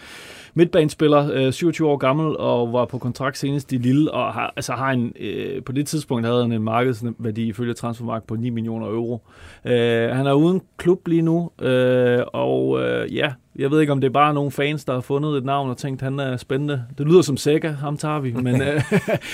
midtbanespiller, 0.56 1.30
øh, 1.32 1.52
27 1.52 1.88
år 1.88 1.96
gammel, 1.96 2.36
og 2.36 2.72
var 2.72 2.84
på 2.84 2.98
kontrakt 2.98 3.38
senest 3.38 3.72
i 3.72 3.76
Lille, 3.76 4.10
og 4.10 4.32
har, 4.32 4.52
altså 4.56 4.72
har 4.72 4.90
en, 4.90 5.12
øh, 5.20 5.62
på 5.62 5.72
det 5.72 5.86
tidspunkt 5.86 6.26
havde 6.26 6.42
han 6.42 6.52
en 6.52 6.62
markedsværdi 6.62 7.48
ifølge 7.48 7.75
Transfermarkt 7.75 8.26
på 8.26 8.36
9 8.36 8.50
millioner 8.50 8.86
euro. 8.86 9.20
Øh, 9.64 10.10
han 10.10 10.26
er 10.26 10.32
uden 10.32 10.62
klub 10.76 11.08
lige 11.08 11.22
nu, 11.22 11.50
øh, 11.62 12.22
og 12.32 12.82
øh, 12.82 13.14
ja, 13.14 13.32
jeg 13.58 13.70
ved 13.70 13.80
ikke, 13.80 13.92
om 13.92 14.00
det 14.00 14.08
er 14.08 14.12
bare 14.12 14.34
nogle 14.34 14.50
fans, 14.50 14.84
der 14.84 14.92
har 14.92 15.00
fundet 15.00 15.36
et 15.38 15.44
navn 15.44 15.70
og 15.70 15.76
tænkt, 15.76 16.02
han 16.02 16.20
er 16.20 16.36
spændende. 16.36 16.82
Det 16.98 17.06
lyder 17.06 17.22
som 17.22 17.36
Sega, 17.36 17.70
ham 17.70 17.96
tager 17.96 18.20
vi, 18.20 18.32
men... 18.32 18.62
Øh, 18.62 18.82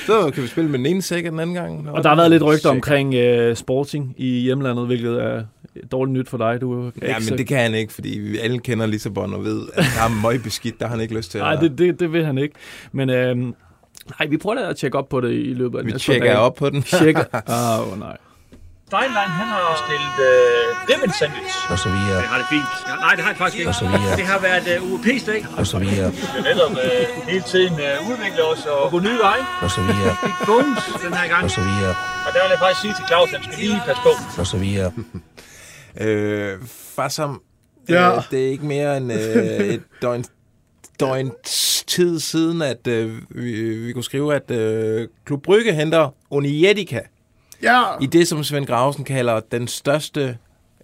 Så 0.06 0.30
kan 0.34 0.42
vi 0.42 0.48
spille 0.48 0.70
med 0.70 0.78
den 0.78 0.86
ene 0.86 1.02
sæk 1.02 1.24
den 1.24 1.40
anden 1.40 1.54
gang. 1.56 1.90
og 1.90 2.02
der 2.02 2.08
har 2.08 2.16
været 2.16 2.30
lidt 2.30 2.42
rygter 2.42 2.70
omkring 2.70 3.14
øh, 3.14 3.56
Sporting 3.56 4.14
i 4.16 4.26
hjemlandet, 4.40 4.86
hvilket 4.86 5.22
er 5.22 5.44
dårligt 5.92 6.12
nyt 6.18 6.28
for 6.28 6.38
dig. 6.38 6.60
Du 6.60 6.86
er 6.86 6.90
Ja, 7.02 7.16
men 7.30 7.38
det 7.38 7.46
kan 7.46 7.58
han 7.58 7.74
ikke, 7.74 7.92
fordi 7.92 8.18
vi 8.18 8.38
alle 8.38 8.58
kender 8.58 8.86
Lissabon 8.86 9.34
og 9.34 9.44
ved, 9.44 9.62
at 9.74 9.84
der 9.98 10.02
er 10.04 10.22
møgbeskidt, 10.22 10.78
der 10.80 10.86
har 10.86 10.92
han 10.94 11.00
ikke 11.02 11.16
lyst 11.16 11.30
til. 11.30 11.40
Nej, 11.40 11.54
det, 11.54 11.78
det, 11.78 12.00
det 12.00 12.12
vil 12.12 12.24
han 12.24 12.38
ikke. 12.38 12.54
Men 12.92 13.10
øh, 13.10 13.36
nej, 13.36 14.28
vi 14.30 14.36
prøver 14.36 14.68
at 14.68 14.76
tjekke 14.76 14.98
op 14.98 15.08
på 15.08 15.20
det 15.20 15.32
i 15.32 15.54
løbet 15.54 15.78
af 15.78 15.84
vi 15.86 15.90
næste 15.90 16.06
par 16.06 16.12
tjekker 16.12 16.28
dage. 16.28 16.38
op 16.38 16.54
på 16.54 16.70
den. 16.70 16.82
Tjekker. 16.82 17.24
Ah, 17.46 17.92
oh, 17.92 17.98
nej. 17.98 18.16
Steinlein, 18.92 19.32
han 19.40 19.48
har 19.56 19.66
stillet 19.84 20.16
øh, 20.30 20.64
ribbon 20.90 21.12
sandwich. 21.20 21.54
og 21.72 21.78
så 21.84 21.88
videre, 21.96 22.18
Det 22.22 22.28
har 22.32 22.38
det 22.42 22.48
fint. 22.56 22.70
Ja, 22.88 22.94
nej, 23.04 23.12
det 23.16 23.22
har 23.24 23.30
det 23.32 23.38
faktisk 23.42 23.58
ikke. 23.60 23.70
og 23.72 23.74
så 23.82 23.86
videre, 23.92 24.16
Det 24.20 24.26
har 24.32 24.40
været 24.48 24.66
øh, 24.72 24.78
UEP-stik. 24.92 25.42
og 25.60 25.66
så 25.72 25.78
videre, 25.84 26.08
Vi 26.12 26.20
har 26.36 26.42
netop 26.50 26.72
øh, 26.86 27.04
hele 27.32 27.44
tiden 27.52 27.74
øh, 27.86 27.94
udviklet 28.10 28.44
os 28.52 28.62
og 28.74 28.90
gå 28.94 28.98
nye 29.08 29.18
veje. 29.26 29.44
og 29.64 29.70
så 29.76 29.80
videre, 29.88 30.12
Big 30.24 30.36
Bones 30.48 30.78
den 31.04 31.12
her 31.20 31.26
gang. 31.32 31.42
og 31.48 31.50
så 31.58 31.62
videre, 31.70 31.94
Og 32.26 32.30
der 32.34 32.40
vil 32.44 32.50
jeg 32.54 32.60
faktisk 32.64 32.80
sige 32.84 32.94
til 32.98 33.04
Claus, 33.10 33.28
at 33.34 33.40
han 33.40 33.42
skal 33.52 33.58
lige 33.64 33.80
passe 33.88 34.02
på. 34.08 34.12
og 34.42 34.46
så 34.52 34.56
videre. 34.64 34.90
Øh, 36.06 36.58
far 36.96 37.08
som... 37.08 37.30
Ja. 37.88 38.16
Øh, 38.16 38.22
det 38.30 38.38
er 38.46 38.50
ikke 38.50 38.64
mere 38.74 38.96
end 38.96 39.12
øh, 39.12 39.20
et 39.74 39.82
døgn, 40.02 40.24
døgns 41.00 41.84
tid 41.86 42.20
siden, 42.20 42.62
at 42.62 42.86
øh, 42.86 43.12
vi, 43.30 43.52
vi 43.86 43.92
kunne 43.92 44.04
skrive, 44.04 44.34
at 44.34 44.50
øh, 44.50 45.08
Klub 45.26 45.42
Brygge 45.42 45.72
henter 45.74 46.14
Unietica 46.30 47.00
Ja, 47.62 47.82
i 48.00 48.06
det, 48.06 48.28
som 48.28 48.44
Svend 48.44 48.66
Grausen 48.66 49.04
kalder 49.04 49.40
den 49.40 49.68
største 49.68 50.36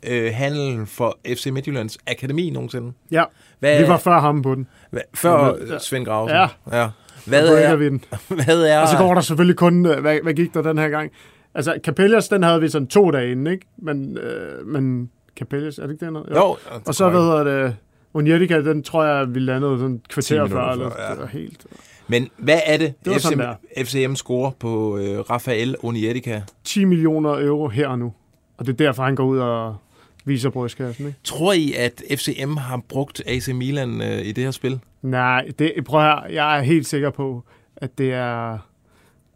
øh, 0.07 0.31
handel 0.35 0.87
for 0.87 1.19
FC 1.27 1.47
Midtjyllands 1.47 1.99
akademi 2.07 2.51
nogensinde. 2.51 2.93
ja. 3.11 3.25
Hvad, 3.61 3.83
Vi 3.83 3.89
var 3.89 3.97
før 3.99 4.21
ham 4.21 4.43
på 4.43 4.55
den. 4.55 4.67
hvad, 4.91 5.01
før 5.15 5.55
Ja. 5.71 5.79
Svend 5.79 6.05
Grausen? 6.07 6.37
Ja. 6.37 6.49
ja. 6.81 6.89
Hvad 7.27 7.49
er, 7.49 7.77
vi 7.77 7.85
den. 7.89 8.05
hvad 8.45 8.63
er... 8.63 8.79
Og 8.81 8.89
så 8.89 8.97
går 8.97 9.15
der 9.15 9.21
selvfølgelig 9.21 9.57
kun, 9.57 9.87
øh, 9.87 10.01
hvad, 10.01 10.19
hvad 10.23 10.35
gik 10.35 10.55
der 10.55 10.63
den 10.63 10.79
her 10.79 10.89
gang? 10.89 11.11
Altså, 11.55 11.79
Capellas, 11.85 12.29
den 12.29 12.43
havde 12.43 12.61
vi 12.61 12.69
sådan 12.69 12.87
to 12.89 13.11
dage 13.11 13.31
inden, 13.33 13.47
ikke? 13.47 13.67
Men, 13.79 14.19
øh, 14.19 14.67
men 14.67 15.11
Capellas, 15.39 15.79
er 15.79 15.83
det 15.83 15.93
ikke 15.93 16.05
det 16.05 16.13
noget? 16.13 16.31
Jo, 16.37 16.57
Og 16.87 16.95
så, 16.95 17.09
hvad 17.11 17.21
hedder 17.21 17.45
det, 17.45 17.77
Unietica, 18.15 18.61
den 18.61 18.83
tror 18.83 19.05
jeg, 19.05 19.35
vi 19.35 19.41
landede 19.41 19.79
sådan 19.79 19.95
et 19.95 20.01
10 20.03 20.09
kvarter 20.15 20.47
før. 20.47 20.71
Eller, 20.71 20.91
ja. 20.99 21.11
det 21.13 21.21
var 21.21 21.27
helt... 21.27 21.67
Men 22.09 22.29
hvad 22.37 22.61
er 22.67 22.77
det, 22.77 22.95
Det 23.05 23.13
var 23.13 23.19
FC, 23.19 23.23
sådan 23.23 23.55
FCM 23.85 24.15
scorer 24.15 24.51
på 24.51 24.99
øh, 24.99 25.19
Rafael 25.19 25.77
Unietica? 25.83 26.43
10 26.65 26.85
millioner 26.85 27.31
euro 27.31 27.69
her 27.69 27.89
og 27.89 27.99
nu. 27.99 28.13
Og 28.59 28.67
det 28.67 28.73
er 28.73 28.77
derfor, 28.87 29.03
han 29.03 29.15
går 29.15 29.25
ud 29.25 29.39
og 29.39 29.77
viser 30.25 30.51
brystkassen, 30.51 31.07
ikke? 31.07 31.19
Tror 31.25 31.53
I, 31.53 31.73
at 31.73 32.03
FCM 32.15 32.57
har 32.57 32.83
brugt 32.89 33.23
AC 33.27 33.49
Milan 33.49 34.03
øh, 34.03 34.27
i 34.27 34.33
det 34.33 34.45
her 34.45 34.51
spil? 34.51 34.81
Nej, 35.03 35.51
det, 35.59 35.73
prøv 35.87 36.01
her, 36.01 36.27
jeg 36.33 36.59
er 36.59 36.63
helt 36.63 36.87
sikker 36.87 37.11
på, 37.11 37.45
at 37.77 37.99
det 37.99 38.13
er, 38.13 38.59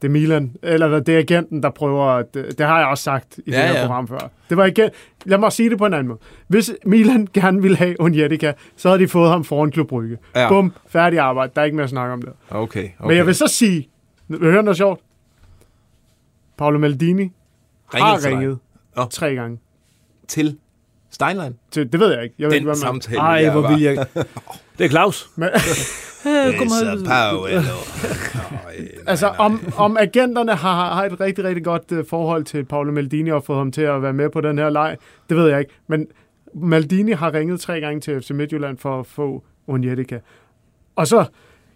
det 0.02 0.08
er 0.08 0.12
Milan, 0.12 0.56
eller 0.62 1.00
det 1.00 1.14
er 1.14 1.18
agenten, 1.18 1.62
der 1.62 1.70
prøver, 1.70 2.04
at, 2.06 2.34
det, 2.34 2.58
det 2.58 2.66
har 2.66 2.78
jeg 2.78 2.88
også 2.88 3.04
sagt 3.04 3.38
i 3.38 3.42
Ja, 3.50 3.56
det 3.56 3.68
her 3.68 3.74
ja. 3.80 3.86
program 3.86 4.08
før. 4.08 4.18
Det 4.48 4.56
var 4.56 4.64
igen, 4.64 4.90
lad 5.24 5.38
mig 5.38 5.52
sige 5.52 5.70
det 5.70 5.78
på 5.78 5.86
en 5.86 5.94
anden 5.94 6.08
måde. 6.08 6.18
Hvis 6.48 6.72
Milan 6.86 7.28
gerne 7.32 7.62
ville 7.62 7.76
have 7.76 7.96
Onyetika, 8.00 8.52
så 8.76 8.88
havde 8.88 9.02
de 9.02 9.08
fået 9.08 9.30
ham 9.30 9.44
foran 9.44 9.70
Klub 9.70 9.88
Brygge. 9.88 10.18
Ja. 10.36 10.48
Bum, 10.48 10.72
færdig 10.88 11.18
arbejde, 11.18 11.52
der 11.54 11.60
er 11.60 11.64
ikke 11.64 11.76
mere 11.76 11.84
at 11.84 11.90
snakke 11.90 12.12
om 12.12 12.22
det. 12.22 12.32
Okay, 12.50 12.80
okay. 12.80 12.90
Men 13.08 13.16
jeg 13.16 13.26
vil 13.26 13.34
så 13.34 13.46
sige, 13.46 13.88
vil 14.28 14.40
du 14.40 14.50
høre 14.50 14.62
noget 14.62 14.76
sjovt? 14.76 15.00
Paolo 16.58 16.78
Maldini 16.78 17.32
har 17.94 18.16
til 18.18 18.24
dig. 18.30 18.32
ringet 18.38 18.58
Nå. 18.96 19.04
tre 19.04 19.34
gange. 19.34 19.58
til 20.28 20.56
Steinlein. 21.10 21.54
Til, 21.70 21.92
det 21.92 22.00
ved 22.00 22.12
jeg 22.14 22.22
ikke. 22.22 22.34
Jeg 22.38 22.46
ved 22.48 22.54
ikke, 22.54 22.68
Den 22.68 22.76
hvad 22.78 22.92
man... 22.92 23.00
samtale. 23.02 23.18
Ej, 23.20 23.50
hvor 23.50 23.68
vil 23.68 23.80
jeg... 23.82 24.06
Det 24.78 24.84
er 24.84 24.88
Claus. 24.88 25.30
Men, 25.36 25.48
Hey, 26.24 26.58
kom 26.58 26.68
Så 26.68 26.84
her. 26.84 27.06
Paolo. 27.06 27.60
Altså, 29.06 29.26
om, 29.26 29.60
om 29.76 29.96
agenterne 30.00 30.54
har, 30.54 30.94
har 30.94 31.04
et 31.04 31.20
rigtig, 31.20 31.44
rigtig 31.44 31.64
godt 31.64 31.92
uh, 31.92 31.98
forhold 32.08 32.44
til 32.44 32.64
Paolo 32.64 32.92
Maldini 32.92 33.30
og 33.30 33.44
fået 33.44 33.58
ham 33.58 33.72
til 33.72 33.82
at 33.82 34.02
være 34.02 34.12
med 34.12 34.30
på 34.30 34.40
den 34.40 34.58
her 34.58 34.70
leg, 34.70 34.96
det 35.28 35.36
ved 35.36 35.48
jeg 35.48 35.60
ikke. 35.60 35.72
Men 35.86 36.06
Maldini 36.54 37.12
har 37.12 37.34
ringet 37.34 37.60
tre 37.60 37.80
gange 37.80 38.00
til 38.00 38.20
FC 38.20 38.30
Midtjylland 38.30 38.78
for 38.78 39.00
at 39.00 39.06
få 39.06 39.42
Onyetika. 39.66 40.18
Og 40.96 41.06
så 41.06 41.24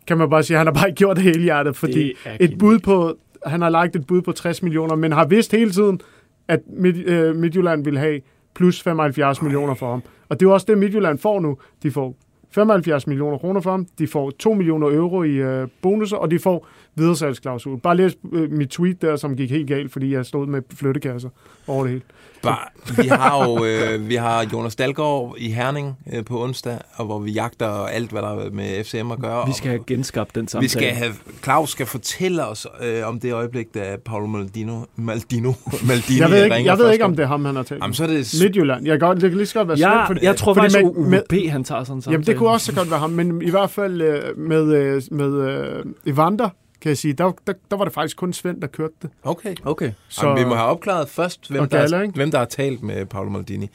kan 0.06 0.18
man 0.18 0.30
bare 0.30 0.42
sige, 0.42 0.54
at 0.54 0.58
han 0.58 0.66
har 0.66 0.74
bare 0.74 0.88
ikke 0.88 0.98
gjort 1.04 1.16
det 1.16 1.24
hele 1.24 1.42
hjertet, 1.42 1.76
fordi 1.76 2.14
Det 2.24 2.36
et 2.40 2.58
bud 2.58 2.78
på, 2.78 3.16
han 3.46 3.62
har 3.62 3.68
lagt 3.68 3.96
et 3.96 4.06
bud 4.06 4.22
på 4.22 4.32
60 4.32 4.62
millioner, 4.62 4.94
men 4.96 5.12
har 5.12 5.24
vidst 5.26 5.52
hele 5.52 5.70
tiden, 5.70 6.00
at 6.48 6.60
Midt, 6.66 6.96
øh, 6.96 7.36
Midtjylland 7.36 7.84
vil 7.84 7.98
have 7.98 8.20
plus 8.54 8.82
75 8.82 9.42
millioner 9.42 9.74
for 9.74 9.90
ham. 9.90 10.02
Og 10.28 10.40
det 10.40 10.46
er 10.46 10.50
jo 10.50 10.54
også 10.54 10.66
det, 10.68 10.78
Midtjylland 10.78 11.18
får 11.18 11.40
nu. 11.40 11.58
De 11.82 11.90
får 11.90 12.16
75 12.50 13.06
millioner 13.06 13.38
kroner 13.38 13.60
for 13.60 13.70
ham, 13.70 13.86
de 13.98 14.06
får 14.06 14.30
2 14.30 14.54
millioner 14.54 14.88
euro 14.88 15.22
i 15.22 15.36
øh, 15.36 15.68
bonusser, 15.82 16.16
og 16.16 16.30
de 16.30 16.38
får 16.38 16.66
videresalgsklausul. 16.96 17.80
Bare 17.80 17.96
læs 17.96 18.12
øh, 18.32 18.52
mit 18.52 18.68
tweet 18.68 19.02
der, 19.02 19.16
som 19.16 19.36
gik 19.36 19.50
helt 19.50 19.68
galt, 19.68 19.92
fordi 19.92 20.12
jeg 20.14 20.26
stod 20.26 20.46
med 20.46 20.62
flyttekasser 20.74 21.28
over 21.66 21.82
det 21.82 21.90
hele. 21.90 22.02
Bare, 22.42 22.58
vi 23.02 23.08
har 23.08 23.44
jo 23.48 23.64
øh, 23.64 24.08
vi 24.08 24.14
har 24.14 24.46
Jonas 24.52 24.76
Dalgaard 24.76 25.34
i 25.38 25.50
Herning 25.50 25.94
øh, 26.12 26.24
på 26.24 26.42
onsdag, 26.44 26.78
og 26.96 27.06
hvor 27.06 27.18
vi 27.18 27.30
jagter 27.30 27.66
alt, 27.68 28.10
hvad 28.10 28.22
der 28.22 28.28
er 28.28 28.50
med 28.50 28.84
FCM 28.84 29.10
at 29.10 29.18
gøre. 29.18 29.46
Vi 29.46 29.52
skal 29.52 29.70
have 29.70 29.84
genskabt 29.86 30.34
den 30.34 30.48
samtale. 30.48 30.62
Vi 30.64 30.68
skal 30.68 30.88
have, 30.94 31.12
Claus 31.42 31.70
skal 31.70 31.86
fortælle 31.86 32.46
os 32.46 32.66
øh, 32.82 33.08
om 33.08 33.20
det 33.20 33.32
øjeblik, 33.32 33.74
da 33.74 33.96
Paolo 34.04 34.26
Maldino, 34.26 34.80
Maldino, 34.96 35.52
Maldini 35.88 36.20
Jeg 36.20 36.30
ved 36.30 36.44
ikke, 36.44 36.54
ringer 36.54 36.72
jeg 36.72 36.78
ved 36.78 36.92
ikke 36.92 37.04
om 37.04 37.16
det 37.16 37.22
er 37.22 37.26
ham, 37.26 37.44
han 37.44 37.56
har 37.56 37.62
talt. 37.62 37.82
Jamen, 37.82 37.94
så 37.94 38.02
er 38.02 38.08
det... 38.08 38.34
Midtjylland. 38.42 38.86
Jeg 38.86 39.00
kan 39.00 39.10
det 39.14 39.20
kan 39.22 39.32
lige 39.36 39.46
så 39.46 39.54
godt 39.54 39.68
være 39.68 39.78
Ja, 39.78 39.90
Svend, 39.96 40.06
fordi, 40.06 40.24
jeg 40.24 40.36
tror 40.36 40.54
fordi 40.54 40.62
faktisk, 40.70 40.96
med- 40.96 41.18
at 41.18 41.44
UP, 41.46 41.50
han 41.50 41.64
tager 41.64 41.84
sådan 41.84 41.96
en 41.98 42.02
samtale. 42.02 42.12
Jamen, 42.14 42.26
det 42.26 42.36
kunne 42.36 42.48
også 42.48 42.66
så 42.66 42.74
godt 42.74 42.90
være 42.90 43.00
ham, 43.00 43.10
men 43.10 43.42
i 43.42 43.50
hvert 43.50 43.70
fald 43.70 44.00
øh, 44.00 44.38
med, 44.38 44.74
øh, 44.74 45.02
med 45.10 45.32
øh, 45.50 45.84
Evander, 46.06 46.48
kan 46.80 46.88
jeg 46.88 46.98
sige, 46.98 47.14
der, 47.14 47.32
der, 47.46 47.52
der 47.70 47.76
var 47.76 47.84
det 47.84 47.94
faktisk 47.94 48.16
kun 48.16 48.32
Svend, 48.32 48.60
der 48.60 48.66
kørte 48.66 48.94
det. 49.02 49.10
Okay. 49.22 49.54
Okay. 49.64 49.92
Så... 50.08 50.26
Jamen, 50.26 50.44
vi 50.44 50.48
må 50.48 50.54
have 50.54 50.68
opklaret 50.68 51.08
først, 51.08 51.50
hvem, 51.50 51.68
der, 51.68 51.78
er, 51.78 52.10
hvem 52.14 52.30
der 52.30 52.38
har 52.38 52.44
talt 52.44 52.82
med 52.82 53.06
Paolo 53.06 53.30
Maldini. 53.30 53.70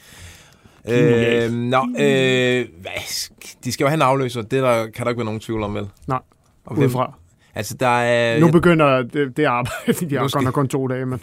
Øh, 0.89 1.51
nå, 1.51 1.87
øh, 1.99 2.67
hvad, 2.81 2.91
de 3.63 3.71
skal 3.71 3.83
jo 3.83 3.87
have 3.87 3.93
en 3.93 4.01
afløser. 4.01 4.41
Det 4.41 4.63
der, 4.63 4.87
kan 4.87 5.05
der 5.05 5.09
ikke 5.09 5.19
være 5.19 5.25
nogen 5.25 5.39
tvivl 5.39 5.63
om, 5.63 5.75
vel? 5.75 5.89
Nej, 6.07 6.19
Og 6.65 6.75
hvem, 6.75 6.83
udefra. 6.83 7.13
Altså, 7.55 7.77
der 7.79 7.87
er... 7.87 8.39
Nu 8.39 8.51
begynder 8.51 9.01
det, 9.01 9.37
det 9.37 9.43
arbejde. 9.45 9.93
De 10.09 10.15
har 10.17 10.27
skal- 10.27 10.37
godt 10.37 10.43
nok 10.45 10.53
kun 10.53 10.67
to 10.67 10.87
dage, 10.87 11.05
men 11.05 11.19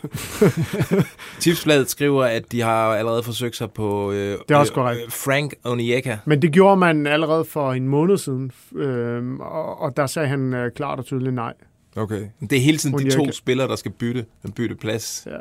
Tipsbladet 1.41 1.91
skriver, 1.91 2.25
at 2.25 2.53
de 2.53 2.61
har 2.61 2.89
allerede 2.95 3.23
forsøgt 3.23 3.57
sig 3.57 3.71
på 3.71 4.13
øh, 4.13 4.17
Det 4.19 4.39
er 4.51 4.57
også 4.57 4.73
korrekt. 4.73 5.03
øh, 5.05 5.11
Frank 5.11 5.55
Onieka. 5.65 6.17
Men 6.25 6.43
det 6.43 6.53
gjorde 6.53 6.77
man 6.77 7.07
allerede 7.07 7.45
for 7.45 7.73
en 7.73 7.89
måned 7.89 8.17
siden, 8.17 8.53
øhm, 8.77 9.41
og, 9.41 9.81
og 9.81 9.97
der 9.97 10.07
sagde 10.07 10.29
han 10.29 10.55
øh, 10.55 10.71
klart 10.73 10.99
og 10.99 11.05
tydeligt 11.05 11.35
nej. 11.35 11.53
Okay. 11.97 12.23
Det 12.41 12.53
er 12.53 12.61
hele 12.61 12.79
tiden 12.79 12.99
de 12.99 13.03
Onyeka. 13.03 13.17
to 13.17 13.33
spillere, 13.33 13.69
der 13.69 13.77
skal 13.77 13.91
bytte, 13.91 14.25
bytte 14.57 14.75
plads. 14.75 15.27
Ja. 15.31 15.37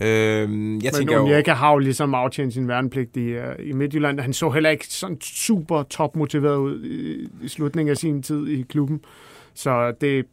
Øhm, 0.00 0.74
jeg 0.74 0.80
Men 0.82 0.92
tænker 0.94 1.16
jo... 1.16 1.22
Onyeka 1.24 1.52
har 1.52 1.72
jo 1.72 1.78
ligesom 1.78 2.14
aftjent 2.14 2.52
sin 2.54 2.68
værnepligt 2.68 3.16
i, 3.16 3.36
uh, 3.36 3.42
i 3.58 3.72
Midtjylland. 3.72 4.20
Han 4.20 4.32
så 4.32 4.50
heller 4.50 4.70
ikke 4.70 4.86
sådan 4.88 5.20
super 5.20 5.82
topmotiveret 5.82 6.56
ud 6.56 6.84
i, 6.84 7.28
i 7.44 7.48
slutningen 7.48 7.90
af 7.90 7.96
sin 7.96 8.22
tid 8.22 8.46
i 8.48 8.62
klubben. 8.62 9.00
Så 9.54 9.92
det 10.00 10.26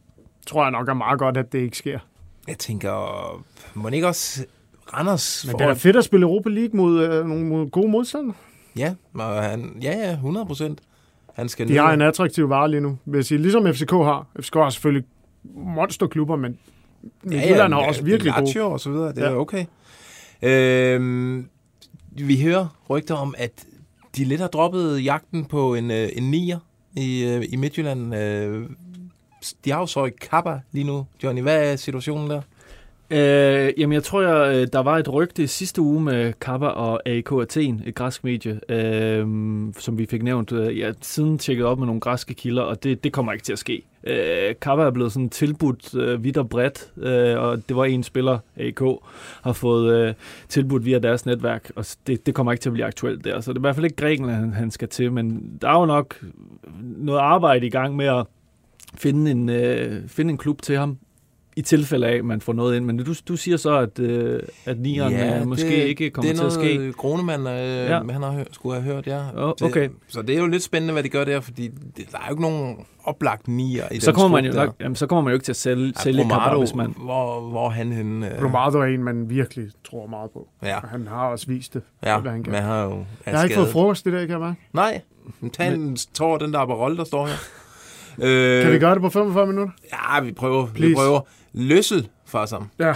tror 0.46 0.62
jeg 0.62 0.70
nok 0.70 0.88
er 0.88 0.94
meget 0.94 1.18
godt, 1.18 1.36
at 1.36 1.52
det 1.52 1.58
ikke 1.58 1.76
sker. 1.78 1.98
Jeg 2.48 2.58
tænker, 2.58 2.90
må 3.74 3.88
ikke 3.88 4.06
også 4.08 4.46
Randers 4.94 5.46
Men 5.46 5.58
det 5.58 5.66
er 5.66 5.74
fedt 5.74 5.96
at 5.96 6.04
spille 6.04 6.24
Europa 6.24 6.48
League 6.48 6.76
mod 6.76 7.20
uh, 7.20 7.26
nogle 7.26 7.44
mod 7.46 7.70
gode 7.70 7.88
modstandere. 7.88 8.34
Ja, 8.76 8.94
og 9.14 9.42
han, 9.42 9.78
ja, 9.82 9.98
ja, 9.98 10.12
100 10.12 10.46
procent. 10.46 10.80
Han 11.34 11.48
skal 11.48 11.68
De 11.68 11.72
ned. 11.72 11.80
har 11.80 11.92
en 11.92 12.02
attraktiv 12.02 12.48
vare 12.50 12.70
lige 12.70 12.80
nu, 12.80 12.98
vil 13.04 13.18
jeg 13.18 13.24
sige. 13.24 13.38
Ligesom 13.38 13.66
FCK 13.74 13.90
har. 13.90 14.26
FCK 14.40 14.54
har 14.54 14.70
selvfølgelig 14.70 15.06
monsterklubber, 15.54 16.36
men 16.36 16.58
Midtjylland 17.22 17.72
har 17.72 17.80
også 17.80 18.04
virkelig 18.04 18.32
gode. 18.34 18.44
Lazio 18.46 18.70
og 18.72 18.80
så 18.80 18.90
videre, 18.90 19.08
det 19.08 19.20
Ja. 19.22 19.26
er 19.26 19.34
okay. 19.34 19.64
Øhm, 20.42 21.48
vi 22.12 22.40
hører 22.42 22.66
rygter 22.90 23.14
om, 23.14 23.34
at 23.38 23.66
de 24.16 24.24
lidt 24.24 24.40
har 24.40 24.48
droppet 24.48 25.04
jagten 25.04 25.44
på 25.44 25.74
en, 25.74 25.90
øh, 25.90 26.08
en 26.12 26.30
nier 26.30 26.58
i, 26.96 27.24
øh, 27.24 27.44
i 27.48 27.56
Midtjylland. 27.56 28.14
Øh, 28.16 28.62
de 29.64 29.70
har 29.70 29.80
jo 29.80 29.86
så 29.86 30.04
i 30.04 30.10
Kappa 30.10 30.60
lige 30.72 30.84
nu. 30.84 31.06
Johnny, 31.22 31.42
hvad 31.42 31.72
er 31.72 31.76
situationen 31.76 32.30
der? 32.30 32.40
Øh, 33.12 33.72
jamen, 33.78 33.92
jeg 33.92 34.02
tror, 34.02 34.22
jeg, 34.22 34.56
øh, 34.56 34.68
der 34.72 34.78
var 34.78 34.98
et 34.98 35.12
rygte 35.12 35.48
sidste 35.48 35.80
uge 35.82 36.00
med 36.00 36.32
Kappa 36.40 36.66
og 36.66 37.08
AK 37.08 37.32
Athen, 37.32 37.82
et 37.86 37.94
græsk 37.94 38.24
medie, 38.24 38.60
øh, 38.68 39.26
som 39.78 39.98
vi 39.98 40.06
fik 40.06 40.22
nævnt. 40.22 40.52
Øh, 40.52 40.78
jeg 40.78 40.86
Jeg 40.86 40.94
siden 41.00 41.38
tjekket 41.38 41.66
op 41.66 41.78
med 41.78 41.86
nogle 41.86 42.00
græske 42.00 42.34
kilder, 42.34 42.62
og 42.62 42.82
det, 42.82 43.04
det 43.04 43.12
kommer 43.12 43.32
ikke 43.32 43.44
til 43.44 43.52
at 43.52 43.58
ske. 43.58 43.82
Øh, 44.04 44.54
Kappa 44.62 44.84
er 44.84 44.90
blevet 44.90 45.12
sådan 45.12 45.28
tilbudt 45.28 45.94
øh, 45.94 46.24
vidt 46.24 46.36
og 46.36 46.48
bredt, 46.48 46.92
øh, 46.96 47.38
og 47.38 47.68
det 47.68 47.76
var 47.76 47.84
en 47.84 48.02
spiller, 48.02 48.38
AK, 48.56 48.80
har 49.42 49.52
fået 49.52 49.94
øh, 49.94 50.14
tilbudt 50.48 50.84
via 50.84 50.98
deres 50.98 51.26
netværk, 51.26 51.70
og 51.76 51.84
det, 52.06 52.26
det 52.26 52.34
kommer 52.34 52.52
ikke 52.52 52.62
til 52.62 52.68
at 52.68 52.72
blive 52.72 52.86
aktuelt 52.86 53.24
der. 53.24 53.40
Så 53.40 53.52
det 53.52 53.56
er 53.56 53.60
i 53.60 53.66
hvert 53.66 53.74
fald 53.74 53.84
ikke 53.84 53.96
Grækenland, 53.96 54.36
han, 54.40 54.52
han 54.52 54.70
skal 54.70 54.88
til, 54.88 55.12
men 55.12 55.58
der 55.62 55.68
er 55.68 55.80
jo 55.80 55.86
nok 55.86 56.24
noget 56.80 57.20
arbejde 57.20 57.66
i 57.66 57.70
gang 57.70 57.96
med 57.96 58.06
at 58.06 58.26
finde 58.94 59.30
en, 59.30 59.48
øh, 59.48 60.08
finde 60.08 60.30
en 60.30 60.38
klub 60.38 60.62
til 60.62 60.76
ham, 60.78 60.98
i 61.56 61.62
tilfælde 61.62 62.06
af, 62.06 62.16
at 62.16 62.24
man 62.24 62.40
får 62.40 62.52
noget 62.52 62.76
ind. 62.76 62.84
Men 62.84 62.96
du, 62.98 63.14
du 63.28 63.36
siger 63.36 63.56
så, 63.56 63.78
at, 63.78 63.98
øh, 63.98 64.40
at 64.66 64.78
nieren 64.80 65.12
ja, 65.12 65.44
måske 65.44 65.66
det, 65.66 65.72
ikke 65.72 66.10
kommer 66.10 66.30
det 66.30 66.36
til 66.38 66.42
er 66.42 66.46
at 66.46 66.52
ske. 66.52 66.76
noget, 66.76 66.96
Gronemann 66.96 67.46
øh, 67.46 67.54
ja. 67.90 68.02
Han 68.12 68.22
har 68.22 68.30
hørt, 68.32 68.48
skulle 68.52 68.80
have 68.80 68.94
hørt, 68.94 69.06
ja. 69.06 69.20
Åh, 69.36 69.48
okay. 69.62 69.82
Det, 69.82 69.90
så 70.08 70.22
det 70.22 70.34
er 70.36 70.40
jo 70.40 70.46
lidt 70.46 70.62
spændende, 70.62 70.92
hvad 70.92 71.02
de 71.02 71.08
gør 71.08 71.24
der, 71.24 71.40
fordi 71.40 71.68
det, 71.68 72.12
der 72.12 72.18
er 72.18 72.22
jo 72.28 72.32
ikke 72.32 72.42
nogen 72.42 72.76
oplagt 73.04 73.48
nier 73.48 73.84
i 73.92 74.00
Så 74.00 74.06
den 74.10 74.14
kommer, 74.14 74.38
man 74.42 74.44
jo 74.46 74.52
der. 74.52 74.70
jamen, 74.80 74.96
så 74.96 75.06
kommer 75.06 75.22
man 75.22 75.30
jo 75.30 75.34
ikke 75.34 75.44
til 75.44 75.52
at 75.52 75.56
sælge, 75.56 75.86
Ja, 75.96 76.02
sælge 76.02 76.22
Kappa, 76.22 76.34
Bromado, 76.34 76.58
hvis 76.58 76.74
man... 76.74 76.94
hvor, 76.98 77.40
hvor 77.40 77.66
er 77.66 77.70
han 77.70 77.92
henne? 77.92 78.36
Øh, 78.36 78.44
Romardo 78.44 78.78
er 78.78 78.84
en, 78.84 79.02
man 79.04 79.30
virkelig 79.30 79.68
tror 79.84 80.06
meget 80.06 80.30
på. 80.30 80.48
ja, 80.62 80.80
Og 80.80 80.88
han 80.88 81.06
har 81.06 81.26
også 81.28 81.46
vist 81.46 81.74
det. 81.74 81.82
ja, 82.04 82.18
hvad 82.20 82.32
han 82.32 82.42
kan. 82.42 82.52
men 82.52 82.62
han 82.62 82.70
har 82.70 82.84
jo 82.84 82.90
er 82.90 82.96
Jeg 83.30 83.38
har 83.38 83.44
ikke 83.44 83.54
skadet. 83.54 83.66
fået 83.66 83.72
frokost 83.72 84.06
i 84.06 84.10
dag, 84.10 84.20
kan 84.20 84.30
jeg 84.30 84.40
mærke. 84.40 84.60
Nej, 84.72 85.00
men 85.40 85.50
tag 85.50 85.74
en 85.74 85.96
tår 86.14 86.38
den 86.38 86.52
der 86.52 86.58
Aperol, 86.58 86.96
der 86.96 87.04
står 87.04 87.26
her. 87.26 87.34
Øh, 88.18 88.62
Kan 88.62 88.72
vi 88.72 88.78
gøre 88.78 88.94
det 88.94 89.02
på 89.02 89.10
45 89.10 89.46
minutter? 89.46 89.72
Ja, 89.92 90.20
vi 90.20 90.32
prøver. 90.32 90.66
Vi 90.66 90.72
Please. 90.74 90.94
prøver. 90.94 91.20
Løssel 91.52 92.08
for 92.26 92.46
som. 92.46 92.68
Ja. 92.78 92.94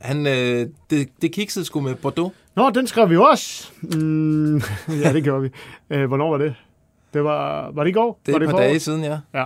Han, 0.00 0.26
øh, 0.26 0.66
det, 0.90 1.08
det 1.22 1.32
kiksede 1.32 1.64
sgu 1.64 1.80
med 1.80 1.94
Bordeaux. 1.94 2.34
Nå, 2.56 2.70
den 2.70 2.86
skrev 2.86 3.10
vi 3.10 3.16
også. 3.16 3.72
Mm, 3.82 4.56
ja, 5.02 5.12
det 5.12 5.24
gjorde 5.24 5.42
vi. 5.42 5.50
Øh, 5.90 6.06
hvornår 6.06 6.30
var 6.30 6.38
det? 6.38 6.54
Det 7.14 7.24
var, 7.24 7.70
var 7.70 7.84
det 7.84 7.90
i 7.90 7.92
går? 7.92 8.20
Det 8.26 8.34
var 8.34 8.40
er 8.40 8.44
et 8.44 8.50
par 8.50 8.58
dage 8.58 8.80
siden, 8.80 9.04
ja. 9.04 9.44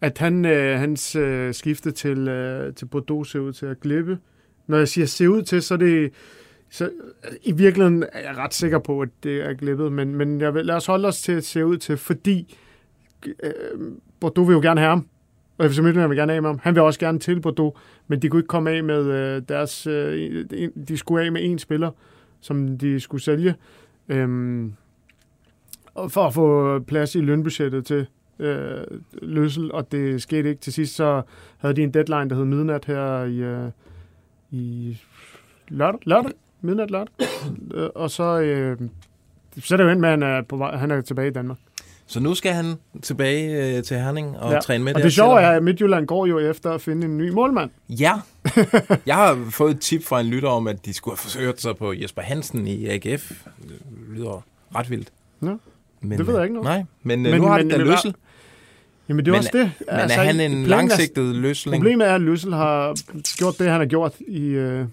At 0.00 0.18
han, 0.18 0.44
øh, 0.44 0.78
hans 0.78 1.16
øh, 1.16 1.54
skifte 1.54 1.90
til, 1.90 2.28
øh, 2.28 2.74
til 2.74 2.86
Bordeaux 2.86 3.30
ser 3.30 3.38
ud 3.38 3.52
til 3.52 3.66
at 3.66 3.80
glippe. 3.80 4.18
Når 4.66 4.78
jeg 4.78 4.88
siger 4.88 5.06
ser 5.06 5.28
ud 5.28 5.42
til, 5.42 5.62
så 5.62 5.74
er 5.74 5.78
det... 5.78 6.12
Så, 6.70 6.84
øh, 6.84 6.90
I 7.42 7.52
virkeligheden 7.52 8.04
er 8.12 8.20
jeg 8.20 8.36
ret 8.36 8.54
sikker 8.54 8.78
på, 8.78 9.00
at 9.00 9.08
det 9.22 9.46
er 9.46 9.54
glippet, 9.54 9.92
men, 9.92 10.14
men 10.14 10.40
jeg 10.40 10.54
vil, 10.54 10.66
lad 10.66 10.74
os 10.74 10.86
holde 10.86 11.08
os 11.08 11.20
til 11.22 11.32
at 11.32 11.44
se 11.44 11.66
ud 11.66 11.76
til, 11.76 11.96
fordi 11.96 12.56
øh, 13.42 13.52
Bordeaux 14.20 14.48
vil 14.48 14.54
jo 14.54 14.60
gerne 14.60 14.80
have 14.80 14.90
ham, 14.90 15.06
og 15.58 15.70
FC 15.70 15.78
Midtjylland 15.78 16.08
vil 16.08 16.18
gerne 16.18 16.32
af 16.32 16.42
med 16.42 16.50
ham. 16.50 16.60
Han 16.62 16.74
vil 16.74 16.82
også 16.82 17.00
gerne 17.00 17.18
til 17.18 17.40
Bordeaux, 17.40 17.74
men 18.08 18.22
de 18.22 18.28
kunne 18.28 18.40
ikke 18.40 18.48
komme 18.48 18.70
af 18.70 18.84
med 18.84 19.04
øh, 19.04 19.42
deres... 19.48 19.86
Øh, 19.86 20.44
de 20.88 20.96
skulle 20.96 21.24
af 21.24 21.32
med 21.32 21.40
en 21.44 21.58
spiller, 21.58 21.90
som 22.40 22.78
de 22.78 23.00
skulle 23.00 23.22
sælge, 23.22 23.54
øhm, 24.08 24.72
og 25.94 26.12
for 26.12 26.26
at 26.26 26.34
få 26.34 26.78
plads 26.78 27.14
i 27.14 27.20
lønbudgettet 27.20 27.86
til 27.86 28.06
øh, 28.38 28.84
løsel, 29.22 29.72
og 29.72 29.92
det 29.92 30.22
skete 30.22 30.48
ikke. 30.48 30.60
Til 30.60 30.72
sidst 30.72 30.94
så 30.94 31.22
havde 31.58 31.76
de 31.76 31.82
en 31.82 31.94
deadline, 31.94 32.30
der 32.30 32.36
hed 32.36 32.44
midnat 32.44 32.84
her 32.84 33.24
i, 33.24 33.38
øh, 33.38 33.70
i 34.50 34.96
lørdag, 35.68 36.00
lørdag, 36.04 36.32
midnat 36.60 36.90
lørdag. 36.90 37.14
Øh, 37.74 37.88
og 37.94 38.10
så, 38.10 38.40
øh, 38.40 38.78
så 39.58 39.74
er 39.74 39.76
det 39.76 39.84
jo 39.84 39.88
endt 39.88 40.00
med, 40.00 40.08
at 40.08 40.12
han 40.12 40.22
er, 40.22 40.42
på 40.42 40.56
vej, 40.56 40.76
han 40.76 40.90
er 40.90 41.00
tilbage 41.00 41.28
i 41.28 41.32
Danmark. 41.32 41.58
Så 42.10 42.20
nu 42.20 42.34
skal 42.34 42.52
han 42.52 42.74
tilbage 43.02 43.76
øh, 43.76 43.82
til 43.82 43.96
Herning 43.96 44.38
og 44.38 44.52
Ja. 44.52 44.58
træne 44.60 44.84
med 44.84 44.94
Og 44.94 45.02
det 45.02 45.12
sjove 45.12 45.40
er, 45.40 45.50
at 45.50 45.62
Midtjylland 45.62 46.06
går 46.06 46.26
jo 46.26 46.38
efter 46.38 46.70
at 46.70 46.80
finde 46.80 47.06
en 47.06 47.18
ny 47.18 47.30
målmand. 47.30 47.70
Ja. 47.88 48.12
Jeg 49.06 49.14
har 49.16 49.46
fået 49.50 49.70
et 49.70 49.80
tip 49.80 50.04
fra 50.04 50.20
en 50.20 50.26
lytter 50.26 50.48
om, 50.48 50.66
at 50.68 50.84
de 50.86 50.92
skulle 50.94 51.12
have 51.12 51.18
forsøgt 51.22 51.60
sig 51.60 51.76
på 51.76 51.92
Jesper 51.92 52.22
Hansen 52.22 52.66
i 52.66 52.86
AGF. 52.88 53.30
Det 53.62 53.72
lyder 54.14 54.44
ret 54.76 54.90
vildt. 54.90 55.08
Ja. 55.42 55.46
Men, 56.00 56.18
Det 56.18 56.26
ved 56.26 56.34
jeg 56.34 56.38
øh, 56.40 56.44
ikke 56.44 56.54
noget. 56.54 56.68
Nej, 56.68 56.84
men, 57.02 57.22
men 57.22 57.30
Men- 57.32 57.40
nu 57.40 57.46
har 57.46 57.56
men- 57.56 57.66
det 57.66 57.72
da 57.72 57.78
men- 57.78 57.86
løssel. 57.86 58.14
Jamen 59.08 59.24
det 59.24 59.30
er 59.30 59.32
Men- 59.32 59.38
også 59.38 59.50
det. 59.52 59.70
Men 59.80 59.96
er 60.10 60.22
han 60.24 60.40
en 60.40 60.64
langsigtet 60.66 61.34
løsling? 61.36 61.76
Problemet 61.82 62.06
er, 62.08 62.14
at 62.14 62.20
Løssel 62.20 62.52
har 62.54 62.94
gjort 63.38 63.58
det, 63.58 63.68
han 63.70 63.80
har 63.80 63.86
gjort 63.86 64.12
i... 64.28 64.40
Øh... 64.46 64.84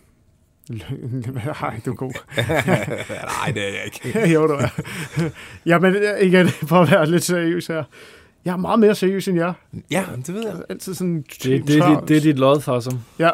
Ej, 1.62 1.80
du 1.86 1.92
er 1.92 1.96
god. 1.96 2.12
Nej, 2.38 3.52
det 3.54 3.64
er 3.64 3.68
jeg 3.68 3.82
ikke. 3.86 4.30
jo, 4.34 4.48
du 4.48 4.54
er. 4.54 4.68
Jamen, 5.66 5.96
igen, 6.22 6.50
for 6.50 6.76
at 6.76 6.92
være 6.92 7.10
lidt 7.10 7.24
seriøs 7.24 7.68
her. 7.68 7.84
Jeg 8.46 8.54
er 8.54 8.58
meget 8.58 8.80
mere 8.80 8.96
seriøs 8.96 9.28
end 9.28 9.38
jer. 9.38 9.54
Ja, 9.92 10.04
det 10.26 10.34
ved 10.34 10.48
jeg. 10.48 10.56
Altid 10.70 10.94
sådan... 10.94 11.26
Det, 11.44 11.68
det, 11.68 11.78
er 11.78 12.00
dit, 12.00 12.10
det 12.10 12.18
er 12.18 12.22
dit 12.22 12.40
lod 12.40 12.62
for 12.62 12.80
som. 12.80 13.00
Ja. 13.20 13.30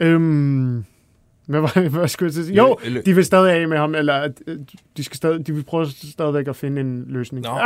Øhm, 0.00 0.84
hvad, 1.46 1.60
var, 1.60 1.88
hvad 1.88 2.08
skulle 2.08 2.26
jeg 2.26 2.34
til 2.34 2.44
sige? 2.44 2.56
Jo, 2.56 2.78
de 3.06 3.14
vil 3.14 3.24
stadig 3.24 3.52
af 3.52 3.68
med 3.68 3.78
ham, 3.78 3.94
eller 3.94 4.28
øh, 4.46 4.58
de, 4.96 5.04
skal 5.04 5.16
stadig, 5.16 5.46
de 5.46 5.54
vil 5.54 5.64
prøve 5.64 5.86
stadigvæk 6.12 6.48
at 6.48 6.56
finde 6.56 6.80
en 6.80 7.04
løsning. 7.08 7.44
Nå. 7.44 7.60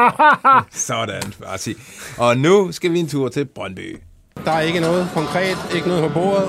Sådan, 0.70 1.22
bare 1.42 1.58
sig. 1.58 1.74
Og 2.18 2.36
nu 2.36 2.72
skal 2.72 2.92
vi 2.92 2.98
en 2.98 3.08
tur 3.08 3.28
til 3.28 3.44
Brøndby. 3.44 3.98
Der 4.44 4.52
er 4.52 4.60
ikke 4.60 4.80
noget 4.80 5.08
konkret, 5.14 5.56
ikke 5.74 5.88
noget 5.88 6.02
på 6.02 6.14
bordet. 6.20 6.48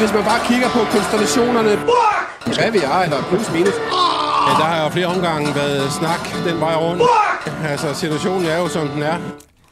Hvis 0.00 0.12
man 0.14 0.24
bare 0.24 0.40
kigger 0.48 0.68
på 0.76 0.78
konstellationerne, 0.94 1.72
hvad 2.56 2.70
vi 2.72 2.78
er, 2.78 2.98
eller 3.06 3.22
plus 3.30 3.52
minus, 3.52 3.76
ja, 4.48 4.52
der 4.60 4.66
har 4.72 4.82
jo 4.84 4.88
flere 4.88 5.06
omgange 5.06 5.54
været 5.54 5.92
snak 5.92 6.20
den 6.46 6.60
vej 6.60 6.74
rundt. 6.76 7.02
Altså, 7.64 7.94
situationen 7.94 8.46
er 8.46 8.58
jo, 8.58 8.68
som 8.68 8.88
den 8.88 9.02
er. 9.02 9.18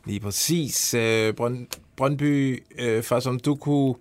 Lige 0.05 0.21
præcis. 0.21 0.95
Øh, 0.95 1.35
Brønd, 1.35 1.67
Brøndby, 1.97 2.63
øh, 2.79 3.03
for 3.03 3.21
som 3.21 3.39
du 3.39 3.55
kunne 3.55 3.95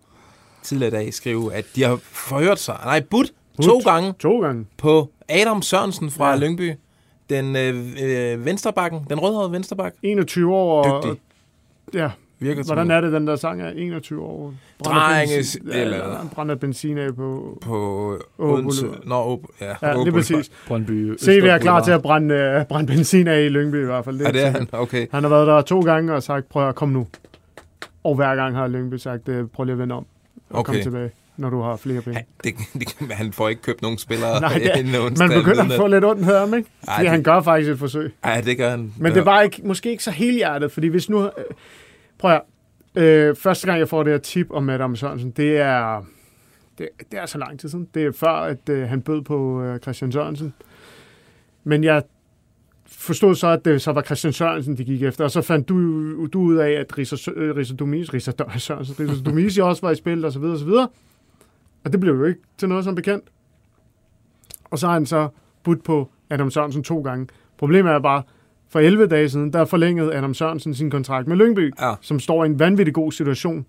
tidligere 0.64 0.88
i 0.88 1.04
dag 1.04 1.14
skrive, 1.14 1.54
at 1.54 1.66
de 1.76 1.84
har 1.84 2.00
forhørt 2.12 2.60
sig, 2.60 2.78
nej, 2.84 3.00
budt 3.12 3.32
to 3.64 3.80
gange 3.80 4.14
To 4.20 4.40
gange. 4.42 4.66
på 4.78 5.10
Adam 5.30 5.62
Sørensen 5.62 6.12
fra 6.12 6.30
Ja. 6.30 6.36
Lyngby. 6.36 6.74
Den 7.30 7.56
øh, 7.56 7.86
øh, 8.02 8.46
venstrebakken, 8.46 9.00
den 9.10 9.20
rødhårede 9.20 9.52
venstreback. 9.52 9.96
21 10.04 10.56
år. 10.56 10.84
og- 10.84 11.04
Dygtig. 11.04 11.22
Ja, 11.94 12.10
Virker 12.40 12.64
hvordan 12.64 12.92
er 12.92 13.02
det, 13.02 13.12
den 13.14 13.28
der 13.28 13.36
sang 13.36 13.62
er 13.62 13.70
21 13.70 14.22
år? 14.22 14.54
Drenges- 14.88 15.58
eller- 15.72 16.30
brænder 16.34 16.56
benzin 16.56 16.98
af 16.98 17.16
på... 17.16 17.58
på 17.66 18.18
Odense. 18.38 18.86
Nå, 19.06 19.16
op, 19.16 19.40
ja, 19.62 19.66
Ja, 19.82 19.94
Boulevard. 19.94 20.14
præcis. 20.14 20.52
Brøndby 20.68 21.16
Se, 21.18 21.32
vi 21.42 21.48
er 21.48 21.58
klar 21.58 21.84
til 21.84 21.92
at 21.92 22.02
brænde, 22.02 22.58
uh, 22.62 22.68
brænde 22.68 22.88
benzin 22.94 23.28
af 23.28 23.42
i 23.42 23.50
Lyngby 23.50 23.82
i 23.84 23.86
hvert 23.86 24.06
fald. 24.06 24.22
Ja, 24.22 24.32
det 24.32 24.42
er 24.42 24.46
sikkert. 24.46 24.68
han. 24.72 24.80
Okay. 24.82 25.08
Han 25.12 25.24
har 25.24 25.30
været 25.30 25.48
der 25.48 25.62
to 25.62 25.80
gange 25.80 26.14
og 26.14 26.24
sagt, 26.24 26.50
prøv 26.50 26.70
at 26.70 26.76
komme 26.76 26.94
nu. 26.94 27.08
Og 28.04 28.16
hver 28.16 28.36
gang 28.36 28.56
har 28.56 28.68
Lyngby 28.68 28.96
sagt, 28.96 29.30
øh, 29.30 29.48
prøv 29.48 29.64
lige 29.64 29.74
at 29.74 29.80
vende 29.80 29.96
om 29.96 30.06
og 30.50 30.60
Okay. 30.60 30.66
komme 30.66 30.84
tilbage, 30.84 31.10
når 31.38 31.50
du 31.50 31.62
har 31.62 31.76
flere 31.76 32.02
penge. 32.02 32.16
Han, 32.16 32.26
det, 32.44 32.56
det, 33.00 33.12
han 33.12 33.34
får 33.34 33.50
ikke 33.50 33.62
købt 33.62 33.82
nogen 33.82 33.98
spillere 33.98 34.42
Nej, 34.42 34.54
det, 34.54 34.72
inden 34.80 34.96
onsdag 35.02 35.28
man 35.28 35.38
begynder 35.38 35.64
at 35.64 35.72
få 35.72 35.88
lidt 35.88 36.06
ondt 36.06 36.26
ham, 36.26 36.54
ikke? 36.54 36.70
Ej, 36.88 37.02
det- 37.02 37.10
han 37.10 37.24
gør 37.24 37.42
faktisk 37.42 37.70
et 37.72 37.80
forsøg. 37.80 38.14
Ja, 38.26 38.42
det 38.42 38.58
gør 38.58 38.70
han. 38.70 38.94
Men 38.98 39.14
det 39.14 39.26
var 39.26 39.42
ikke, 39.42 39.62
måske 39.64 39.92
ikke 39.92 40.04
så 40.04 40.12
helhjertet, 40.12 40.72
fordi 40.72 40.88
hvis 40.88 41.10
nu... 41.10 41.24
Øh, 41.24 41.30
prøv 42.20 42.32
at 42.32 42.42
øh, 42.96 43.36
Første 43.36 43.68
gang, 43.68 43.80
jeg 43.80 43.90
får 43.90 44.04
det 44.04 44.14
her 44.14 44.20
tip 44.20 44.52
om 44.52 44.70
Adam 44.70 44.96
Sørensen, 44.96 45.32
det 45.32 45.58
er... 45.58 46.06
Det, 46.78 46.90
det 47.12 47.20
er 47.20 47.26
så 47.26 47.38
lang 47.38 47.60
tid 47.60 47.70
siden. 47.70 47.88
Det 47.94 48.06
er 48.06 48.12
før, 48.12 48.30
at 48.30 48.70
øh, 48.70 48.90
han 48.90 49.02
bød 49.02 49.22
på 49.22 49.62
øh, 49.64 49.80
Christian 49.80 50.12
Sørensen. 50.12 50.54
Men 51.64 51.84
jeg 51.84 52.04
forstod 52.86 53.36
så, 53.36 53.48
at 53.48 53.66
det 53.66 53.82
så 53.82 53.92
var 53.92 54.02
Christian 54.02 54.34
Sørensen, 54.34 54.78
de 54.78 54.86
gik 54.86 55.04
efter. 55.04 55.24
Og 55.24 55.32
så 55.32 55.42
fandt 55.42 55.70
du, 55.70 56.28
du 56.28 56.42
ud 56.42 56.56
af, 56.56 56.72
at 56.72 56.98
Risa, 56.98 57.32
øh, 57.32 57.56
Risa 57.56 57.76
Domis, 57.76 58.14
Risa 58.14 58.32
Sørensen, 58.58 59.10
Risa 59.10 59.24
Domisi 59.24 59.62
også 59.62 59.82
var 59.82 59.92
i 59.92 59.96
spil, 59.96 60.26
og 60.26 60.32
så 60.32 60.40
videre, 60.40 60.56
og 60.56 60.60
så 60.60 60.66
videre. 60.66 60.88
Og 61.84 61.92
det 61.92 62.00
blev 62.00 62.14
jo 62.14 62.26
ikke 62.26 62.40
til 62.58 62.70
noget 62.70 62.84
som 62.84 62.96
bekendt. 62.96 63.24
Og 64.64 64.80
så 64.80 64.88
har 64.88 64.94
han 64.94 65.06
så 65.06 65.30
budt 65.64 65.84
på 65.84 66.10
Adam 66.30 66.52
Sørensen 66.52 66.84
to 66.84 67.02
gange. 67.02 67.28
Problemet 67.58 67.92
er 67.92 68.00
bare, 68.00 68.24
for 68.70 68.80
11 68.80 69.08
dage 69.08 69.30
siden, 69.30 69.54
der 69.54 69.66
forlængede 69.66 70.16
Adam 70.16 70.34
Sørensen 70.34 70.74
sin 70.74 70.90
kontrakt 70.92 71.28
med 71.28 71.38
Lyngby, 71.38 71.74
Ja. 71.82 71.94
som 72.02 72.20
står 72.20 72.44
i 72.44 72.48
en 72.48 72.60
vanvittig 72.60 72.94
god 72.94 73.12
situation 73.12 73.66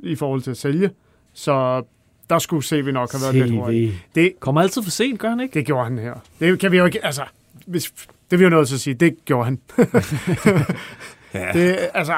i 0.00 0.14
forhold 0.16 0.42
til 0.42 0.50
at 0.50 0.56
sælge. 0.56 0.90
Så 1.32 1.82
der 2.30 2.38
skulle 2.38 2.62
CV 2.64 2.90
nok 2.92 3.12
have 3.12 3.20
været 3.22 3.34
lidt 3.48 3.60
hurtigt. 3.60 3.92
CV. 3.92 3.98
Det, 4.14 4.32
Kommer 4.40 4.60
altid 4.60 4.82
for 4.82 4.90
sent, 4.90 5.18
gør 5.20 5.28
han 5.28 5.40
ikke? 5.40 5.54
det 5.54 5.66
gjorde 5.66 5.84
han 5.84 5.98
her. 5.98 6.14
Det 6.40 6.58
kan 6.58 6.72
vi 6.72 6.76
jo 6.78 6.84
ikke, 6.84 7.04
altså, 7.04 7.22
hvis, 7.66 7.92
det 8.30 8.38
vil 8.38 8.44
jeg 8.44 8.50
nødt 8.50 8.68
til 8.68 8.74
at 8.74 8.80
sige, 8.80 8.94
det 8.94 9.24
gjorde 9.24 9.44
han. 9.44 9.58
Ja. 11.34 11.50
Det, 11.52 11.78
altså, 11.94 12.14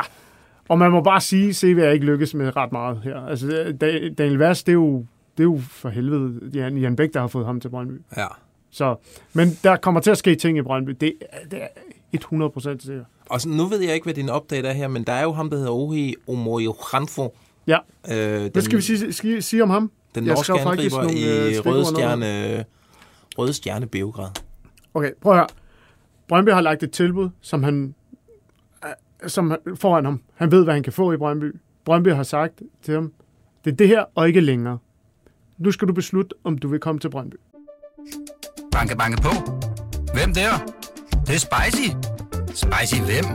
og 0.68 0.78
man 0.78 0.90
må 0.90 1.02
bare 1.02 1.20
sige, 1.20 1.48
at 1.48 1.54
CV 1.56 1.78
er 1.78 1.90
ikke 1.90 2.06
lykkes 2.06 2.34
med 2.34 2.56
ret 2.56 2.72
meget 2.72 3.00
her. 3.04 3.16
Altså, 3.26 3.74
Da- 3.80 4.08
Daniel 4.08 4.38
Vaz, 4.38 4.62
det 4.62 4.68
er 4.68 4.72
jo, 4.72 4.98
det 5.36 5.40
er 5.42 5.44
jo 5.44 5.60
for 5.70 5.88
helvede 5.88 6.40
Jan, 6.54 6.76
Jan 6.78 6.96
Bæk, 6.96 7.14
der 7.14 7.20
har 7.20 7.26
fået 7.26 7.46
ham 7.46 7.60
til 7.60 7.68
Brøndby. 7.68 8.00
Ja. 8.16 8.26
Så, 8.70 8.96
men 9.32 9.48
der 9.64 9.76
kommer 9.76 10.00
til 10.00 10.10
at 10.10 10.18
ske 10.18 10.34
ting 10.34 10.58
i 10.58 10.62
Brøndby. 10.62 10.90
Det, 11.00 11.12
det 11.50 11.60
100 12.20 12.50
procent 12.50 12.82
sikkert. 12.82 13.06
Og 13.30 13.40
så, 13.40 13.48
nu 13.48 13.64
ved 13.66 13.80
jeg 13.80 13.94
ikke, 13.94 14.04
hvad 14.04 14.14
din 14.14 14.30
update 14.30 14.68
er 14.68 14.72
her, 14.72 14.88
men 14.88 15.04
der 15.04 15.12
er 15.12 15.22
jo 15.22 15.32
ham, 15.32 15.50
der 15.50 15.56
hedder 15.56 15.72
Ohi 15.72 16.14
Omoyohanfo. 16.28 17.36
Ja. 17.66 17.78
Øh, 18.10 18.14
den, 18.16 18.50
Hvad 18.52 18.62
skal 18.62 18.76
vi 18.76 18.82
sige, 18.82 19.12
sige, 19.12 19.42
sige 19.42 19.62
om 19.62 19.70
ham? 19.70 19.90
Den 20.14 20.26
Jeg 20.26 20.34
norske 20.34 20.52
angriber 20.52 20.96
nogle, 21.02 21.12
øh, 21.12 21.50
i 21.50 21.54
stikord 21.54 21.74
Røde. 21.74 21.84
Stjerne, 21.84 22.64
Røde 23.38 23.52
Stjerne 23.52 23.86
Beograd. 23.86 24.30
Okay, 24.94 25.10
prøv 25.20 25.32
at 25.32 25.38
høre. 25.38 25.46
Brøndby 26.28 26.50
har 26.50 26.60
lagt 26.60 26.82
et 26.82 26.90
tilbud, 26.90 27.30
som 27.40 27.62
han... 27.62 27.94
som 29.26 29.56
foran 29.74 30.04
ham. 30.04 30.20
Han 30.34 30.50
ved, 30.50 30.64
hvad 30.64 30.74
han 30.74 30.82
kan 30.82 30.92
få 30.92 31.12
i 31.12 31.16
Brøndby. 31.16 31.56
Brøndby 31.84 32.08
har 32.08 32.22
sagt 32.22 32.62
til 32.82 32.94
ham, 32.94 33.12
det 33.64 33.72
er 33.72 33.76
det 33.76 33.88
her 33.88 34.04
og 34.14 34.28
ikke 34.28 34.40
længere. 34.40 34.78
Nu 35.58 35.70
skal 35.70 35.88
du 35.88 35.92
beslutte, 35.92 36.36
om 36.44 36.58
du 36.58 36.68
vil 36.68 36.80
komme 36.80 37.00
til 37.00 37.10
Brøndby. 37.10 37.34
Banke, 38.72 38.96
banke 38.96 39.22
på. 39.22 39.30
Hvem 40.14 40.34
der? 40.34 40.50
Det, 41.26 41.34
er 41.34 41.38
spicy. 41.38 41.88
Spicy 42.62 43.00
hvem? 43.08 43.26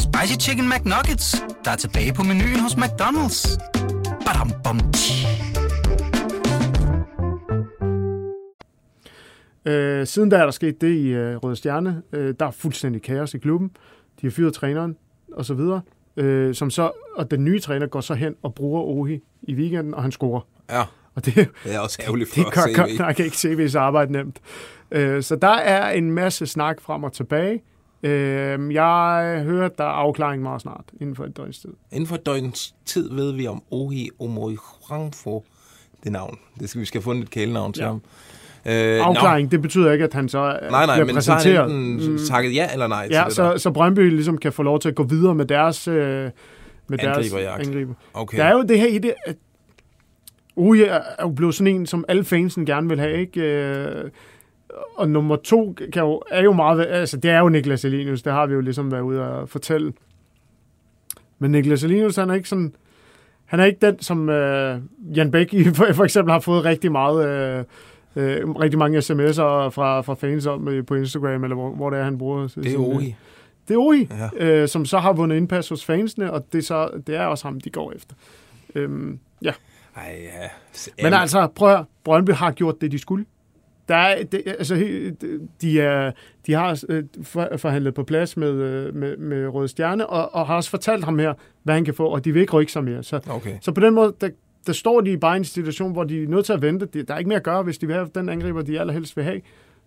Spicy 0.00 0.36
Chicken 0.40 0.68
McNuggets, 0.68 1.44
der 1.64 1.70
er 1.70 1.76
tilbage 1.76 2.12
på 2.12 2.22
menuen 2.22 2.60
hos 2.60 2.74
McDonald's. 2.74 3.58
Badum, 4.26 4.50
bom, 4.64 4.92
tji. 4.92 5.26
Øh, 9.64 10.06
siden 10.06 10.28
da 10.28 10.36
er 10.36 10.44
der 10.44 10.50
sket 10.50 10.80
det 10.80 10.94
i 10.94 11.08
øh, 11.08 11.36
Røde 11.36 11.56
Stjerne. 11.56 12.02
Øh, 12.12 12.34
der 12.40 12.46
er 12.46 12.50
fuldstændig 12.50 13.02
kaos 13.02 13.34
i 13.34 13.38
klubben. 13.38 13.70
De 14.20 14.26
har 14.26 14.30
fyret 14.30 14.54
træneren 14.54 14.96
og 15.32 15.44
så 15.44 15.54
videre. 15.54 15.80
Øh, 16.16 16.54
som 16.54 16.70
så, 16.70 16.90
og 17.16 17.30
den 17.30 17.44
nye 17.44 17.60
træner 17.60 17.86
går 17.86 18.00
så 18.00 18.14
hen 18.14 18.34
og 18.42 18.54
bruger 18.54 18.82
Ohi 18.82 19.20
i 19.42 19.54
weekenden, 19.54 19.94
og 19.94 20.02
han 20.02 20.12
scorer. 20.12 20.40
Ja, 20.70 20.82
Og 21.16 21.24
det, 21.26 21.34
det 21.34 21.74
er 21.74 21.78
også 21.78 21.98
ærgerligt 22.06 22.34
det 22.34 22.42
for 22.44 22.50
gør, 22.50 22.74
gør, 22.76 22.86
CV. 22.88 22.98
der 22.98 23.12
kan 23.12 23.24
ikke 23.24 23.36
CV's 23.36 23.78
arbejde 23.78 24.12
nemt. 24.12 24.38
Øh, 24.90 25.22
så 25.22 25.36
der 25.36 25.48
er 25.54 25.90
en 25.90 26.10
masse 26.10 26.46
snak 26.46 26.80
frem 26.80 27.04
og 27.04 27.12
tilbage. 27.12 27.62
Øh, 28.02 28.74
jeg 28.74 29.40
hører, 29.44 29.66
at 29.66 29.78
der 29.78 29.84
er 29.84 29.88
afklaring 29.88 30.42
meget 30.42 30.60
snart, 30.62 30.84
inden 31.00 31.16
for 31.16 31.24
et 31.24 31.36
døgns 31.36 31.58
tid. 31.58 31.70
Inden 31.92 32.06
for 32.06 32.14
et 32.14 32.26
døgns 32.26 32.74
tid 32.86 33.12
ved 33.12 33.32
vi 33.32 33.46
om 33.46 33.62
Ohi 33.70 34.10
Omoiranfo. 34.20 35.44
Det 36.04 36.12
navn. 36.12 36.38
Det 36.60 36.68
skal, 36.70 36.80
vi 36.80 36.86
skal 36.86 36.98
have 36.98 37.04
fundet 37.04 37.22
et 37.22 37.30
kælenavn 37.30 37.72
til 37.72 37.80
Ja. 37.82 37.86
ham. 37.88 38.02
Øh, 38.66 39.06
Afklaring, 39.06 39.50
det 39.50 39.62
betyder 39.62 39.92
ikke, 39.92 40.04
at 40.04 40.14
han 40.14 40.28
så 40.28 40.38
øh, 40.62 40.70
nej, 40.70 40.86
nej, 40.86 40.96
bliver 40.96 41.12
men 41.14 41.22
så 41.22 41.30
har 41.32 41.38
præsenteret. 41.38 41.70
han 41.70 41.80
enten 41.80 42.12
Mm, 42.12 42.18
takket 42.28 42.54
ja 42.54 42.72
eller 42.72 42.86
nej 42.86 43.06
til 43.06 43.14
Ja, 43.14 43.24
det 43.24 43.32
så, 43.32 43.42
der. 43.44 43.56
så 43.58 43.70
Brøndby 43.70 44.10
ligesom 44.10 44.38
kan 44.38 44.52
få 44.52 44.62
lov 44.62 44.80
til 44.80 44.88
at 44.88 44.94
gå 44.94 45.02
videre 45.02 45.34
med 45.34 45.44
deres, 45.44 45.88
øh, 45.88 46.30
med 46.88 46.98
deres 46.98 47.16
Angriberjagt. 47.16 47.66
angriber. 47.66 47.94
Okay. 48.14 48.38
Der 48.38 48.44
er 48.44 48.52
jo 48.52 48.62
det 48.62 48.80
her 48.80 48.86
i 48.86 48.98
det, 48.98 49.14
at 49.26 49.36
Uje 50.56 50.84
er 50.86 50.94
er 51.18 51.22
jo 51.22 51.28
blevet 51.28 51.54
sådan 51.54 51.74
en, 51.74 51.86
som 51.86 52.04
alle 52.08 52.24
fansen 52.24 52.66
gerne 52.66 52.88
vil 52.88 52.98
have, 53.00 53.20
ikke? 53.20 53.40
Øh, 53.42 54.10
Og 54.96 55.10
nummer 55.10 55.36
to 55.36 55.76
kan 55.92 56.02
jo, 56.02 56.22
er 56.30 56.42
jo 56.42 56.52
meget, 56.52 56.86
altså 56.86 57.16
det 57.16 57.30
er 57.30 57.38
jo 57.38 57.48
Niklas 57.48 57.84
Elenius, 57.84 58.22
det 58.22 58.32
har 58.32 58.46
vi 58.46 58.54
jo 58.54 58.60
ligesom 58.60 58.92
været 58.92 59.02
ude 59.02 59.22
at 59.22 59.48
fortælle. 59.48 59.92
Men 61.38 61.50
Niklas 61.50 61.84
Elenius, 61.84 62.16
han 62.16 62.30
er 62.30 62.34
ikke 62.34 62.48
sådan, 62.48 62.72
han 63.44 63.60
er 63.60 63.64
ikke 63.64 63.78
den, 63.86 64.00
som 64.02 64.28
øh, 64.28 64.78
Jan 65.16 65.30
Bæk 65.30 65.54
i- 65.54 65.64
for, 65.64 65.86
for 65.92 66.04
eksempel 66.04 66.32
har 66.32 66.40
fået 66.40 66.64
rigtig 66.64 66.92
meget, 66.92 67.28
øh, 67.28 67.64
øh, 68.40 68.50
rigtig 68.50 68.78
mange 68.78 68.98
sms'er 68.98 69.68
fra, 69.68 70.00
fra 70.00 70.14
fans 70.14 70.46
om 70.46 70.68
øh, 70.68 70.86
på 70.86 70.94
Instagram, 70.94 71.44
eller 71.44 71.56
hvor, 71.56 71.70
hvor 71.70 71.90
det 71.90 71.98
er, 71.98 72.04
han 72.04 72.18
bruger. 72.18 72.40
Det 72.42 72.56
er 72.56 72.62
sin, 72.70 72.80
øh, 72.80 72.80
Ohi. 72.80 73.14
Det 73.68 73.74
er 73.74 73.78
Ohi, 73.78 74.08
Ja. 74.38 74.44
øh, 74.62 74.68
som 74.68 74.84
så 74.84 74.98
har 74.98 75.12
vundet 75.12 75.36
indpas 75.36 75.68
hos 75.68 75.84
fansene, 75.84 76.32
og 76.32 76.46
det 76.52 76.64
så, 76.64 76.90
det 77.06 77.16
er 77.16 77.24
også 77.26 77.44
ham, 77.48 77.60
de 77.60 77.70
går 77.70 77.92
efter. 77.96 78.14
Øhm, 78.74 79.18
ja. 79.42 79.52
Ej, 79.96 80.20
ja. 80.22 80.48
Men 81.02 81.14
altså, 81.14 81.46
prøv 81.46 81.68
at 81.68 81.76
høre, 81.76 81.84
Brøndby 82.04 82.30
har 82.30 82.50
gjort 82.52 82.80
det, 82.80 82.92
de 82.92 82.98
skulle. 82.98 83.24
Der 83.88 83.96
er, 83.96 84.24
det, 84.24 84.42
altså, 84.46 84.74
de, 85.60 85.80
er, 85.80 86.12
de 86.46 86.52
har 86.52 86.82
øh, 86.88 87.04
for- 87.22 87.48
forhandlet 87.56 87.94
på 87.94 88.02
plads 88.04 88.36
med, 88.36 88.48
øh, 88.50 88.94
med, 88.94 89.16
med 89.16 89.48
Røde 89.48 89.68
Stjerne, 89.68 90.06
og, 90.06 90.34
og 90.34 90.46
har 90.46 90.56
også 90.56 90.70
fortalt 90.70 91.04
ham 91.04 91.18
her, 91.18 91.34
hvad 91.62 91.74
han 91.74 91.84
kan 91.84 91.94
få, 91.94 92.06
og 92.06 92.24
de 92.24 92.32
vil 92.32 92.40
ikke 92.40 92.52
rykke 92.52 92.72
sig 92.72 92.84
mere. 92.84 93.02
Så, 93.02 93.20
Okay. 93.28 93.56
så 93.60 93.72
på 93.72 93.80
den 93.80 93.94
måde, 93.94 94.14
der, 94.20 94.28
der 94.66 94.72
står 94.72 95.00
de 95.00 95.18
bare 95.18 95.36
i 95.36 95.38
en 95.38 95.44
situation, 95.44 95.92
hvor 95.92 96.04
de 96.04 96.22
er 96.22 96.28
nødt 96.28 96.46
til 96.46 96.52
at 96.52 96.62
vente. 96.62 97.02
Der 97.04 97.14
er 97.14 97.18
ikke 97.18 97.28
mere 97.28 97.36
at 97.38 97.42
gøre, 97.44 97.62
hvis 97.62 97.78
de 97.78 97.86
vil 97.86 97.94
have 97.96 98.10
den 98.14 98.28
angriber, 98.28 98.62
de 98.62 98.80
allerhelst 98.80 99.16
vil 99.16 99.24
have. 99.24 99.40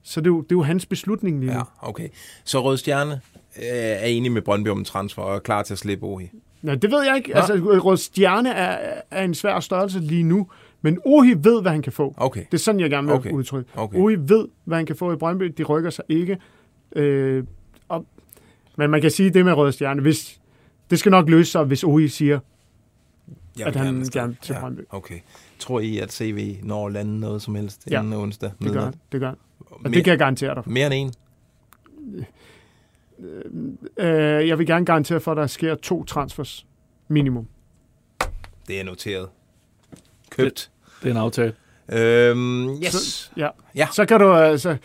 Så 0.03 0.21
det 0.21 0.27
er 0.27 0.31
jo, 0.31 0.41
det 0.41 0.51
er 0.51 0.55
jo 0.55 0.61
hans 0.63 0.85
beslutning 0.85 1.39
lige 1.39 1.51
nu. 1.51 1.57
Ja, 1.57 1.63
okay. 1.81 2.09
Så 2.43 2.61
Rød 2.63 2.77
Stjerne 2.77 3.11
øh, 3.57 3.63
er 3.77 4.05
enig 4.05 4.31
med 4.31 4.41
Brøndby 4.41 4.67
om 4.67 4.77
en 4.79 4.85
transfer 4.85 5.21
og 5.21 5.35
er 5.35 5.39
klar 5.39 5.63
til 5.63 5.73
at 5.73 5.77
slippe 5.77 6.05
Ohi. 6.05 6.29
Nej, 6.61 6.75
det 6.75 6.91
ved 6.91 7.03
jeg 7.03 7.17
ikke. 7.17 7.35
Altså, 7.35 7.53
Rød 7.83 7.97
Stjerne 7.97 8.49
er, 8.49 9.01
er 9.11 9.23
en 9.23 9.33
svær 9.33 9.59
størrelse 9.59 9.99
lige 9.99 10.23
nu, 10.23 10.47
men 10.81 10.99
Ohi 11.05 11.33
ved, 11.43 11.61
hvad 11.61 11.71
han 11.71 11.81
kan 11.81 11.93
få. 11.93 12.13
Okay. 12.17 12.43
Det 12.45 12.53
er 12.53 12.57
sådan, 12.57 12.81
jeg 12.81 12.89
gerne 12.89 13.07
vil 13.07 13.15
Okay. 13.15 13.31
udtrykke. 13.31 13.69
Okay. 13.75 13.97
Ohi 13.97 14.15
ved, 14.19 14.47
hvad 14.65 14.77
han 14.77 14.85
kan 14.85 14.95
få 14.95 15.13
i 15.13 15.15
Brøndby. 15.15 15.53
De 15.57 15.63
rykker 15.63 15.89
sig 15.89 16.05
ikke. 16.09 16.37
Øh, 16.95 17.43
og, 17.89 18.05
men 18.77 18.89
man 18.89 19.01
kan 19.01 19.11
sige 19.11 19.29
det 19.29 19.45
med 19.45 19.53
Røde 19.53 19.71
Stjerne. 19.71 20.01
Hvis, 20.01 20.39
det 20.89 20.99
skal 20.99 21.09
nok 21.09 21.29
løse 21.29 21.51
sig, 21.51 21.63
hvis 21.63 21.83
Ohi 21.83 22.07
siger, 22.07 22.39
Jeg 23.59 23.67
at 23.67 23.75
han 23.75 23.99
afsted. 23.99 24.21
gerne 24.21 24.35
til 24.41 24.55
Brøndby. 24.61 24.81
Okay. 24.89 25.19
Tror 25.59 25.79
I, 25.79 25.97
at 25.97 26.11
CV 26.13 26.55
når 26.63 26.89
lande 26.89 27.19
noget 27.19 27.41
som 27.41 27.55
helst 27.55 27.87
Ja. 27.91 27.99
inden 28.01 28.13
onsdag? 28.13 28.49
Det 28.49 28.57
gør 28.59 28.65
midnat? 28.67 28.83
han. 28.83 28.93
Det 29.11 29.19
gør. 29.19 29.29
Og 29.59 29.81
Mere- 29.81 29.93
det 29.93 30.03
kan 30.03 30.11
jeg 30.11 30.19
garantere 30.19 30.55
dig. 30.55 30.63
Mere 30.65 30.85
end 30.85 30.93
en? 30.93 31.13
Øh, 33.97 34.47
jeg 34.47 34.57
vil 34.59 34.67
gerne 34.67 34.85
garantere 34.85 35.19
for, 35.19 35.31
at 35.31 35.37
der 35.37 35.47
sker 35.47 35.75
to 35.75 36.03
transfers. 36.03 36.65
Minimum. 37.07 37.47
Det 38.67 38.79
er 38.79 38.83
noteret. 38.83 39.27
Købt. 40.29 40.71
Det 41.03 41.07
er 41.07 41.11
en 41.11 41.17
aftale. 41.17 41.53
Øhm, 41.91 42.69
yes. 42.83 42.91
Så, 42.93 43.29
ja. 43.37 43.47
Ja. 43.75 43.87
Så 43.93 44.05
kan 44.05 44.19
du 44.19 44.33
altså... 44.33 44.77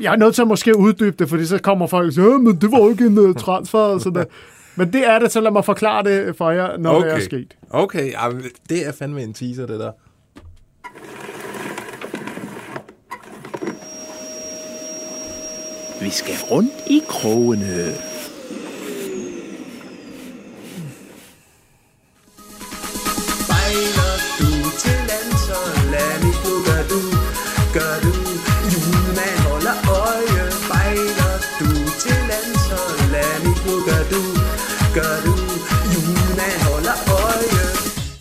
Jeg 0.00 0.12
er 0.12 0.16
nødt 0.16 0.34
til 0.34 0.42
at 0.42 0.48
måske 0.48 0.76
uddybe 0.78 1.16
det, 1.18 1.28
fordi 1.28 1.46
så 1.46 1.58
kommer 1.62 1.86
folk 1.86 2.06
og 2.06 2.12
siger, 2.12 2.34
"Øh, 2.34 2.40
men 2.40 2.56
det 2.60 2.72
var 2.72 2.78
jo 2.78 2.90
ikke 2.90 3.06
en 3.06 3.18
uh, 3.18 3.34
transfer. 3.34 3.78
Og 3.78 4.00
sådan 4.00 4.14
der. 4.20 4.24
Men 4.76 4.92
det 4.92 5.06
er 5.08 5.18
det, 5.18 5.32
så 5.32 5.40
lad 5.40 5.50
mig 5.50 5.64
forklare 5.64 6.04
det 6.04 6.36
for 6.36 6.50
jer, 6.50 6.76
når 6.76 6.90
okay. 6.94 7.04
det 7.06 7.10
er 7.12 7.16
Okay. 7.16 7.24
sket. 7.24 7.56
Okay, 7.70 8.12
det 8.68 8.86
er 8.86 8.92
fandme 8.92 9.22
en 9.22 9.34
teaser, 9.34 9.66
det 9.66 9.80
der. 9.80 9.92
Vi 16.02 16.10
skal 16.10 16.34
rundt 16.50 16.86
i 16.86 17.02
krogene. 17.08 18.11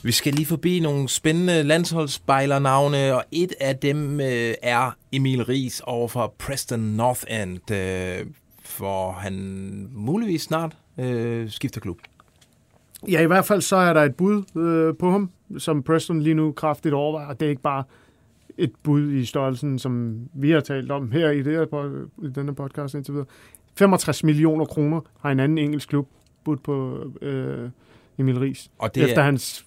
Vi 0.03 0.11
skal 0.11 0.33
lige 0.33 0.45
forbi 0.45 0.79
nogle 0.79 1.09
spændende 1.09 1.63
landsholdsspejlernavne, 1.63 3.15
og 3.15 3.23
et 3.31 3.53
af 3.59 3.77
dem 3.77 4.19
øh, 4.19 4.53
er 4.61 4.97
Emil 5.11 5.43
Ries 5.43 5.81
over 5.85 6.07
for 6.07 6.33
Preston 6.37 6.79
North 6.79 7.23
End, 7.41 7.71
øh, 7.71 8.25
hvor 8.77 9.11
han 9.11 9.33
muligvis 9.91 10.41
snart 10.41 10.77
øh, 10.99 11.49
skifter 11.49 11.81
klub. 11.81 11.97
Ja, 13.11 13.21
i 13.21 13.25
hvert 13.27 13.45
fald 13.45 13.61
så 13.61 13.75
er 13.75 13.93
der 13.93 14.01
et 14.03 14.15
bud 14.15 14.43
øh, 14.57 14.97
på 14.97 15.11
ham, 15.11 15.31
som 15.57 15.83
Preston 15.83 16.21
lige 16.21 16.33
nu 16.33 16.51
kraftigt 16.51 16.93
overvejer. 16.93 17.33
Det 17.33 17.45
er 17.45 17.49
ikke 17.49 17.61
bare 17.61 17.83
et 18.57 18.71
bud 18.83 19.11
i 19.11 19.25
størrelsen, 19.25 19.79
som 19.79 20.19
vi 20.33 20.51
har 20.51 20.59
talt 20.59 20.91
om 20.91 21.11
her 21.11 21.29
i, 21.29 21.37
det 21.43 21.53
her, 21.53 22.05
i 22.23 22.29
denne 22.35 22.55
podcast 22.55 22.93
indtil 22.93 23.13
videre. 23.13 23.27
65 23.75 24.23
millioner 24.23 24.65
kroner 24.65 25.01
har 25.19 25.31
en 25.31 25.39
anden 25.39 25.57
engelsk 25.57 25.89
klub 25.89 26.09
budt 26.43 26.63
på 26.63 26.99
øh, 27.21 27.69
Emil 28.17 28.39
Ries. 28.39 28.71
Og 28.79 28.95
det 28.95 29.03
efter 29.03 29.19
er- 29.19 29.25
hans 29.25 29.65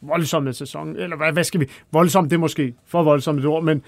voldsomme 0.00 0.52
sæson. 0.52 0.96
Eller 0.96 1.16
hvad, 1.16 1.32
hvad 1.32 1.44
skal 1.44 1.60
vi? 1.60 1.66
Voldsomt, 1.92 2.30
det 2.30 2.36
er 2.36 2.40
måske 2.40 2.74
for 2.86 3.02
voldsomt 3.02 3.40
et 3.40 3.46
ord, 3.46 3.64
men 3.64 3.82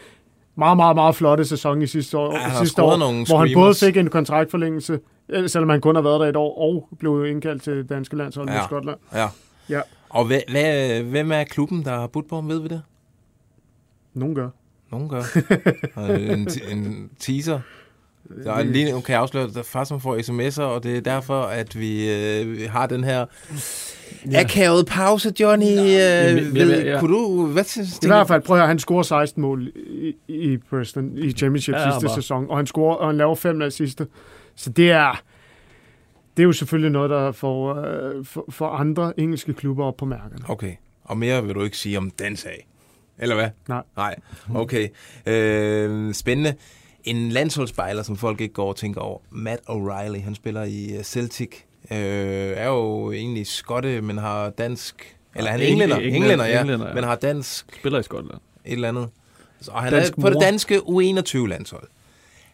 meget, 0.56 0.76
meget, 0.76 0.94
meget 0.96 1.14
flotte 1.14 1.44
sæson 1.44 1.82
i 1.82 1.86
sidste 1.86 2.18
år, 2.18 2.34
Ja, 2.34 2.58
sidste 2.58 2.82
år 2.82 3.24
hvor 3.26 3.38
han 3.38 3.50
både 3.54 3.74
fik 3.74 3.96
en 3.96 4.10
kontraktforlængelse, 4.10 5.00
øh, 5.28 5.48
selvom 5.48 5.70
han 5.70 5.80
kun 5.80 5.94
har 5.94 6.02
været 6.02 6.20
der 6.20 6.26
et 6.26 6.36
år, 6.36 6.58
og 6.58 6.88
blev 6.98 7.26
indkaldt 7.26 7.62
til 7.62 7.88
danske 7.88 8.16
landshold 8.16 8.48
ja. 8.48 8.60
I 8.60 8.64
Skotland. 8.64 8.98
Ja. 9.14 9.26
Ja. 9.68 9.80
Og 10.08 10.24
hvad, 10.26 10.40
hvad, 10.50 11.02
hvem 11.02 11.32
er 11.32 11.44
klubben, 11.44 11.84
der 11.84 11.90
har 11.90 12.06
budt 12.06 12.28
på 12.28 12.34
ham, 12.34 12.48
ved 12.48 12.60
vi 12.60 12.68
det? 12.68 12.82
Nogen 14.14 14.34
gør. 14.34 14.48
Nogen 14.90 15.08
gør. 15.08 15.22
En, 16.32 16.48
en 16.70 17.10
teaser. 17.18 17.60
Der 18.44 18.52
er 18.52 18.62
lige, 18.62 18.92
nu 18.92 19.00
kan 19.00 19.12
jeg 19.12 19.20
afsløre, 19.20 19.44
at 19.44 19.50
der 19.54 19.59
er 19.59 19.62
faktisk 19.64 19.90
man 19.90 20.00
får 20.00 20.16
sms'er, 20.16 20.62
og 20.62 20.83
det 20.83 20.96
er 20.96 21.00
derfor, 21.00 21.42
at 21.42 21.78
vi, 21.81 22.11
øh, 22.14 22.59
vi 22.59 22.64
har 22.64 22.87
den 22.87 23.04
her 23.04 23.26
ja. 24.33 24.40
akavet 24.40 24.87
pause, 24.87 25.33
Johnny. 25.40 25.66
Øh, 25.66 25.88
Jamen, 25.88 26.54
ved, 26.54 26.70
jamen, 26.70 26.87
ja. 26.87 27.00
Kunne 27.00 27.14
du, 27.16 27.46
hvad 27.46 27.64
synes 27.64 27.98
I 28.02 28.07
hvert 28.07 28.28
fald, 28.28 28.42
prøv 28.42 28.57
at 28.57 28.61
høre, 28.61 28.68
han 28.68 28.78
scorer 28.78 29.02
16 29.02 29.42
mål 29.42 29.68
i, 29.76 30.14
i 30.28 30.57
Preston 30.57 31.18
i 31.18 31.33
Championship 31.33 31.74
Ja, 31.74 31.81
ja, 31.81 31.90
sidste 31.92 32.07
bare. 32.07 32.14
sæson, 32.14 32.46
og 32.50 32.57
han 32.57 32.66
scorer, 32.66 32.96
og 32.96 33.07
han 33.07 33.16
laver 33.16 33.35
fem 33.35 33.62
af 33.62 33.72
sidste. 33.72 34.07
Så 34.54 34.70
det 34.70 34.90
er, 34.90 35.22
det 36.37 36.42
er 36.42 36.46
jo 36.46 36.52
selvfølgelig 36.52 36.90
noget, 36.92 37.11
der 37.11 37.33
får, 37.33 37.74
øh, 37.74 38.24
for, 38.24 38.44
for 38.50 38.68
andre 38.68 39.20
engelske 39.20 39.52
klubber 39.52 39.85
op 39.85 39.96
på 39.96 40.04
mærkerne. 40.04 40.44
Okay, 40.48 40.72
og 41.04 41.18
mere 41.18 41.44
vil 41.44 41.54
du 41.54 41.62
ikke 41.62 41.76
sige 41.76 41.98
om 41.98 42.11
den 42.11 42.37
sag? 42.37 42.68
Eller 43.18 43.35
hvad? 43.35 43.48
Nej. 43.68 43.83
Nej, 43.96 44.16
okay. 44.54 44.88
Øh, 45.26 46.14
spændende. 46.14 46.54
En 47.04 47.28
landsholdsspejler, 47.28 48.02
som 48.02 48.16
folk 48.16 48.40
ikke 48.40 48.54
går 48.54 48.68
og 48.68 48.76
tænker 48.76 49.00
over, 49.00 49.18
Matt 49.30 49.61
O'Reilly, 49.70 50.20
han 50.22 50.34
spiller 50.34 50.62
i 50.62 50.96
øh, 50.96 51.02
Celtic, 51.02 51.50
øh, 51.90 51.98
er 52.56 52.66
jo 52.68 53.12
egentlig 53.12 53.46
skotte, 53.46 54.00
men 54.00 54.18
har 54.18 54.50
dansk... 54.50 55.16
Eller 55.34 55.50
han 55.50 55.61
er 55.61 55.64
Engl- 55.64 55.70
englænder, 55.70 55.96
englænder, 55.96 56.16
englænder, 56.16 56.44
ja, 56.44 56.61
englænder, 56.61 56.88
ja. 56.88 56.94
men 56.94 57.04
har 57.04 57.14
dansk 57.14 57.76
Spiller 57.78 57.98
i 57.98 58.02
Skotland. 58.02 58.40
et 58.64 58.72
eller 58.72 58.88
andet. 58.88 59.08
Så, 59.61 59.70
han 59.72 59.92
Dansk 59.92 60.18
er 60.18 60.22
på 60.22 60.30
det 60.30 60.40
danske 60.40 60.76
U21-landshold. 60.78 61.88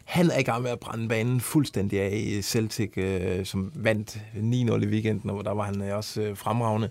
Han 0.05 0.31
er 0.31 0.39
i 0.39 0.43
gang 0.43 0.63
med 0.63 0.71
at 0.71 0.79
brænde 0.79 1.07
banen 1.07 1.41
fuldstændig 1.41 2.01
af 2.01 2.11
i 2.13 2.41
Celtic, 2.41 2.97
øh, 2.97 3.45
som 3.45 3.71
vandt 3.75 4.17
9-0 4.35 4.83
i 4.83 4.87
weekenden, 4.87 5.29
og 5.29 5.43
der 5.43 5.51
var 5.51 5.63
han 5.63 5.81
øh, 5.81 5.97
også 5.97 6.21
øh, 6.21 6.37
fremragende. 6.37 6.89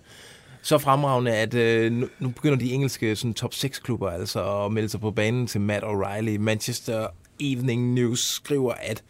Så 0.61 0.77
fremragende, 0.77 1.31
at 1.31 1.53
øh, 1.53 1.91
nu, 1.91 2.07
nu 2.19 2.29
begynder 2.29 2.57
de 2.57 2.71
engelske 2.71 3.15
sådan, 3.15 3.33
top 3.33 3.53
6-klubber 3.53 4.09
altså 4.09 4.65
at 4.65 4.71
melde 4.71 4.89
sig 4.89 4.99
på 4.99 5.11
banen 5.11 5.47
til 5.47 5.61
Matt 5.61 5.83
O'Reilly. 5.83 6.37
Manchester 6.39 7.07
Evening 7.39 7.93
News 7.93 8.19
skriver, 8.19 8.73
at 8.81 9.03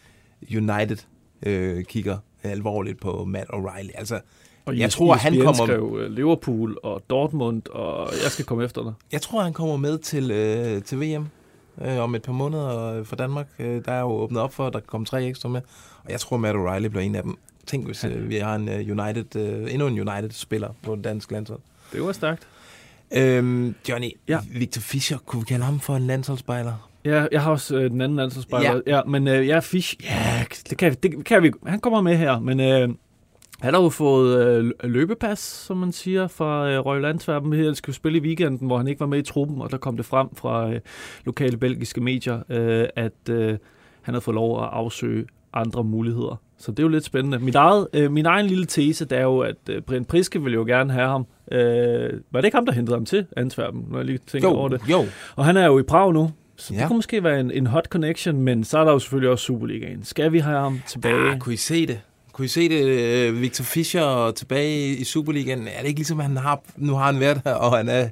United 0.55 0.97
øh, 1.45 1.83
kigger 1.83 2.17
alvorligt 2.43 2.99
på 3.01 3.25
Matt 3.25 3.49
O'Reilly. 3.49 3.91
Altså, 3.95 4.19
Og 4.65 4.77
jeg 4.77 4.91
tror, 4.91 5.13
han 5.15 5.33
kommer... 5.41 5.65
skrev 5.65 5.97
øh, 6.01 6.11
Liverpool 6.11 6.77
og 6.83 7.01
Dortmund, 7.09 7.61
og 7.69 8.09
jeg 8.23 8.31
skal 8.31 8.45
komme 8.45 8.63
efter 8.65 8.83
dig. 8.83 8.93
Jeg 9.11 9.21
tror, 9.21 9.41
han 9.43 9.53
kommer 9.53 9.77
med 9.77 9.97
til, 9.97 10.31
øh, 10.31 10.83
til 10.83 10.99
VM 11.01 11.27
øh, 11.81 11.97
om 11.99 12.15
et 12.15 12.21
par 12.21 12.33
måneder 12.33 12.93
øh, 12.93 13.05
for 13.05 13.15
Danmark. 13.15 13.47
Øh, 13.59 13.85
der 13.85 13.91
er 13.91 13.99
jo 14.01 14.07
åbnet 14.11 14.41
op 14.41 14.53
for, 14.53 14.67
at 14.67 14.73
der 14.73 14.79
kan 14.79 14.88
komme 14.88 15.05
tre 15.05 15.25
ekstra 15.25 15.49
med. 15.49 15.61
Og 16.03 16.11
jeg 16.11 16.19
tror, 16.19 16.38
Matt 16.38 16.55
O'Reilly 16.57 16.88
bliver 16.88 17.03
en 17.03 17.15
af 17.15 17.23
dem. 17.23 17.38
Tænk, 17.65 17.85
hvis 17.85 18.03
øh, 18.03 18.29
vi 18.29 18.35
har 18.35 18.55
en 18.55 18.69
øh, 18.69 18.97
United, 18.99 19.35
øh, 19.35 19.73
endnu 19.73 19.88
en 19.88 20.09
United-spiller 20.09 20.69
på 20.83 20.95
den 20.95 21.01
danske 21.01 21.33
landshold. 21.33 21.59
Det 21.93 22.01
var 22.03 22.11
stærkt. 22.11 22.47
Øhm, 23.11 23.75
Johnny, 23.89 24.11
Ja. 24.27 24.39
Victor 24.51 24.81
Fischer, 24.81 25.17
kunne 25.25 25.39
vi 25.41 25.45
kalde 25.45 25.65
ham 25.65 25.79
for 25.79 25.95
en 25.95 26.07
landsholdsspejler? 26.07 26.89
Ja, 27.05 27.25
jeg 27.31 27.41
har 27.41 27.51
også 27.51 27.75
øh, 27.77 27.89
den 27.89 28.01
anden 28.01 28.15
landsholdsspejler. 28.15 28.81
Ja. 28.87 28.95
ja, 28.95 29.01
men 29.03 29.27
øh, 29.27 29.47
jeg 29.47 29.57
er 29.57 29.61
Fish. 29.61 29.95
Ja, 30.03 30.43
det 30.69 30.77
kan, 30.77 30.95
det 31.03 31.25
kan 31.25 31.43
vi. 31.43 31.51
Han 31.65 31.79
kommer 31.79 32.01
med 32.01 32.15
her, 32.15 32.39
men 32.39 32.59
øh, 32.59 32.89
han 33.61 33.73
har 33.73 33.81
jo 33.81 33.89
fået 33.89 34.47
øh, 34.47 34.71
løbepas, 34.83 35.39
som 35.39 35.77
man 35.77 35.91
siger, 35.91 36.27
fra 36.27 36.69
øh, 36.71 36.79
Royal 36.79 37.05
Antwerpen. 37.05 37.53
Han 37.53 37.75
skulle 37.75 37.95
spille 37.95 38.17
i 38.17 38.21
weekenden, 38.21 38.67
hvor 38.67 38.77
han 38.77 38.87
ikke 38.87 38.99
var 38.99 39.05
med 39.05 39.19
i 39.19 39.21
truppen, 39.21 39.61
og 39.61 39.71
der 39.71 39.77
kom 39.77 39.97
det 39.97 40.05
frem 40.05 40.27
fra 40.35 40.69
øh, 40.71 40.79
lokale 41.25 41.57
belgiske 41.57 42.01
medier, 42.01 42.39
øh, 42.49 42.85
at 42.95 43.29
øh, 43.29 43.57
han 44.01 44.13
havde 44.13 44.21
fået 44.21 44.35
lov 44.35 44.63
at 44.63 44.69
afsøge 44.71 45.25
andre 45.53 45.83
muligheder. 45.83 46.41
Så 46.57 46.71
det 46.71 46.79
er 46.79 46.83
jo 46.83 46.89
lidt 46.89 47.03
spændende. 47.05 47.39
Mit 47.39 47.55
eget, 47.55 47.87
øh, 47.93 48.11
min 48.11 48.25
egen 48.25 48.45
lille 48.45 48.65
tese, 48.65 49.05
det 49.05 49.17
er 49.17 49.23
jo, 49.23 49.39
at 49.39 49.55
øh, 49.69 49.81
Brian 49.81 50.05
Priske 50.05 50.41
vil 50.43 50.53
jo 50.53 50.63
gerne 50.65 50.93
have 50.93 51.07
ham. 51.07 51.25
Øh, 51.51 52.13
var 52.31 52.41
det 52.41 52.45
ikke 52.45 52.57
ham, 52.57 52.65
der 52.65 52.73
hentede 52.73 52.95
ham 52.95 53.05
til 53.05 53.25
Antwerpen, 53.37 53.85
når 53.89 53.97
jeg 53.97 54.05
lige 54.05 54.19
tænker 54.27 54.49
Jo, 54.49 54.55
over 54.55 54.69
det? 54.69 54.81
jo. 54.91 54.99
Og 55.35 55.45
han 55.45 55.57
er 55.57 55.65
jo 55.65 55.79
i 55.79 55.83
Prag 55.83 56.13
nu, 56.13 56.31
så 56.57 56.73
ja. 56.73 56.77
Ja. 56.77 56.81
det 56.81 56.87
kunne 56.87 56.97
måske 56.97 57.23
være 57.23 57.39
en, 57.39 57.51
en 57.51 57.67
hot 57.67 57.85
connection, 57.85 58.41
men 58.41 58.63
så 58.63 58.77
er 58.77 58.83
der 58.83 58.91
jo 58.91 58.99
selvfølgelig 58.99 59.29
også 59.29 59.45
Superligaen. 59.45 60.03
Skal 60.03 60.31
vi 60.31 60.39
have 60.39 60.59
ham 60.59 60.81
tilbage? 60.87 61.31
Ah, 61.31 61.39
kunne 61.39 61.53
I 61.53 61.57
se 61.57 61.87
det? 61.87 61.99
Kunne 62.31 62.45
I 62.45 62.47
se 62.47 62.69
det? 62.69 62.85
øh, 62.85 63.41
Victor 63.41 63.63
Fischer 63.63 64.31
tilbage 64.31 64.87
i 64.95 65.03
Superligaen. 65.03 65.67
Er 65.67 65.79
det 65.81 65.87
ikke 65.87 65.99
ligesom, 65.99 66.19
at 66.19 66.25
han 66.25 66.37
har, 66.37 66.61
nu 66.77 66.93
har 66.95 67.05
han 67.05 67.19
været 67.19 67.41
her, 67.45 67.53
og 67.53 67.77
han 67.77 67.89
er 67.89 68.09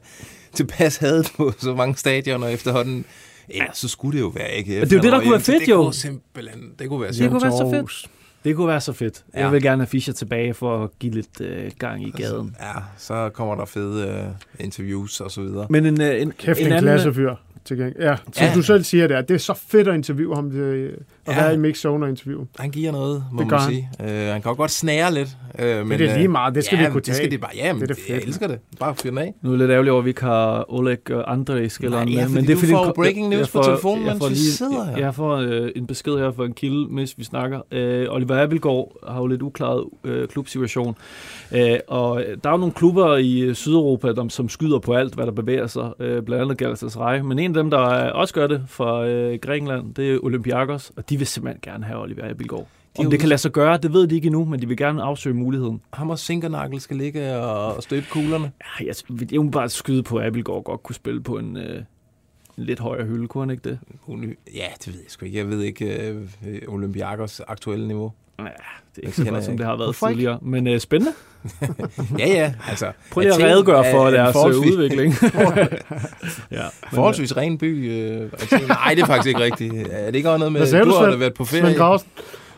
tilpas 0.54 0.98
hadet 0.98 1.32
på 1.38 1.54
så 1.58 1.76
mange 1.76 1.96
stadioner 1.96 2.48
efterhånden? 2.48 3.06
Ellers 3.50 3.78
så 3.78 3.88
skulle 3.88 4.18
det 4.18 4.24
jo 4.24 4.28
være 4.28 4.52
ikke. 4.52 4.82
det 4.82 4.94
er 4.94 4.98
jo 4.98 5.02
det, 5.02 5.12
der 5.12 5.20
kunne 5.20 5.32
være 5.32 5.40
fedt, 5.40 5.62
det 5.62 5.70
jo. 5.70 5.84
Kunne 5.84 5.94
simpelthen, 5.94 6.62
det 6.80 6.90
kunne 6.90 7.02
være 7.02 7.12
det 7.12 7.30
kunne 7.32 7.44
være 7.44 7.52
så 7.52 7.70
fedt. 7.72 8.12
Det 8.44 8.56
kunne 8.56 8.68
være 8.68 8.82
så 8.82 8.94
fedt. 8.94 9.24
Ja. 9.34 9.40
Ja. 9.40 9.46
Jeg 9.46 9.54
vil 9.54 9.62
gerne 9.62 9.82
have 9.82 9.88
Fischer 9.88 10.14
tilbage 10.14 10.54
for 10.54 10.84
at 10.84 10.90
give 11.00 11.14
lidt 11.14 11.42
øh, 11.42 11.72
gang 11.80 12.08
i 12.08 12.12
gaden. 12.12 12.56
Ja, 12.62 12.74
så 12.98 13.30
kommer 13.30 13.56
der 13.56 13.66
fede 13.66 14.08
øh, 14.08 14.66
interviews 14.66 15.20
og 15.22 15.32
så 15.32 15.42
videre. 15.42 15.68
Men 15.70 15.86
en, 15.86 16.02
øh, 16.02 16.22
en, 16.22 16.32
Kæft, 16.38 16.60
en, 16.60 16.66
en 16.66 16.72
en 16.72 16.78
anden... 16.78 16.92
klassefyr. 16.92 17.36
Til 17.66 17.78
gengæld. 17.78 17.96
Ja, 18.00 18.16
som 18.34 18.46
Ja. 18.48 18.54
du 18.56 18.62
selv 18.62 18.84
siger 18.84 19.08
der, 19.08 19.22
det 19.22 19.34
er 19.34 19.38
så 19.38 19.54
fedt 19.68 19.88
at 19.88 19.96
interviewe 19.96 20.36
ham, 20.36 20.52
det, 20.52 20.92
at 21.26 21.36
Ja. 21.36 21.42
være 21.44 21.54
i 21.54 21.58
mix 21.58 21.78
zone 21.78 22.06
og 22.06 22.10
interview. 22.10 22.42
Han 22.60 22.72
giver 22.72 22.92
noget, 22.92 23.24
må 23.32 23.40
Det 23.40 23.48
man 23.48 23.50
gør 23.50 23.58
han. 23.58 23.72
sige. 23.74 23.90
Øh, 24.04 24.32
han 24.34 24.42
kan 24.42 24.56
godt 24.56 24.72
snære 24.72 25.14
lidt. 25.14 25.30
Øh, 25.60 25.88
men, 25.88 26.00
det 26.00 26.10
er 26.10 26.14
lige 26.14 26.24
øh, 26.26 26.32
meget, 26.32 26.56
det 26.56 26.66
skal 26.66 26.80
ja, 26.80 26.86
de 26.86 26.92
kunne 26.92 27.02
det 27.02 27.16
skal 27.16 27.26
tage. 27.30 27.32
de 27.32 27.38
bare, 27.42 27.52
ja, 27.56 27.74
men 27.74 27.82
Det 27.82 27.90
er 27.92 27.94
det 27.96 28.04
det 28.04 28.10
jeg 28.10 28.16
fedt, 28.18 28.28
elsker 28.28 28.48
det. 28.48 28.60
Bare 28.80 28.96
fyr 28.96 29.10
den 29.10 29.18
af. 29.18 29.34
Nu 29.42 29.50
er 29.50 29.54
det 29.54 29.60
lidt 29.60 29.72
ærgerligt 29.72 29.92
over, 29.92 30.00
at 30.02 30.06
vi 30.06 30.10
ikke 30.10 30.22
har 30.24 30.74
Oleg 30.74 31.12
og 31.12 31.34
André 31.34 31.68
skilleren 31.68 32.08
Nej, 32.08 32.16
ja, 32.16 32.24
fordi 32.24 32.34
Men 32.36 32.44
det 32.48 32.50
er, 32.56 32.62
du 32.62 32.68
får 32.68 32.86
jeg- 32.86 32.94
breaking 32.96 33.30
news 33.30 33.40
jeg 33.40 33.46
på 33.48 33.52
får- 33.52 33.64
telefonen, 33.64 34.06
mens 34.06 34.20
får 34.20 34.30
vi 34.30 34.36
sidder 34.36 34.86
her. 34.86 34.98
Jeg 34.98 35.16
får 35.16 35.36
øh, 35.36 35.70
en 35.76 35.88
besked 35.88 36.14
her 36.18 36.32
fra 36.32 36.46
en 36.46 36.54
kilde, 36.54 36.88
mens 36.94 37.14
vi 37.18 37.24
snakker. 37.24 37.60
Øh, 37.72 38.06
Oliver 38.10 38.44
Abelgaard 38.44 38.92
har 39.08 39.20
jo 39.20 39.28
lidt 39.28 39.42
uklaret 39.42 39.84
øh, 40.04 40.28
klubsituation. 40.28 40.96
Øh, 41.56 41.78
og 41.88 42.24
der 42.44 42.50
er 42.50 42.54
jo 42.54 42.58
nogle 42.58 42.74
klubber 42.74 43.16
i 43.18 43.40
øh, 43.40 43.56
Sydeuropa, 43.56 44.08
der, 44.08 44.28
som 44.30 44.50
skyder 44.50 44.80
på 44.80 44.94
alt, 44.94 45.14
hvad 45.16 45.26
der 45.26 45.32
bevæger 45.32 45.68
sig. 45.68 45.90
Øh, 46.00 46.22
blandt 46.24 46.44
andet 46.44 46.58
Galatasaray. 46.58 47.20
Men 47.20 47.40
en 47.40 47.53
af 47.58 47.64
dem, 47.64 47.72
der 47.72 48.06
øh, 48.06 48.12
også 48.14 48.34
gør 48.34 48.48
det 48.48 48.64
fra 48.68 49.06
øh, 49.06 49.40
Grækenland, 49.40 49.94
det 49.94 50.14
er 50.14 50.20
Olympiakos. 50.24 50.92
Og 50.96 51.10
de 51.10 51.18
vil 51.18 51.28
simpelthen 51.28 51.60
gerne 51.62 51.86
have 51.86 52.02
Oliver 52.02 52.30
Abelgaard. 52.30 52.68
er 52.96 53.04
Om 53.04 53.10
det 53.10 53.20
kan 53.20 53.30
lade 53.30 53.38
sig 53.38 53.52
gøre, 53.52 53.78
det 53.78 53.94
ved 53.94 54.08
de 54.08 54.16
ikke 54.16 54.26
endnu, 54.26 54.46
men 54.46 54.62
de 54.62 54.68
vil 54.68 54.78
gerne 54.78 55.04
afsøge 55.04 55.36
muligheden. 55.36 55.82
Ham 55.94 56.10
og 56.10 56.20
Sinkernakkel 56.20 56.82
skal 56.82 56.98
ligge 56.98 57.38
og, 57.38 57.84
støbe 57.84 58.06
kuglerne. 58.10 58.52
Ja, 58.80 58.86
jeg 58.86 58.96
vil 59.10 59.34
jo 59.34 59.50
bare 59.52 59.70
skyde 59.70 60.04
på, 60.04 60.18
at 60.18 60.26
Abelgaard 60.26 60.64
godt 60.64 60.84
kunne 60.84 60.96
spille 60.96 61.24
på 61.24 61.38
en, 61.38 61.58
øh, 61.58 61.78
en 62.58 62.64
lidt 62.64 62.80
højere 62.80 63.06
hylde, 63.06 63.28
kunne 63.28 63.42
han 63.42 63.50
ikke 63.50 63.70
det? 63.70 63.80
Ja, 64.54 64.68
det 64.86 64.88
ved 64.88 65.02
jeg 65.02 65.12
sgu 65.12 65.26
ikke. 65.26 65.38
Jeg 65.38 65.50
ved 65.50 65.62
ikke 65.62 66.10
øh, 66.10 66.62
Olympiakos 66.68 67.40
aktuelle 67.40 67.88
niveau. 67.88 68.12
Ja, 68.40 68.46
det 68.96 69.04
er 69.04 69.08
ikke 69.08 69.18
så 69.18 69.24
godt, 69.24 69.36
jeg 69.36 69.44
som 69.44 69.58
det 69.58 69.66
har 69.66 69.76
været 69.78 69.96
tidligere. 69.96 70.40
Men 70.42 70.68
øh, 70.68 70.80
spændende. 70.80 71.14
Ja, 72.20 72.28
ja, 72.28 72.54
altså. 72.70 72.92
Prøv 73.12 73.22
lige 73.22 73.34
at 73.34 73.40
Athen 73.40 73.52
redegøre 73.56 73.92
for 73.92 74.08
en 74.08 74.14
deres 74.14 74.36
øh, 74.36 74.42
forholdsvis- 74.42 74.72
udvikling. 74.74 75.14
ja, 76.52 76.62
men, 76.62 76.94
Forholdsvis 76.94 77.38
ren 77.38 77.58
by. 77.58 77.92
Øh. 77.92 78.32
Nej, 78.68 78.94
det 78.96 79.02
er 79.02 79.06
faktisk 79.06 79.28
ikke 79.28 79.40
rigtigt. 79.40 79.88
Er 79.92 80.06
det 80.06 80.16
ikke 80.16 80.30
også 80.30 80.38
noget 80.38 80.52
med, 80.52 80.84
du 80.86 80.90
du, 80.92 80.96
har 80.96 81.10
da 81.10 81.16
været 81.16 81.34
på 81.34 81.46
ferie? 81.46 81.62
Svend 81.64 81.76
Grausen. 81.78 82.08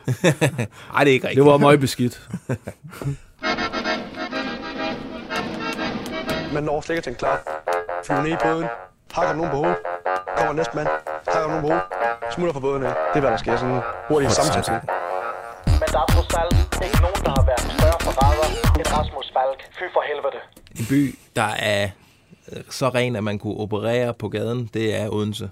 Nej, 0.93 1.03
det 1.03 1.09
er 1.09 1.13
ikke 1.13 1.27
rigtigt. 1.27 1.35
Det 1.35 1.45
var 1.51 1.57
meget 1.57 1.79
beskidt. 1.79 2.29
Man 6.53 6.63
når 6.63 6.81
slet 6.81 6.95
ikke 6.95 7.03
til 7.05 7.09
en 7.09 7.15
klar. 7.15 7.41
Flyver 8.05 8.21
ned 8.23 8.31
i 8.31 8.35
båden, 8.43 8.65
hakker 9.11 9.35
nogen 9.35 9.51
på 9.51 9.57
hovedet, 9.57 9.77
kommer 10.37 10.53
næste 10.53 10.75
mand, 10.75 10.87
hakker 11.27 11.47
nogen 11.49 11.61
på 11.61 11.67
hovedet, 11.67 11.83
smutter 12.35 12.53
fra 12.53 12.59
båden 12.59 12.83
af. 12.83 12.89
Det 13.13 13.17
er, 13.17 13.19
hvad 13.19 13.31
der 13.31 13.37
sker 13.37 13.57
sådan 13.57 13.79
hurtigt 14.07 14.31
samtidig. 14.31 14.79
Der 15.95 16.01
er 16.01 16.05
trods 16.05 16.34
alt 16.41 16.86
ikke 16.86 17.01
nogen, 17.01 17.21
der 17.25 17.29
har 17.38 17.45
været 17.45 17.65
større 17.77 17.99
forræder 17.99 18.47
end 18.79 18.88
Rasmus 18.97 19.27
Falk. 19.36 19.60
Fy 19.77 19.84
for 19.93 20.03
helvede. 20.10 20.39
En 20.79 20.86
by, 20.89 21.19
der 21.36 21.51
er 21.73 21.89
øh, 22.51 22.63
så 22.69 22.89
ren, 22.89 23.15
at 23.15 23.23
man 23.23 23.39
kunne 23.39 23.58
operere 23.58 24.13
på 24.13 24.29
gaden, 24.29 24.69
det 24.73 24.95
er 24.95 25.10
Odense. 25.13 25.49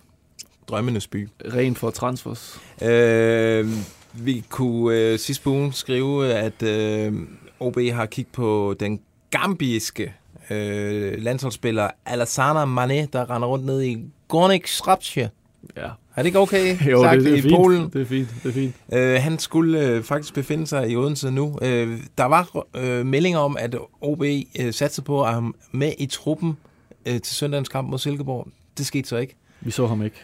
Drømmenes 0.69 1.07
by. 1.07 1.29
Ren 1.53 1.75
for 1.75 1.89
transfers. 1.89 2.61
Øh, 2.81 3.67
vi 4.13 4.43
kunne 4.49 4.97
øh, 4.97 5.19
sidste 5.19 5.49
uge 5.49 5.73
skrive, 5.73 6.33
at 6.33 6.63
øh, 6.63 7.13
OB 7.59 7.77
har 7.93 8.05
kigget 8.05 8.33
på 8.33 8.75
den 8.79 8.99
gambiske 9.29 10.13
øh, 10.49 11.13
landsholdsspiller 11.17 11.89
Alassana 12.05 12.65
Mane, 12.65 13.07
der 13.13 13.29
render 13.29 13.47
rundt 13.47 13.65
ned 13.65 13.81
i 13.81 14.11
Gornik 14.27 14.67
Srapsje. 14.67 15.29
Ja. 15.77 15.89
Er 16.15 16.21
det 16.21 16.25
ikke 16.25 16.39
okay? 16.39 16.77
Jo, 16.91 17.03
sagt, 17.03 17.15
det, 17.15 17.25
det 17.25 17.33
er 17.33 17.37
i 17.37 17.41
fint. 17.41 17.55
Polen? 17.55 17.89
Det 17.93 18.01
er 18.01 18.05
fint. 18.05 18.29
Det 18.43 18.49
er 18.49 18.53
fint. 18.53 18.75
Øh, 18.93 19.21
han 19.21 19.39
skulle 19.39 19.87
øh, 19.87 20.03
faktisk 20.03 20.33
befinde 20.33 20.67
sig 20.67 20.89
i 20.89 20.95
Odense 20.95 21.31
nu. 21.31 21.57
Øh, 21.61 21.99
der 22.17 22.25
var 22.25 22.65
øh, 22.75 23.05
meldinger 23.05 23.39
om, 23.39 23.57
at 23.59 23.75
OB 24.01 24.23
øh, 24.59 24.73
satte 24.73 25.01
på 25.01 25.23
at 25.23 25.33
ham 25.33 25.55
med 25.71 25.93
i 25.99 26.05
truppen 26.05 26.57
øh, 27.05 27.21
til 27.21 27.35
søndagens 27.35 27.69
kamp 27.69 27.89
mod 27.89 27.99
Silkeborg. 27.99 28.47
Det 28.77 28.85
skete 28.85 29.09
så 29.09 29.17
ikke. 29.17 29.35
Vi 29.61 29.71
så 29.71 29.87
ham 29.87 30.03
ikke. 30.03 30.15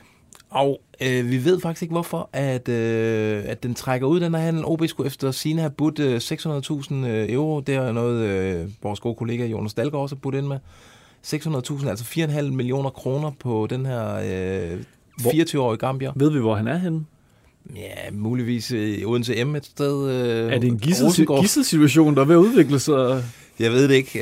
Og 0.50 0.82
øh, 1.02 1.30
vi 1.30 1.46
ved 1.46 1.62
faktisk 1.62 1.82
ikke, 1.82 1.92
hvorfor 1.92 2.30
at, 2.34 2.70
øh, 2.70 3.44
at 3.46 3.64
den 3.64 3.76
trækker 3.76 4.08
ud, 4.08 4.20
den 4.20 4.36
her 4.36 4.42
handel. 4.42 4.66
OB 4.66 4.88
skulle 4.88 5.08
efter 5.08 5.32
sine 5.32 5.62
have 5.62 5.72
budt 5.72 6.00
øh, 6.00 6.18
600.000 6.18 6.94
øh, 6.94 7.34
euro. 7.34 7.60
Det 7.60 7.76
er 7.76 7.92
noget, 7.92 8.26
øh, 8.26 8.70
vores 8.84 9.00
gode 9.00 9.16
kollega 9.16 9.46
Jonas 9.46 9.74
Dahlgaard 9.74 10.02
også 10.02 10.16
har 10.16 10.20
budt 10.20 10.36
ind 10.36 10.48
med. 10.48 10.60
600.000, 11.28 11.90
altså 11.90 12.06
4,5 12.06 12.42
millioner 12.42 12.90
kroner 12.90 13.32
på 13.40 13.68
den 13.70 13.86
her 13.86 14.16
øh, 14.16 14.84
24-årige 15.20 15.78
Gambier. 15.78 16.12
Ved 16.16 16.32
vi, 16.32 16.40
hvor 16.40 16.56
han 16.56 16.68
er 16.68 16.78
henne? 16.78 17.06
Ja, 17.76 18.12
muligvis 18.12 18.72
øh, 18.72 18.90
i 18.90 19.06
Odense 19.06 19.44
M 19.46 19.56
et 19.56 19.66
sted. 19.66 20.10
Øh, 20.10 20.54
Er 20.54 20.60
det 20.60 20.68
en 20.68 20.80
gisselsituation, 21.42 22.16
der 22.16 22.22
er 22.22 22.26
ved 22.26 22.36
at 22.36 22.40
udvikle 22.40 22.80
sig? 22.80 23.24
Jeg 23.60 23.72
ved 23.72 23.88
det 23.88 23.96
ikke. 23.96 24.20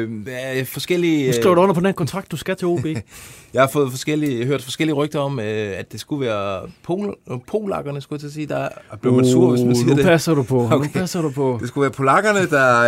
Øh, 0.00 0.66
forskellige... 0.66 1.26
Nu 1.26 1.32
skriver 1.32 1.54
du 1.54 1.60
under 1.60 1.74
på 1.74 1.80
den 1.80 1.94
kontrakt, 1.94 2.30
du 2.30 2.36
skal 2.36 2.56
til 2.56 2.66
OB. 2.68 2.86
Jeg 3.54 3.62
har 3.62 3.68
fået 3.72 3.90
forskellige, 3.90 4.44
hørt 4.46 4.62
forskellige 4.62 4.94
rygter 4.94 5.18
om, 5.20 5.40
øh, 5.40 5.78
at 5.78 5.92
det 5.92 6.00
skulle 6.00 6.26
være 6.26 6.62
pol, 6.82 7.16
polakkerne, 7.46 8.00
skulle 8.00 8.16
jeg 8.16 8.20
til 8.20 8.26
at 8.26 8.32
sige. 8.32 8.46
Der 8.46 8.68
er 8.92 8.96
blevet 9.00 9.16
man 9.16 9.26
sur, 9.26 9.50
hvis 9.50 9.60
man 9.60 9.70
Uh, 9.70 9.76
siger 9.76 9.88
nu 9.90 9.96
det. 9.96 10.04
passer 10.04 10.34
du 10.34 10.42
på. 10.42 10.68
Nu 10.72 10.84
passer 10.94 11.22
du 11.22 11.30
på. 11.30 11.58
Det 11.60 11.68
skulle 11.68 11.82
være 11.82 11.90
polakkerne, 11.90 12.46
der, 12.50 12.80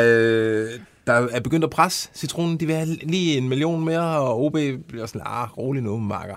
øh, 0.64 0.68
der 1.06 1.12
er 1.12 1.40
begyndt 1.40 1.64
at 1.64 1.70
presse 1.70 2.08
citronen. 2.14 2.56
De 2.60 2.66
vil 2.66 2.74
have 2.74 2.88
lige 3.02 3.36
en 3.38 3.48
million 3.48 3.84
mere, 3.84 4.18
og 4.20 4.44
OB 4.44 4.52
bliver 4.88 5.06
sådan, 5.06 5.20
ah, 5.24 5.58
rolig 5.58 5.82
nu, 5.82 5.98
marker. 5.98 6.34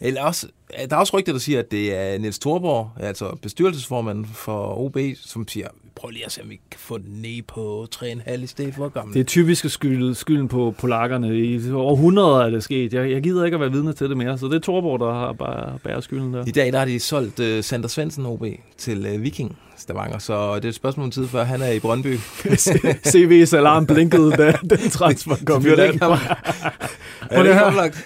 Eller 0.00 0.22
også, 0.22 0.48
der 0.90 0.96
er 0.96 1.00
også 1.00 1.18
rygter, 1.18 1.32
der 1.32 1.38
siger, 1.38 1.58
at 1.58 1.70
det 1.70 1.94
er 1.94 2.18
Niels 2.18 2.38
Thorborg, 2.38 2.90
altså 3.00 3.36
bestyrelsesformanden 3.42 4.26
for 4.26 4.78
OB, 4.78 4.98
som 5.16 5.48
siger, 5.48 5.68
prøv 5.96 6.10
lige 6.10 6.24
at 6.24 6.32
se, 6.32 6.42
om 6.42 6.50
vi 6.50 6.60
kan 6.70 6.80
få 6.80 6.98
den 6.98 7.22
ned 7.22 7.42
på 7.42 7.86
3,5 7.94 8.42
i 8.42 8.46
stedet 8.46 8.74
for 8.74 8.88
gammel. 8.88 9.14
Det 9.14 9.20
er 9.20 9.24
typisk 9.24 9.64
at 9.64 9.70
skylde, 9.70 10.14
skylden 10.14 10.48
på 10.48 10.74
polakkerne. 10.78 11.38
I 11.38 11.70
århundreder 11.70 12.40
er 12.40 12.50
det 12.50 12.62
sket. 12.62 12.94
Jeg, 12.94 13.10
jeg 13.10 13.22
gider 13.22 13.44
ikke 13.44 13.54
at 13.54 13.60
være 13.60 13.72
vidne 13.72 13.92
til 13.92 14.08
det 14.08 14.16
mere, 14.16 14.38
så 14.38 14.46
det 14.46 14.54
er 14.54 14.58
Torborg, 14.58 15.00
der 15.00 15.12
har 15.12 15.32
bare 15.32 15.78
bærer 15.84 16.00
skylden 16.00 16.34
der. 16.34 16.44
I 16.46 16.50
dag 16.50 16.72
der 16.72 16.78
har 16.78 16.86
de 16.86 17.00
solgt 17.00 17.40
uh, 17.40 17.60
Sander 17.60 17.88
Svendsen 17.88 18.26
OB 18.26 18.44
til 18.78 19.14
uh, 19.14 19.22
Viking 19.22 19.56
Stavanger, 19.76 20.18
så 20.18 20.54
det 20.56 20.64
er 20.64 20.68
et 20.68 20.74
spørgsmål 20.74 21.04
om 21.04 21.10
tid, 21.10 21.26
før 21.26 21.44
han 21.44 21.62
er 21.62 21.70
i 21.70 21.80
Brøndby. 21.80 22.16
CV's 23.14 23.56
alarm 23.56 23.86
blinkede, 23.86 24.30
da 24.30 24.52
den 24.70 24.90
transfer 24.98 25.36
kom 25.46 25.66
i 25.66 25.68
land. 25.68 26.00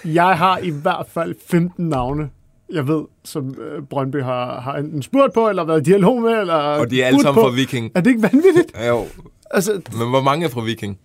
Jeg 0.04 0.38
har 0.38 0.58
i 0.58 0.70
hvert 0.70 1.06
fald 1.14 1.34
15 1.50 1.88
navne 1.88 2.28
jeg 2.72 2.88
ved, 2.88 3.04
som 3.24 3.54
øh, 3.60 3.82
Brøndby 3.82 4.22
har, 4.22 4.60
har 4.60 4.76
enten 4.76 5.02
spurgt 5.02 5.34
på, 5.34 5.48
eller 5.48 5.64
været 5.64 5.80
i 5.80 5.90
dialog 5.90 6.22
med, 6.22 6.40
eller 6.40 6.54
Og 6.54 6.90
de 6.90 7.02
er 7.02 7.06
alle 7.06 7.20
sammen 7.20 7.42
på. 7.42 7.48
fra 7.48 7.54
Viking. 7.54 7.92
Er 7.94 8.00
det 8.00 8.10
ikke 8.10 8.22
vanvittigt? 8.22 8.72
Jo. 8.88 9.04
Altså, 9.50 9.72
Men 9.98 10.08
hvor 10.08 10.22
mange 10.22 10.44
er 10.46 10.50
fra 10.50 10.60
Viking? 10.64 10.98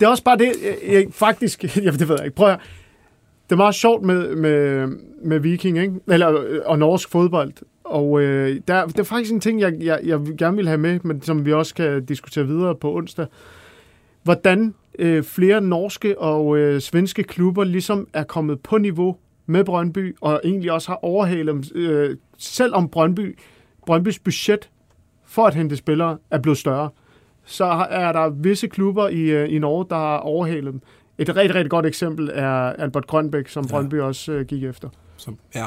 det 0.00 0.06
er 0.06 0.08
også 0.08 0.24
bare 0.24 0.38
det, 0.38 0.52
jeg, 0.64 0.92
jeg 0.92 1.06
faktisk, 1.10 1.64
jamen 1.84 1.98
det 1.98 2.08
ved 2.08 2.16
jeg 2.16 2.24
ikke, 2.26 2.36
prøv 2.36 2.46
at 2.46 2.52
høre. 2.52 2.60
Det 3.44 3.52
er 3.52 3.56
meget 3.56 3.74
sjovt 3.74 4.02
med, 4.04 4.36
med, 4.36 4.86
med 5.24 5.38
Viking, 5.38 5.78
ikke? 5.78 5.94
Eller, 6.08 6.42
øh, 6.42 6.60
og 6.64 6.78
norsk 6.78 7.10
fodbold. 7.10 7.52
Og 7.84 8.20
øh, 8.20 8.60
der, 8.68 8.86
det 8.86 8.98
er 8.98 9.02
faktisk 9.02 9.32
en 9.32 9.40
ting, 9.40 9.60
jeg, 9.60 9.74
jeg, 9.80 10.00
jeg 10.04 10.20
gerne 10.38 10.56
vil 10.56 10.66
have 10.68 10.78
med, 10.78 11.00
men 11.02 11.22
som 11.22 11.46
vi 11.46 11.52
også 11.52 11.74
kan 11.74 12.04
diskutere 12.04 12.46
videre 12.46 12.74
på 12.74 12.94
onsdag. 12.94 13.26
Hvordan 14.22 14.74
øh, 14.98 15.22
flere 15.24 15.60
norske 15.60 16.18
og 16.18 16.58
øh, 16.58 16.80
svenske 16.80 17.22
klubber 17.22 17.64
ligesom 17.64 18.08
er 18.12 18.22
kommet 18.24 18.60
på 18.60 18.78
niveau 18.78 19.16
med 19.50 19.64
Brøndby, 19.64 20.16
og 20.20 20.40
egentlig 20.44 20.72
også 20.72 20.88
har 20.88 21.04
overhalet 21.04 21.54
dem, 21.54 21.62
øh, 21.74 22.16
selvom 22.38 22.88
Brøndby, 22.88 23.38
Brøndbys 23.86 24.18
budget 24.18 24.70
for 25.24 25.46
at 25.46 25.54
hente 25.54 25.76
spillere 25.76 26.18
er 26.30 26.38
blevet 26.38 26.58
større 26.58 26.90
så 27.44 27.64
er 27.90 28.12
der 28.12 28.28
visse 28.28 28.66
klubber 28.66 29.08
i, 29.08 29.20
øh, 29.20 29.52
i 29.54 29.58
Norge, 29.58 29.86
der 29.90 29.96
har 29.96 30.16
overhalet 30.18 30.72
dem. 30.72 30.80
Et 31.18 31.36
rigtig, 31.36 31.54
rigtig 31.54 31.70
godt 31.70 31.86
eksempel 31.86 32.30
er 32.34 32.52
Albert 32.52 33.06
Grønbæk, 33.06 33.48
som 33.48 33.64
Brøndby 33.68 33.94
ja. 33.94 34.02
også 34.02 34.32
øh, 34.32 34.46
gik 34.46 34.64
efter. 34.64 34.88
Som, 35.16 35.38
ja. 35.54 35.66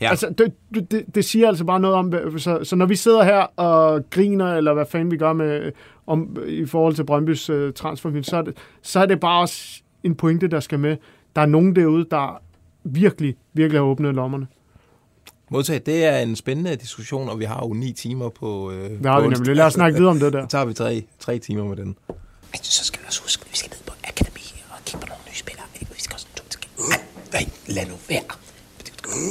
Ja. 0.00 0.10
Altså, 0.10 0.34
det, 0.38 0.52
det- 0.90 1.04
det, 1.14 1.24
siger 1.24 1.48
altså 1.48 1.64
bare 1.64 1.80
noget 1.80 1.96
om, 1.96 2.38
så, 2.38 2.58
så 2.64 2.76
når 2.76 2.86
vi 2.86 2.96
sidder 2.96 3.22
her 3.24 3.38
og 3.56 4.10
griner, 4.10 4.54
eller 4.54 4.74
hvad 4.74 4.86
fanden 4.86 5.10
vi 5.10 5.16
gør 5.16 5.32
med, 5.32 5.72
om, 6.06 6.36
i 6.46 6.66
forhold 6.66 6.94
til 6.94 7.04
Brøndbys 7.04 7.50
øh, 7.50 7.72
transfervindue, 7.72 8.24
så, 8.24 8.36
er 8.36 8.42
det, 8.42 8.56
så 8.82 9.00
er 9.00 9.06
det 9.06 9.20
bare 9.20 9.40
også 9.40 9.82
en 10.02 10.14
pointe, 10.14 10.48
der 10.48 10.60
skal 10.60 10.78
med. 10.78 10.96
Der 11.36 11.42
er 11.42 11.46
nogen 11.46 11.76
derude, 11.76 12.06
der 12.10 12.40
virkelig, 12.84 13.36
virkelig 13.52 13.78
har 13.80 13.84
åbnet 13.86 14.14
lommerne. 14.14 14.46
Modtaget, 15.50 15.86
det 15.86 16.04
er 16.04 16.18
en 16.18 16.36
spændende 16.36 16.76
diskussion, 16.76 17.28
og 17.28 17.38
vi 17.38 17.44
har 17.44 17.60
jo 17.66 17.72
ni 17.74 17.92
timer 17.92 18.28
på 18.28 18.70
øh, 18.70 18.90
Det 18.90 19.06
har 19.06 19.14
på 19.16 19.20
vi 19.20 19.26
onsdag. 19.26 19.40
nemlig. 19.40 19.56
Lad 19.56 19.64
os 19.66 19.72
snakke 19.72 19.96
videre 19.98 20.10
om 20.10 20.20
det 20.20 20.32
der. 20.32 20.42
Så 20.48 20.48
tager 20.48 20.64
vi 20.64 20.74
tre, 20.74 21.04
tre 21.20 21.38
timer 21.38 21.64
med 21.64 21.76
den. 21.76 21.96
Men 22.52 22.58
så 22.62 22.84
skal 22.84 23.00
vi 23.00 23.06
også 23.06 23.22
huske, 23.22 23.42
at 23.46 23.52
vi 23.52 23.56
skal 23.56 23.70
ned 23.70 23.78
på 23.86 23.92
akademi 24.08 24.62
og 24.70 24.76
kigge 24.84 25.00
på 25.00 25.06
nogle 25.06 25.22
nye 25.28 25.34
spillere. 25.38 25.64
Vi 25.80 26.00
skal 26.00 26.14
også 26.14 26.26
to 26.36 26.44
til 26.48 26.60
Nej, 27.32 27.44
lad 27.66 27.86
nu 27.86 27.94
være. 28.08 28.22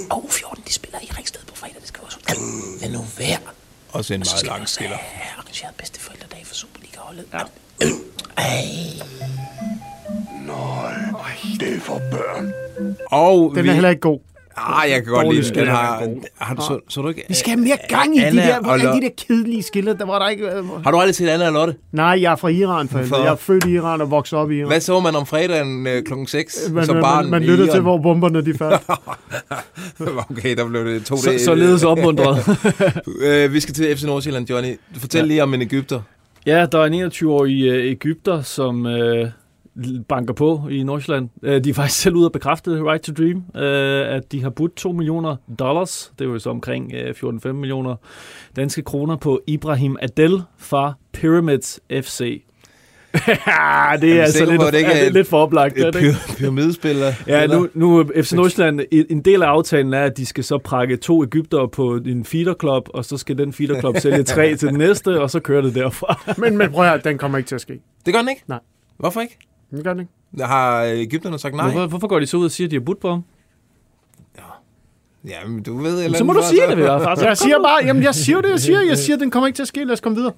Og 0.10 0.24
U14, 0.30 0.62
de 0.68 0.74
spiller 0.74 1.00
i 1.04 1.10
Ringsted 1.18 1.42
på 1.48 1.56
fredag. 1.56 1.76
Det 1.80 1.88
skal 1.88 2.02
vi 2.02 2.06
også 2.06 2.20
Lad 2.82 2.92
nu 2.92 3.02
være. 3.18 3.40
Også 3.92 4.14
en 4.14 4.22
Og 4.22 4.28
så 4.28 4.32
meget 4.32 4.40
skal 4.40 4.44
vi 4.44 4.50
lang 4.54 4.62
også 4.62 4.76
spiller. 4.76 4.98
have 4.98 5.32
arrangeret 5.38 5.76
bedste 5.78 6.00
forældredag 6.00 6.42
for 6.48 6.56
Superliga-holdet. 6.56 7.26
Ja. 7.34 7.40
Nej, 8.38 8.66
det 11.82 11.90
er 11.90 11.94
for 11.94 12.02
børn. 12.12 12.54
Og 13.12 13.52
Den 13.56 13.64
vi... 13.64 13.70
er 13.70 13.74
heller 13.74 13.90
ikke 13.90 14.02
god. 14.02 14.20
Ah, 14.58 14.90
jeg 14.90 15.04
kan 15.04 15.14
godt 15.14 15.36
lide 15.36 15.60
den. 15.60 15.68
Har, 15.68 16.08
har 16.38 16.56
du, 16.56 16.62
så, 16.62 16.80
så 16.90 17.02
du 17.02 17.08
ikke... 17.08 17.26
Vi 17.28 17.34
skal 17.34 17.50
have 17.50 17.62
mere 17.62 17.78
gang 17.90 18.18
i 18.18 18.20
de 18.20 18.26
Anna 18.26 18.42
der, 18.42 18.60
hvor 18.62 18.74
de 18.74 19.02
der 19.02 19.10
kedelige 19.28 19.64
skiller. 19.64 19.94
Der 19.94 20.06
var 20.06 20.20
der 20.20 20.30
ikke... 20.30 20.50
Har 20.84 20.92
du 20.92 20.98
aldrig 20.98 21.16
set 21.16 21.28
Anna 21.28 21.46
og 21.48 21.54
Lotte? 21.54 21.76
Nej, 21.92 22.22
jeg 22.22 22.32
er 22.32 22.36
fra 22.36 22.48
Iran, 22.48 22.90
for 22.90 22.98
Hvorfor? 22.98 23.24
Jeg 23.24 23.32
er 23.32 23.36
født 23.36 23.66
i 23.66 23.72
Iran 23.72 24.02
og 24.02 24.12
vokset 24.12 24.40
op 24.40 24.52
i 24.52 24.58
Iran. 24.58 24.68
Hvad 24.68 24.80
så 24.80 25.00
man 25.00 25.16
om 25.16 25.26
fredagen 25.26 25.88
øh, 25.88 26.04
klokken 26.04 26.28
6 26.28 26.70
Man, 26.72 26.86
som 26.86 26.96
man, 26.96 27.04
barn 27.04 27.24
man, 27.24 27.32
man 27.32 27.44
lytter 27.44 27.72
til, 27.74 27.82
hvor 27.82 27.98
bomberne 27.98 28.46
de 28.46 28.54
faldt. 28.58 28.82
okay, 30.32 30.56
der 30.56 30.68
blev 30.68 30.86
det 30.86 31.06
to 31.06 31.18
Så- 31.18 31.30
dage. 31.30 31.40
således 31.40 31.84
opmuntret. 31.84 32.58
øh, 33.26 33.54
vi 33.54 33.60
skal 33.60 33.74
til 33.74 33.98
FC 33.98 34.04
Nordsjælland, 34.04 34.50
Johnny. 34.50 34.80
Fortæl 34.98 35.20
ja. 35.20 35.26
lige 35.26 35.44
om 35.44 35.54
en 35.54 35.62
Egypter. 35.62 36.02
Ja, 36.46 36.66
der 36.72 36.80
er 36.80 36.86
en 36.86 37.12
21-årig 37.12 37.64
øh, 37.64 37.92
Ægypter, 37.92 38.42
som 38.42 38.86
øh, 38.86 39.28
banker 40.08 40.34
på 40.34 40.68
i 40.72 40.84
Nordsjælland. 40.84 41.30
Øh, 41.44 41.64
de 41.64 41.70
er 41.70 41.74
faktisk 41.74 42.00
selv 42.02 42.16
ude 42.16 42.26
at 42.26 42.32
bekræfte 42.32 42.84
Right 42.92 43.04
to 43.04 43.14
Dream, 43.14 43.44
øh, 43.64 44.16
at 44.16 44.32
de 44.32 44.42
har 44.44 44.50
budt 44.50 44.76
2 44.76 44.92
millioner 44.92 45.36
dollars, 45.60 46.12
det 46.20 46.26
er 46.26 46.30
jo 46.30 46.40
så 46.40 46.50
omkring 46.50 46.92
øh, 46.94 47.16
14-15 47.24 47.52
millioner 47.52 47.96
danske 48.56 48.82
kroner, 48.82 49.16
på 49.16 49.42
Ibrahim 49.48 49.98
Adel 50.02 50.42
fra 50.58 50.94
Pyramids 51.14 51.80
FC. 52.02 52.44
ja, 53.14 53.18
det 53.28 54.10
er, 54.10 54.14
vi 54.14 54.18
altså 54.20 54.46
lidt, 54.46 54.62
på, 54.62 54.68
det 54.68 54.74
ikke 54.78 54.92
er, 54.92 54.96
er 55.04 55.06
er 55.06 55.10
lidt 55.10 55.28
for 55.28 55.38
oplagt. 55.38 55.78
et 55.78 55.86
er 55.86 55.92
pyra- 55.92 56.38
pyramidespiller, 56.38 57.12
Ja, 57.28 57.48
nu, 57.48 57.68
nu 57.74 57.98
er 58.00 58.22
FC 58.24 58.32
Nordsjælland, 58.34 58.80
en 58.92 59.22
del 59.22 59.44
af 59.44 59.48
aftalen 59.48 59.94
er, 59.94 60.04
at 60.04 60.18
de 60.18 60.26
skal 60.26 60.44
så 60.44 60.58
prakke 60.58 60.98
to 60.98 61.24
Ægypter 61.24 61.68
på 61.68 61.96
en 62.06 62.26
feederklub, 62.26 62.90
og 62.94 63.06
så 63.06 63.18
skal 63.18 63.38
den 63.38 63.54
feederklub 63.54 63.98
sælge 64.08 64.24
tre 64.24 64.56
til 64.56 64.68
den 64.70 64.78
næste, 64.78 65.22
og 65.22 65.30
så 65.30 65.40
kører 65.40 65.62
det 65.62 65.76
derfra. 65.76 66.34
men, 66.38 66.58
men 66.58 66.72
prøv 66.72 66.84
at 66.86 66.90
høre, 66.92 67.02
den 67.04 67.18
kommer 67.18 67.38
ikke 67.38 67.48
til 67.48 67.56
at 67.56 67.62
ske. 67.62 67.80
Det 68.06 68.14
gør 68.14 68.20
den 68.22 68.30
ikke? 68.30 68.44
Nej. 68.48 68.60
Hvorfor 68.98 69.22
ikke? 69.22 69.38
Det 69.72 69.84
gør 69.84 69.94
den 69.94 70.00
ikke. 70.00 70.46
Har 70.46 70.84
Ægypterne 70.84 71.40
sagt 71.40 71.56
nej? 71.56 71.72
Hvorfor, 71.72 71.88
hvorfor 71.88 72.08
går 72.08 72.20
de 72.20 72.26
så 72.26 72.38
ud 72.38 72.46
og 72.46 72.52
siger, 72.52 72.68
at 72.68 72.72
de 72.72 72.76
har 72.76 72.82
budt 72.82 73.00
på 73.00 73.10
ham? 73.10 73.24
Ja, 75.28 75.48
men 75.48 75.64
du 75.64 75.78
ved... 75.78 76.04
Eller 76.04 76.18
så 76.18 76.24
må 76.24 76.34
du 76.34 76.44
sige 76.50 76.68
det, 76.68 76.78
Vera. 76.78 77.04
Faktisk. 77.08 77.28
Jeg 77.28 77.38
siger 77.38 77.58
bare, 77.64 77.86
jamen 77.86 78.04
jeg 78.04 78.16
siger 78.16 78.42
det, 78.42 78.50
jeg 78.50 78.60
siger. 78.60 78.82
Jeg 78.82 78.98
siger, 78.98 79.18
den 79.18 79.32
kommer 79.32 79.48
ikke 79.48 79.58
til 79.58 79.62
at 79.64 79.68
ske. 79.68 79.84
Lad 79.84 79.94
os 79.94 80.02
komme 80.02 80.16
videre. 80.18 80.34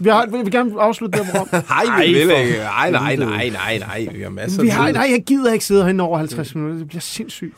Vi, 0.00 0.08
har, 0.08 0.26
vi 0.26 0.38
vil 0.38 0.50
gerne 0.50 0.80
afslutte 0.80 1.18
det 1.18 1.26
her 1.26 1.32
program. 1.32 1.64
Nej, 1.86 2.06
vi 2.06 2.12
vil 2.12 2.20
ikke. 2.20 2.58
Nej, 2.58 2.90
nej, 2.90 3.16
nej, 3.16 3.48
nej, 3.48 3.78
nej. 3.78 4.08
Vi 4.12 4.22
har 4.22 4.30
masser 4.30 4.62
Vi 4.62 4.68
af 4.68 4.74
har, 4.74 4.92
nej, 4.92 5.08
jeg 5.10 5.24
gider 5.26 5.52
ikke 5.52 5.64
sidde 5.64 5.82
herinde 5.82 6.04
over 6.04 6.18
50 6.18 6.54
minutter. 6.54 6.78
Det 6.78 6.88
bliver 6.88 7.00
sindssygt. 7.00 7.54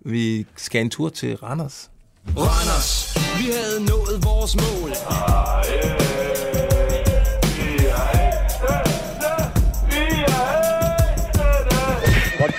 Vi 0.00 0.46
skal 0.56 0.80
en 0.80 0.90
tur 0.90 1.08
til 1.08 1.36
Randers. 1.36 1.90
Randers, 2.36 3.16
vi 3.38 3.52
havde 3.52 3.88
nået 3.90 4.24
vores 4.24 4.56
mål. 4.56 4.90
Godt 4.90 6.49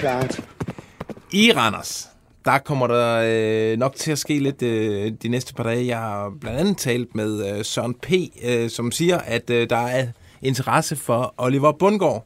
klart. 0.02 0.40
I 1.32 1.52
Randers, 1.56 2.10
der 2.46 2.58
kommer 2.58 2.88
der 2.88 3.22
øh, 3.26 3.78
nok 3.78 3.96
til 3.96 4.12
at 4.12 4.20
ske 4.20 4.40
lidt 4.40 4.62
øh, 4.62 5.12
de 5.24 5.28
næste 5.28 5.54
par 5.54 5.64
dage. 5.64 5.88
Jeg 5.88 5.98
har 5.98 6.34
blandt 6.42 6.60
andet 6.60 6.78
talt 6.78 7.16
med 7.16 7.58
øh, 7.58 7.66
Søren 7.66 7.94
P., 7.94 8.12
øh, 8.44 8.70
som 8.70 8.92
siger, 8.92 9.18
at 9.18 9.50
øh, 9.50 9.70
der 9.70 9.78
er 9.78 10.08
interesse 10.42 10.96
for 10.96 11.34
Oliver 11.38 11.72
Bundgaard. 11.72 12.26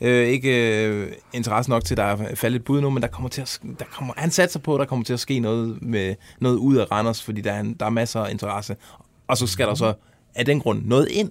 Øh, 0.00 0.28
ikke 0.28 0.84
øh, 0.86 1.12
interesse 1.32 1.70
nok 1.70 1.84
til, 1.84 1.94
at 1.94 1.98
der 1.98 2.04
er 2.04 2.34
faldet 2.34 2.58
et 2.58 2.64
bud 2.64 2.80
nu, 2.80 2.90
men 2.90 3.02
der 3.02 3.08
kommer 3.08 3.28
til 3.28 3.40
at, 3.40 3.60
der 3.78 3.84
kommer, 3.84 4.14
han 4.16 4.30
satser 4.30 4.60
på, 4.60 4.74
at 4.74 4.80
der 4.80 4.86
kommer 4.86 5.04
til 5.04 5.12
at 5.12 5.20
ske 5.20 5.38
noget, 5.38 5.82
med, 5.82 6.14
noget 6.40 6.56
ud 6.56 6.76
af 6.76 6.90
Randers, 6.92 7.22
fordi 7.22 7.40
der 7.40 7.52
er, 7.52 7.64
der 7.80 7.86
er 7.86 7.90
masser 7.90 8.20
af 8.20 8.30
interesse. 8.30 8.76
Og 9.28 9.36
så 9.36 9.46
skal 9.46 9.66
der 9.66 9.74
så 9.74 9.94
af 10.34 10.44
den 10.44 10.60
grund 10.60 10.82
noget 10.84 11.08
ind. 11.10 11.30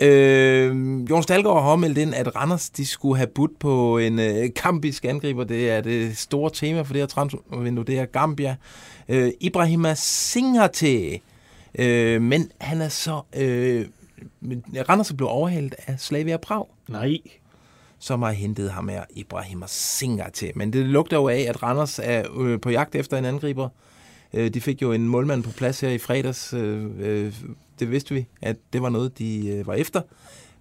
Øh, 0.00 0.70
Jonas 1.10 1.26
Dahlgaard 1.26 1.62
har 1.62 1.76
meldt 1.76 1.98
ind, 1.98 2.14
at 2.14 2.36
Randers 2.36 2.70
de 2.70 2.86
skulle 2.86 3.16
have 3.16 3.26
budt 3.26 3.58
på 3.58 3.98
en 3.98 4.18
øh, 4.18 4.48
kambisk 4.56 5.04
angriber. 5.04 5.44
Det 5.44 5.70
er 5.70 5.80
det 5.80 6.18
store 6.18 6.50
tema 6.54 6.82
for 6.82 6.92
det 6.92 7.02
her 7.02 7.06
transfervindue. 7.06 7.84
Det 7.84 7.98
er 7.98 8.04
Gambia. 8.04 8.56
Øh, 9.08 9.32
Ibrahima 9.40 9.94
Singhateh. 9.94 11.18
Øh, 11.78 12.22
men 12.22 12.50
han 12.60 12.80
er 12.80 12.88
så... 12.88 13.20
Øh, 13.36 13.86
Randers 14.88 15.10
er 15.10 15.14
blevet 15.14 15.32
overhalet 15.32 15.74
af 15.86 16.00
Slavia 16.00 16.36
Prag. 16.36 16.66
Nej. 16.88 17.18
Som 17.98 18.22
har 18.22 18.30
hentet 18.30 18.70
ham 18.70 18.88
her, 18.88 19.04
Ibrahima 19.10 19.66
Singhateh. 19.68 20.52
Men 20.56 20.72
det 20.72 20.86
lugter 20.86 21.16
jo 21.16 21.28
af, 21.28 21.46
at 21.48 21.62
Randers 21.62 22.00
er 22.02 22.22
øh, 22.40 22.60
på 22.60 22.70
jagt 22.70 22.94
efter 22.94 23.18
en 23.18 23.24
angriber. 23.24 23.68
Øh, 24.34 24.54
de 24.54 24.60
fik 24.60 24.82
jo 24.82 24.92
en 24.92 25.08
målmand 25.08 25.42
på 25.42 25.50
plads 25.50 25.80
her 25.80 25.88
i 25.88 25.98
fredags. 25.98 26.54
Øh, 26.54 26.84
øh, 26.98 27.32
det 27.78 27.90
vidste 27.90 28.14
vi, 28.14 28.26
at 28.42 28.56
det 28.72 28.82
var 28.82 28.88
noget, 28.88 29.18
de 29.18 29.48
øh, 29.48 29.66
var 29.66 29.74
efter. 29.74 30.00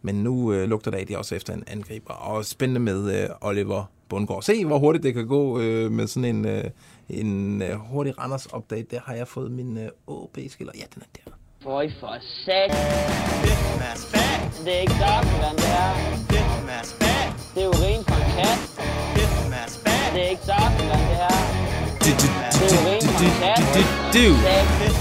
Men 0.01 0.15
nu 0.15 0.53
øh, 0.53 0.69
lugter 0.69 0.91
det 0.91 0.97
af, 0.97 1.07
de 1.07 1.13
er 1.13 1.17
også 1.17 1.35
efter 1.35 1.53
en 1.53 1.63
angriber. 1.67 2.13
Og 2.13 2.45
spændende 2.45 2.79
med 2.79 3.23
øh, 3.23 3.29
Oliver 3.41 3.91
Bundgaard. 4.09 4.41
Se, 4.41 4.65
hvor 4.65 4.79
hurtigt 4.79 5.03
det 5.03 5.13
kan 5.13 5.27
gå 5.27 5.59
øh, 5.59 5.91
med 5.91 6.07
sådan 6.07 6.35
en, 6.35 6.45
øh, 6.45 6.63
en 7.09 7.61
øh, 7.61 7.75
hurtig 7.75 8.13
Randers-update. 8.19 8.87
Der 8.91 8.99
har 9.05 9.13
jeg 9.13 9.27
fået 9.27 9.51
min 9.51 9.77
øh, 9.77 9.89
OB-skiller. 10.07 10.73
Ja, 10.75 10.83
den 10.95 11.01
er 11.01 11.19
der. 11.25 11.31
Føj 11.63 11.89
for 11.99 12.17
sat. 12.45 12.71
Det 14.65 14.75
er 14.75 14.81
ikke 14.81 14.93
saftevand, 14.93 15.57
det 15.57 15.65
her. 15.65 15.91
Det 17.55 17.63
er 17.63 17.67
urin 17.67 18.03
fra 18.07 18.15
en 18.25 18.31
kat. 18.37 18.59
Det 20.13 20.21
er 20.25 20.29
ikke 20.29 20.45
saftevand, 20.45 21.03
det 21.09 21.17
her. 21.23 21.35
Det 22.03 22.11
er 22.13 22.79
urin 22.79 23.01
fra 23.01 23.25
en 23.25 23.35
kat. 24.83 24.92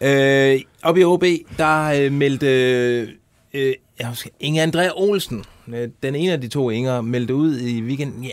Øh, 0.00 0.60
op 0.82 0.96
i 0.96 1.04
OB, 1.04 1.24
der 1.58 2.04
øh, 2.04 2.12
meldte 2.12 2.46
øh, 2.46 3.08
øh, 3.54 3.74
jeg 3.98 4.08
husker, 4.08 4.30
Inge 4.40 4.62
Andrea 4.62 4.90
Olsen, 4.94 5.44
øh, 5.68 5.88
den 6.02 6.14
ene 6.14 6.32
af 6.32 6.40
de 6.40 6.48
to 6.48 6.70
Inger, 6.70 7.00
meldte 7.00 7.34
ud 7.34 7.58
i 7.58 7.82
weekenden, 7.82 8.24
ja, 8.24 8.30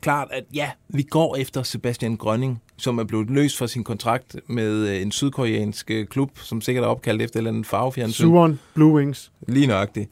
klart, 0.00 0.28
at 0.30 0.44
ja, 0.54 0.70
vi 0.88 1.02
går 1.02 1.36
efter 1.36 1.62
Sebastian 1.62 2.16
Grønning, 2.16 2.62
som 2.76 2.98
er 2.98 3.04
blevet 3.04 3.30
løst 3.30 3.58
fra 3.58 3.66
sin 3.66 3.84
kontrakt 3.84 4.36
med 4.46 4.88
øh, 4.88 5.02
en 5.02 5.12
sydkoreansk 5.12 5.90
øh, 5.90 6.06
klub, 6.06 6.38
som 6.38 6.60
sikkert 6.60 6.84
er 6.84 6.88
opkaldt 6.88 7.22
efter 7.22 7.36
et 7.36 7.40
eller 7.40 7.50
andet 7.50 7.66
farvefjernsyn. 7.66 8.24
Suwon 8.24 8.60
Blue 8.74 8.92
Wings. 8.92 9.32
Lige 9.48 9.66
nøjagtigt. 9.66 10.10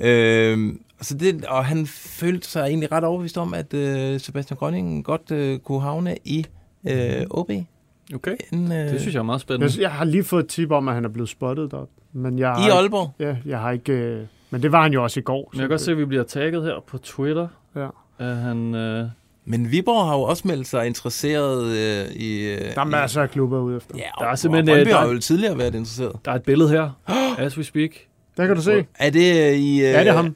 Øh, 0.00 0.74
så 1.00 1.14
det, 1.14 1.44
og 1.44 1.64
han 1.64 1.86
følte 1.86 2.48
sig 2.48 2.66
egentlig 2.66 2.92
ret 2.92 3.04
overbevist 3.04 3.38
om, 3.38 3.54
at 3.54 3.74
øh, 3.74 4.20
Sebastian 4.20 4.56
Grønning 4.56 5.04
godt 5.04 5.30
øh, 5.30 5.58
kunne 5.58 5.80
havne 5.80 6.16
i 6.24 6.46
øh, 6.88 7.22
OB. 7.30 7.50
Okay, 8.14 8.36
en, 8.52 8.72
øh, 8.72 8.78
det 8.78 9.00
synes 9.00 9.14
jeg 9.14 9.20
er 9.20 9.24
meget 9.24 9.40
spændende. 9.40 9.72
Jeg, 9.76 9.82
jeg 9.82 9.90
har 9.90 10.04
lige 10.04 10.24
fået 10.24 10.42
et 10.44 10.48
tip 10.48 10.70
om, 10.70 10.88
at 10.88 10.94
han 10.94 11.04
er 11.04 11.08
blevet 11.08 11.28
spottet 11.28 11.70
der. 11.70 11.88
Men 12.12 12.38
jeg 12.38 12.56
I 12.66 12.70
Aalborg? 12.70 13.10
Ja, 13.18 13.36
jeg 13.46 13.58
har 13.58 13.70
ikke... 13.70 13.92
øh, 13.92 14.20
Men 14.50 14.62
det 14.62 14.72
var 14.72 14.82
han 14.82 14.92
jo 14.92 15.02
også 15.02 15.20
i 15.20 15.22
går. 15.22 15.48
Men 15.52 15.58
jeg 15.60 15.62
kan 15.62 15.68
godt 15.70 15.80
se, 15.80 15.90
at 15.92 15.98
vi 15.98 16.04
bliver 16.04 16.22
tagget 16.24 16.62
her 16.64 16.74
på 16.86 16.98
Twitter. 16.98 17.48
Ja. 17.76 17.86
At 18.18 18.36
han, 18.36 18.74
øh, 18.74 19.06
Men 19.44 19.70
Viborg 19.70 20.06
har 20.06 20.14
jo 20.16 20.22
også 20.22 20.48
meldt 20.48 20.66
sig 20.66 20.86
interesseret 20.86 21.64
øh, 21.66 22.12
i... 22.16 22.44
Øh, 22.52 22.74
Der 22.74 22.80
er 22.80 22.84
masser 22.84 23.22
af 23.22 23.30
klubber 23.30 23.58
ude 23.60 23.76
efter. 23.76 23.94
Ja, 23.98 24.02
Der 24.18 24.26
er 24.26 24.34
simpelthen, 24.34 24.68
og 24.68 24.74
øh, 24.74 24.78
Brøndby 24.84 24.90
der- 24.90 24.98
har 25.06 25.12
jo 25.14 25.18
tidligere 25.18 25.58
været 25.58 25.74
interesseret. 25.74 26.12
Der 26.24 26.30
er 26.30 26.34
et 26.36 26.42
billede 26.42 26.68
her, 26.70 26.90
as 27.46 27.58
we 27.58 27.64
speak. 27.64 27.90
Der 28.36 28.46
kan 28.46 28.56
du 28.56 28.62
se. 28.62 28.86
Er 28.98 29.10
det 29.10 29.50
øh, 29.50 29.58
i... 29.58 29.80
Øh, 29.80 29.86
Er 29.86 30.04
det 30.04 30.12
ham? 30.12 30.34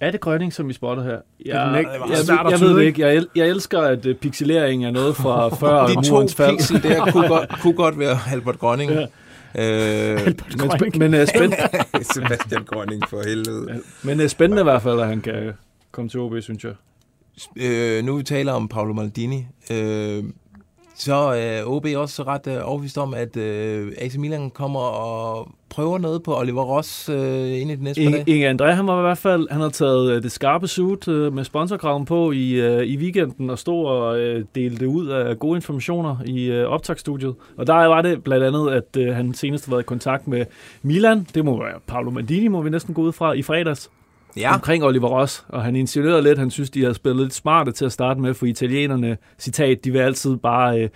Er 0.00 0.10
det 0.10 0.20
Grønning, 0.20 0.52
som 0.52 0.68
vi 0.68 0.72
spotter 0.72 1.02
her? 1.02 1.10
er 1.12 1.20
jeg, 1.46 1.84
Det 1.92 2.00
var 2.00 2.16
svært 2.16 2.38
jeg, 2.44 2.50
jeg 2.50 2.58
tyde, 2.58 2.70
ved 2.70 2.76
det 2.80 2.84
ikke? 2.86 3.02
Jeg, 3.02 3.16
el, 3.16 3.28
jeg 3.36 3.48
elsker, 3.48 3.80
at 3.80 4.06
uh, 4.06 4.14
pixelering 4.14 4.84
er 4.84 4.90
noget 4.90 5.16
fra 5.16 5.48
før 5.60 5.86
De 5.86 6.08
to 6.08 6.28
fald. 6.28 6.50
pixel 6.56 6.82
der 6.82 7.10
kunne 7.12 7.28
godt, 7.28 7.48
kunne 7.62 7.72
godt 7.74 7.98
være 7.98 8.18
Albert 8.32 8.58
Grønning. 8.58 8.92
Ja. 9.54 10.14
Øh, 10.14 10.20
Men, 10.26 10.70
sp- 10.70 10.98
men, 10.98 11.14
uh, 11.14 11.20
spænd- 11.20 12.04
Sebastian 12.14 12.64
Grønning 12.64 13.02
for 13.08 13.28
helvede. 13.28 13.80
men 14.02 14.20
uh, 14.20 14.26
spændende 14.26 14.60
i 14.60 14.64
hvert 14.64 14.82
fald, 14.82 15.00
at 15.00 15.06
han 15.06 15.20
kan 15.20 15.52
komme 15.92 16.08
til 16.10 16.20
OB, 16.20 16.32
synes 16.40 16.64
jeg. 16.64 16.72
øh, 17.56 18.04
nu 18.04 18.16
vi 18.16 18.22
taler 18.22 18.52
om 18.52 18.68
Paolo 18.68 18.92
Maldini, 18.92 19.46
øh, 19.70 20.24
så 20.98 21.14
er 21.14 21.64
OB 21.64 21.86
også 21.96 22.22
ret 22.22 22.46
øh, 22.46 22.58
overbevist 22.64 22.98
om, 22.98 23.14
at 23.14 23.36
øh, 23.36 23.92
AC 23.98 24.16
Milan 24.16 24.50
kommer 24.50 24.80
og 24.80 25.48
prøver 25.68 25.98
noget 25.98 26.22
på 26.22 26.38
Oliver 26.38 26.62
Ross 26.62 27.08
øh, 27.08 27.60
ind 27.60 27.70
i 27.70 27.76
de 27.76 27.84
næste 27.84 28.00
par 28.00 28.06
Inge, 28.06 28.18
dage. 28.18 28.30
Inge 28.30 28.50
André, 28.50 28.64
han 28.64 28.86
var 28.86 28.98
i 28.98 29.02
hvert 29.02 29.18
fald, 29.18 29.48
han 29.50 29.60
har 29.60 29.68
taget 29.68 30.12
øh, 30.12 30.22
det 30.22 30.32
skarpe 30.32 30.68
suit 30.68 31.08
øh, 31.08 31.32
med 31.32 31.44
sponsorkraven 31.44 32.04
på 32.04 32.32
i, 32.32 32.50
øh, 32.50 32.82
i 32.86 32.96
weekenden 32.96 33.50
og 33.50 33.58
stod 33.58 33.86
og 33.86 34.20
øh, 34.20 34.44
delte 34.54 34.88
ud 34.88 35.06
af 35.06 35.38
gode 35.38 35.56
informationer 35.56 36.16
i 36.26 36.44
øh, 36.44 36.68
optagsstudiet. 36.68 37.34
Og 37.56 37.66
der 37.66 37.74
var 37.74 38.02
det 38.02 38.24
blandt 38.24 38.44
andet, 38.44 38.70
at 38.70 38.96
øh, 38.96 39.14
han 39.14 39.34
senest 39.34 39.66
har 39.66 39.70
været 39.70 39.82
i 39.82 39.86
kontakt 39.86 40.28
med 40.28 40.44
Milan. 40.82 41.26
Det 41.34 41.44
må 41.44 41.62
være 41.64 41.80
Paolo 41.86 42.10
Maldini, 42.10 42.48
må 42.48 42.62
vi 42.62 42.70
næsten 42.70 42.94
gå 42.94 43.02
ud 43.02 43.12
fra, 43.12 43.32
i 43.32 43.42
fredags. 43.42 43.90
Ja. 44.36 44.54
Omkring 44.54 44.84
Oliver 44.84 45.08
Ross. 45.08 45.44
Og 45.48 45.64
han 45.64 45.76
insinuerede 45.76 46.22
lidt, 46.22 46.38
han 46.38 46.50
synes, 46.50 46.70
de 46.70 46.80
havde 46.80 46.94
spillet 46.94 47.22
lidt 47.22 47.34
smarte 47.34 47.72
til 47.72 47.84
at 47.84 47.92
starte 47.92 48.20
med, 48.20 48.34
for 48.34 48.46
italienerne, 48.46 49.16
citat, 49.38 49.84
de 49.84 49.90
vil 49.92 49.98
altid 49.98 50.36
bare 50.36 50.80
øh, 50.80 50.88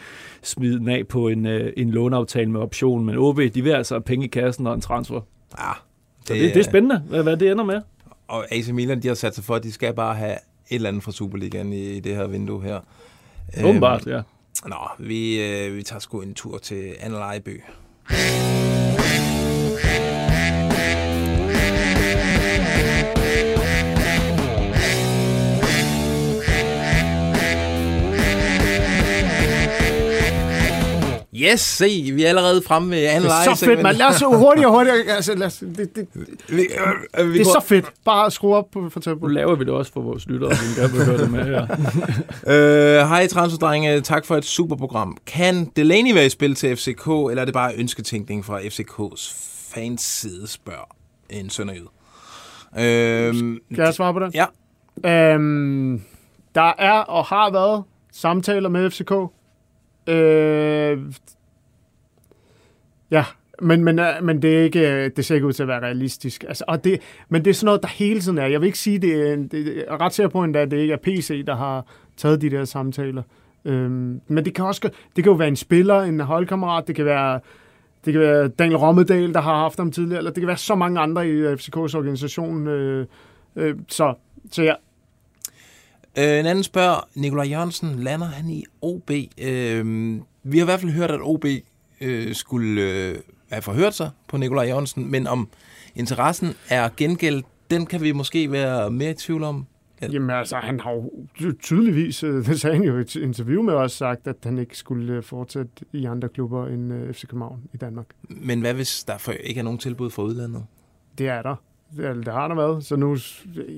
smide 0.42 0.78
den 0.78 0.88
af 0.88 1.08
på 1.08 1.28
en, 1.28 1.46
øh, 1.46 1.72
en 1.76 1.90
låneaftale 1.90 2.50
med 2.50 2.60
option. 2.60 3.04
Men 3.04 3.18
OB, 3.18 3.40
de 3.54 3.62
vil 3.62 3.70
altså 3.70 3.94
have 3.94 4.02
penge 4.02 4.24
i 4.26 4.28
kassen 4.28 4.66
og 4.66 4.74
en 4.74 4.80
transfer. 4.80 5.20
Ja, 5.58 5.72
Så 6.26 6.34
det, 6.34 6.54
det 6.54 6.60
er 6.60 6.64
spændende, 6.64 7.02
hvad, 7.08 7.22
hvad 7.22 7.36
det 7.36 7.50
ender 7.50 7.64
med. 7.64 7.80
Og 8.28 8.44
AC 8.52 8.68
Milan, 8.68 9.02
de 9.02 9.08
har 9.08 9.14
sat 9.14 9.34
sig 9.34 9.44
for, 9.44 9.54
at 9.54 9.62
de 9.62 9.72
skal 9.72 9.94
bare 9.94 10.14
have 10.14 10.32
et 10.32 10.38
eller 10.74 10.88
andet 10.88 11.02
fra 11.02 11.12
Superligaen 11.12 11.72
i, 11.72 11.90
i 11.90 12.00
det 12.00 12.16
her 12.16 12.26
vindue 12.26 12.62
her. 12.62 12.80
Åbenbart, 13.64 14.06
ja. 14.06 14.22
Nå, 14.66 14.76
vi, 14.98 15.42
øh, 15.42 15.76
vi 15.76 15.82
tager 15.82 16.00
sgu 16.00 16.20
en 16.20 16.34
tur 16.34 16.58
til 16.58 16.92
Anne 17.00 17.16
Lejby. 17.16 17.60
Yes, 31.42 31.60
se, 31.60 32.10
vi 32.14 32.24
er 32.24 32.28
allerede 32.28 32.62
fremme 32.66 32.90
ved 32.90 33.06
Anne 33.06 33.24
Det 33.28 33.32
er 33.46 33.54
så 33.54 33.64
fedt, 33.64 33.82
man. 33.82 33.94
Lad 33.94 34.06
os 34.06 34.22
hurtigere 34.22 34.68
og 34.70 34.72
hurtigere. 34.76 35.14
Altså, 35.16 35.34
lad 35.34 35.46
os, 35.46 35.56
det, 35.58 35.76
det, 35.78 35.94
det, 35.96 36.08
Vi, 36.48 36.54
øh, 37.18 37.28
vi 37.28 37.32
det 37.32 37.40
er 37.40 37.44
går- 37.44 37.60
så 37.60 37.66
fedt. 37.66 37.84
Bare 38.04 38.30
skrue 38.30 38.56
op 38.56 38.70
på, 38.72 38.88
for 38.90 39.00
Nu 39.00 39.02
tempoet. 39.02 39.34
laver 39.34 39.54
vi 39.54 39.64
det 39.64 39.72
også 39.72 39.92
for 39.92 40.00
vores 40.00 40.26
lyttere, 40.26 40.54
som 40.56 40.66
gerne 40.76 40.92
vil 41.08 41.18
det 41.18 41.30
med 41.30 41.44
her. 41.44 41.66
Øh, 43.02 43.08
Hej 43.08 43.26
transferdrenge, 43.26 44.00
tak 44.00 44.26
for 44.26 44.36
et 44.36 44.44
super 44.44 44.76
program. 44.76 45.16
Kan 45.26 45.64
Delaney 45.76 46.14
være 46.14 46.26
i 46.26 46.30
spil 46.30 46.54
til 46.54 46.76
FCK, 46.76 47.06
eller 47.06 47.40
er 47.40 47.44
det 47.44 47.54
bare 47.54 47.72
ønsketænkning 47.76 48.44
fra 48.44 48.60
FCK's 48.60 49.34
fans 49.74 50.02
side, 50.02 50.48
spørger 50.48 50.96
en 51.30 51.50
sønderjyd. 51.50 51.86
Øhm, 52.78 53.58
Kan 53.74 53.84
jeg 53.84 53.94
svare 53.94 54.12
på 54.12 54.18
det? 54.20 54.34
Ja. 54.34 54.46
Øhm, 55.34 56.02
der 56.54 56.72
er 56.78 56.92
og 56.92 57.24
har 57.24 57.50
været 57.52 57.84
samtaler 58.12 58.68
med 58.68 58.90
FCK. 58.90 59.12
Øh, 60.06 60.98
ja, 63.10 63.24
men, 63.62 63.84
men, 63.84 63.98
øh, 63.98 64.06
men 64.22 64.42
det, 64.42 64.58
er 64.58 64.62
ikke, 64.62 64.92
øh, 64.92 65.10
det 65.16 65.24
ser 65.24 65.34
ikke 65.34 65.46
ud 65.46 65.52
til 65.52 65.62
at 65.62 65.68
være 65.68 65.82
realistisk. 65.82 66.44
Altså, 66.48 66.64
og 66.68 66.84
det, 66.84 67.00
men 67.28 67.44
det 67.44 67.50
er 67.50 67.54
sådan 67.54 67.66
noget, 67.66 67.82
der 67.82 67.88
hele 67.88 68.20
tiden 68.20 68.38
er. 68.38 68.46
Jeg 68.46 68.60
vil 68.60 68.66
ikke 68.66 68.78
sige, 68.78 68.98
det 68.98 69.14
øh, 69.14 69.30
er, 69.30 69.36
det, 69.36 69.76
jeg 69.76 69.84
er 69.88 70.00
ret 70.00 70.12
sikker 70.12 70.30
på 70.30 70.44
endda, 70.44 70.58
at 70.58 70.70
det 70.70 70.78
ikke 70.78 70.92
er 70.92 70.98
PC, 71.02 71.44
der 71.46 71.56
har 71.56 71.86
taget 72.16 72.40
de 72.40 72.50
der 72.50 72.64
samtaler. 72.64 73.22
Øhm, 73.64 74.20
men 74.28 74.44
det 74.44 74.54
kan 74.54 74.64
også 74.64 74.90
det 75.16 75.24
kan 75.24 75.30
jo 75.30 75.36
være 75.36 75.48
en 75.48 75.56
spiller, 75.56 76.02
en 76.02 76.20
holdkammerat, 76.20 76.86
det 76.86 76.96
kan 76.96 77.04
være 77.04 77.40
det 78.04 78.12
kan 78.12 78.20
være 78.20 78.48
Daniel 78.48 78.76
Rommedal, 78.76 79.34
der 79.34 79.40
har 79.40 79.58
haft 79.58 79.78
ham 79.78 79.92
tidligere, 79.92 80.18
eller 80.18 80.30
det 80.30 80.40
kan 80.40 80.48
være 80.48 80.56
så 80.56 80.74
mange 80.74 81.00
andre 81.00 81.28
i 81.28 81.44
FCK's 81.44 81.96
organisation. 81.96 82.66
Øh, 82.66 83.06
øh, 83.56 83.76
så, 83.88 84.14
så 84.50 84.62
ja, 84.62 84.74
Øh, 86.18 86.38
en 86.40 86.46
anden 86.46 86.64
spørger, 86.64 87.08
Nikolaj 87.14 87.46
Jørgensen, 87.46 87.94
lander 87.94 88.26
han 88.26 88.50
i 88.50 88.64
OB? 88.82 89.10
Øh, 89.38 90.16
vi 90.42 90.58
har 90.58 90.64
i 90.64 90.66
hvert 90.66 90.80
fald 90.80 90.92
hørt, 90.92 91.10
at 91.10 91.20
OB 91.22 91.44
øh, 92.00 92.34
skulle 92.34 92.82
øh, 92.82 93.16
have 93.50 93.62
forhørt 93.62 93.94
sig 93.94 94.10
på 94.28 94.36
Nikolaj 94.36 94.66
Jørgensen, 94.66 95.10
men 95.10 95.26
om 95.26 95.48
interessen 95.94 96.54
er 96.70 96.88
gengældt, 96.96 97.46
den 97.70 97.86
kan 97.86 98.00
vi 98.02 98.12
måske 98.12 98.52
være 98.52 98.90
mere 98.90 99.10
i 99.10 99.14
tvivl 99.14 99.42
om. 99.42 99.66
Jamen 100.12 100.30
altså, 100.30 100.56
han 100.56 100.80
har 100.80 100.92
jo 100.92 101.10
ty- 101.38 101.60
tydeligvis, 101.62 102.22
øh, 102.22 102.44
det 102.46 102.60
sagde 102.60 102.76
han 102.76 102.84
jo 102.84 102.98
i 102.98 103.00
et 103.00 103.16
interview 103.16 103.62
med 103.62 103.74
os, 103.74 103.92
sagt, 103.92 104.26
at 104.26 104.36
han 104.42 104.58
ikke 104.58 104.76
skulle 104.76 105.12
øh, 105.14 105.22
fortsætte 105.22 105.72
i 105.92 106.04
andre 106.04 106.28
klubber 106.28 106.66
end 106.66 106.92
øh, 106.92 107.14
FC 107.14 107.26
København 107.26 107.60
i 107.74 107.76
Danmark. 107.76 108.06
Men 108.28 108.60
hvad 108.60 108.74
hvis 108.74 109.04
der 109.04 109.32
ikke 109.32 109.58
er 109.58 109.64
nogen 109.64 109.78
tilbud 109.78 110.10
fra 110.10 110.22
udlandet? 110.22 110.64
Det 111.18 111.28
er 111.28 111.42
der. 111.42 111.56
Det, 111.96 112.26
det 112.26 112.32
har 112.32 112.48
der 112.48 112.54
været. 112.54 112.84
Så 112.84 112.96
nu, 112.96 113.16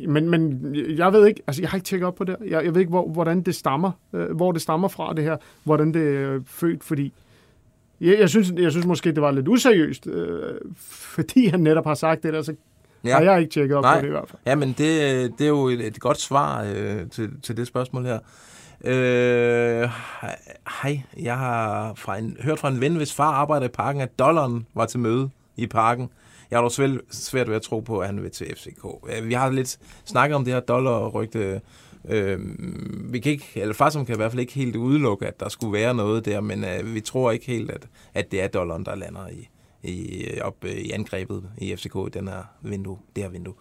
men, 0.09 0.31
men 0.31 0.71
jeg 0.75 1.13
ved 1.13 1.27
ikke, 1.27 1.43
altså 1.47 1.63
jeg 1.63 1.71
har 1.71 1.77
ikke 1.77 1.87
tjekket 1.87 2.07
op 2.07 2.15
på 2.15 2.25
det. 2.25 2.37
Jeg, 2.49 2.65
jeg 2.65 2.75
ved 2.75 2.81
ikke, 2.81 2.91
hvor, 2.91 3.09
hvordan 3.09 3.43
det 3.43 3.55
stammer, 3.55 3.93
øh, 4.13 4.37
hvor 4.37 4.53
det 4.53 4.63
stammer 4.63 4.89
fra 4.89 5.13
det 5.15 5.25
her, 5.25 5.37
hvordan 5.65 5.95
det 5.95 6.17
er 6.17 6.41
født, 6.47 6.85
fordi 6.85 7.13
jeg, 8.01 8.19
jeg, 8.19 8.29
synes, 8.29 8.53
jeg 8.57 8.71
synes 8.71 8.87
måske, 8.87 9.13
det 9.13 9.23
var 9.23 9.31
lidt 9.31 9.49
useriøst, 9.49 10.07
øh, 10.07 10.55
fordi 10.87 11.47
han 11.47 11.61
netop 11.61 11.87
har 11.87 11.95
sagt 11.95 12.23
det 12.23 12.33
der, 12.33 12.43
så 12.43 12.55
ja. 13.05 13.17
har 13.17 13.21
jeg 13.23 13.41
ikke 13.41 13.53
tjekket 13.53 13.77
op 13.77 13.83
Nej. 13.83 13.95
på 13.95 14.01
det 14.01 14.07
i 14.07 14.11
hvert 14.11 14.29
fald. 14.29 14.41
Ja, 14.47 14.55
men 14.55 14.69
det, 14.69 14.79
det 15.39 15.45
er 15.45 15.49
jo 15.49 15.69
et, 15.69 15.87
et 15.87 16.01
godt 16.01 16.21
svar 16.21 16.63
øh, 16.77 17.11
til, 17.11 17.31
til 17.43 17.57
det 17.57 17.67
spørgsmål 17.67 18.05
her. 18.05 18.19
Øh, 18.85 19.89
hej, 20.83 21.01
jeg 21.19 21.39
har 21.39 21.93
fra 21.95 22.19
en, 22.19 22.37
hørt 22.41 22.59
fra 22.59 22.69
en 22.69 22.81
ven, 22.81 22.97
hvis 22.97 23.15
far 23.15 23.33
arbejder 23.33 23.67
i 23.67 23.71
parken, 23.71 24.01
at 24.01 24.19
dollaren 24.19 24.67
var 24.75 24.87
til 24.87 25.01
møde 25.01 25.31
i 25.57 25.67
parken. 25.67 26.09
Jeg 26.55 26.59
har 26.59 26.63
dog 26.63 26.73
svært, 26.73 26.91
svært 27.11 27.49
ved 27.49 27.57
at 27.57 27.63
tro 27.63 27.81
på, 27.81 27.99
at 27.99 28.07
han 28.07 28.23
vil 28.23 28.31
til 28.31 28.47
FCK. 28.57 28.85
Øh, 29.09 29.29
vi 29.29 29.35
har 29.35 29.51
lidt 29.51 29.79
snakket 30.05 30.37
om 30.37 30.45
det 30.45 30.53
her 30.53 30.61
dollarrygte. 30.61 31.61
Øh, 32.09 32.39
vi 33.13 33.21
kan 33.21 33.33
ikke, 33.33 33.47
eller 33.55 33.75
Farsom 33.75 34.07
kan 34.07 34.15
i 34.15 34.17
hvert 34.17 34.31
fald 34.33 34.41
ikke 34.41 34.53
helt 34.53 34.77
udelukke, 34.77 35.27
at 35.27 35.41
der 35.41 35.49
skulle 35.49 35.73
være 35.73 35.95
noget 35.95 36.25
der, 36.25 36.41
men 36.41 36.65
øh, 36.65 36.95
vi 36.95 37.01
tror 37.01 37.31
ikke 37.31 37.47
helt, 37.47 37.71
at, 37.71 37.87
at 38.15 38.33
det 38.33 38.43
er 38.43 38.49
dollaren, 38.49 38.85
der 38.85 38.95
lander 38.95 39.29
i, 39.29 39.49
i, 39.83 40.27
op 40.41 40.57
øh, 40.65 40.73
i 40.73 40.91
angrebet 40.91 41.45
i 41.59 41.77
FCK 41.77 41.95
i 42.07 42.11
den 42.13 42.29
her 42.29 42.43
vindue, 42.63 42.99
det 43.17 43.25
her 43.25 43.31
vindue. 43.31 43.55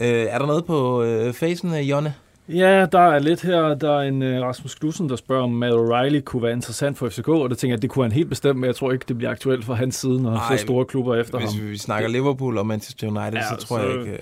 Øh, 0.00 0.06
er 0.06 0.38
der 0.38 0.46
noget 0.46 0.64
på 0.64 1.02
øh, 1.02 1.32
facen, 1.32 1.74
øh, 1.74 1.90
Jonne? 1.90 2.14
Ja, 2.48 2.86
der 2.92 3.00
er 3.00 3.18
lidt 3.18 3.42
her. 3.42 3.74
Der 3.74 3.98
er 3.98 4.00
en 4.02 4.22
uh, 4.22 4.28
Rasmus 4.28 4.74
Knudsen, 4.74 5.08
der 5.08 5.16
spørger, 5.16 5.42
om 5.42 5.50
Matt 5.50 5.74
O'Reilly 5.74 6.20
kunne 6.20 6.42
være 6.42 6.52
interessant 6.52 6.98
for 6.98 7.08
FCK, 7.08 7.28
og 7.28 7.50
det 7.50 7.58
tænker 7.58 7.74
jeg, 7.74 7.82
det 7.82 7.90
kunne 7.90 8.04
han 8.04 8.12
helt 8.12 8.28
bestemt, 8.28 8.60
men 8.60 8.66
jeg 8.66 8.76
tror 8.76 8.92
ikke, 8.92 9.04
det 9.08 9.18
bliver 9.18 9.30
aktuelt 9.30 9.64
for 9.64 9.74
hans 9.74 9.94
side, 9.96 10.22
når 10.22 10.30
Nej, 10.30 10.56
så 10.56 10.62
store 10.62 10.84
klubber 10.84 11.16
efter 11.16 11.38
Hvis 11.38 11.54
ham. 11.58 11.70
vi 11.70 11.76
snakker 11.78 12.08
Liverpool 12.08 12.58
og 12.58 12.66
Manchester 12.66 13.06
United, 13.06 13.32
ja, 13.32 13.48
så 13.58 13.66
tror 13.66 13.78
jeg 13.78 13.90
ikke... 14.00 14.12
øh, 14.12 14.18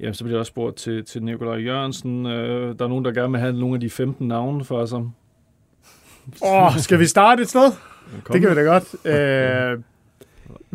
Ja, 0.00 0.12
så 0.12 0.24
bliver 0.24 0.36
jeg 0.36 0.40
også 0.40 0.50
spurgt 0.50 0.76
til, 0.76 1.04
til 1.04 1.22
Nikolaj 1.22 1.56
Jørgensen. 1.56 2.26
Øh, 2.26 2.78
der 2.78 2.84
er 2.84 2.88
nogen, 2.88 3.04
der 3.04 3.12
gerne 3.12 3.30
vil 3.30 3.40
have 3.40 3.52
nogle 3.52 3.74
af 3.74 3.80
de 3.80 3.90
15 3.90 4.28
navne 4.28 4.64
for 4.64 4.78
os. 4.78 4.92
Åh, 4.92 5.02
oh, 6.42 6.76
skal 6.76 6.98
vi 6.98 7.06
starte 7.06 7.42
et 7.42 7.48
sted? 7.48 7.72
Kom. 8.24 8.32
Det 8.32 8.40
kan 8.40 8.50
vi 8.50 8.54
da 8.54 8.60
godt. 8.60 9.06
Øh, 9.06 9.82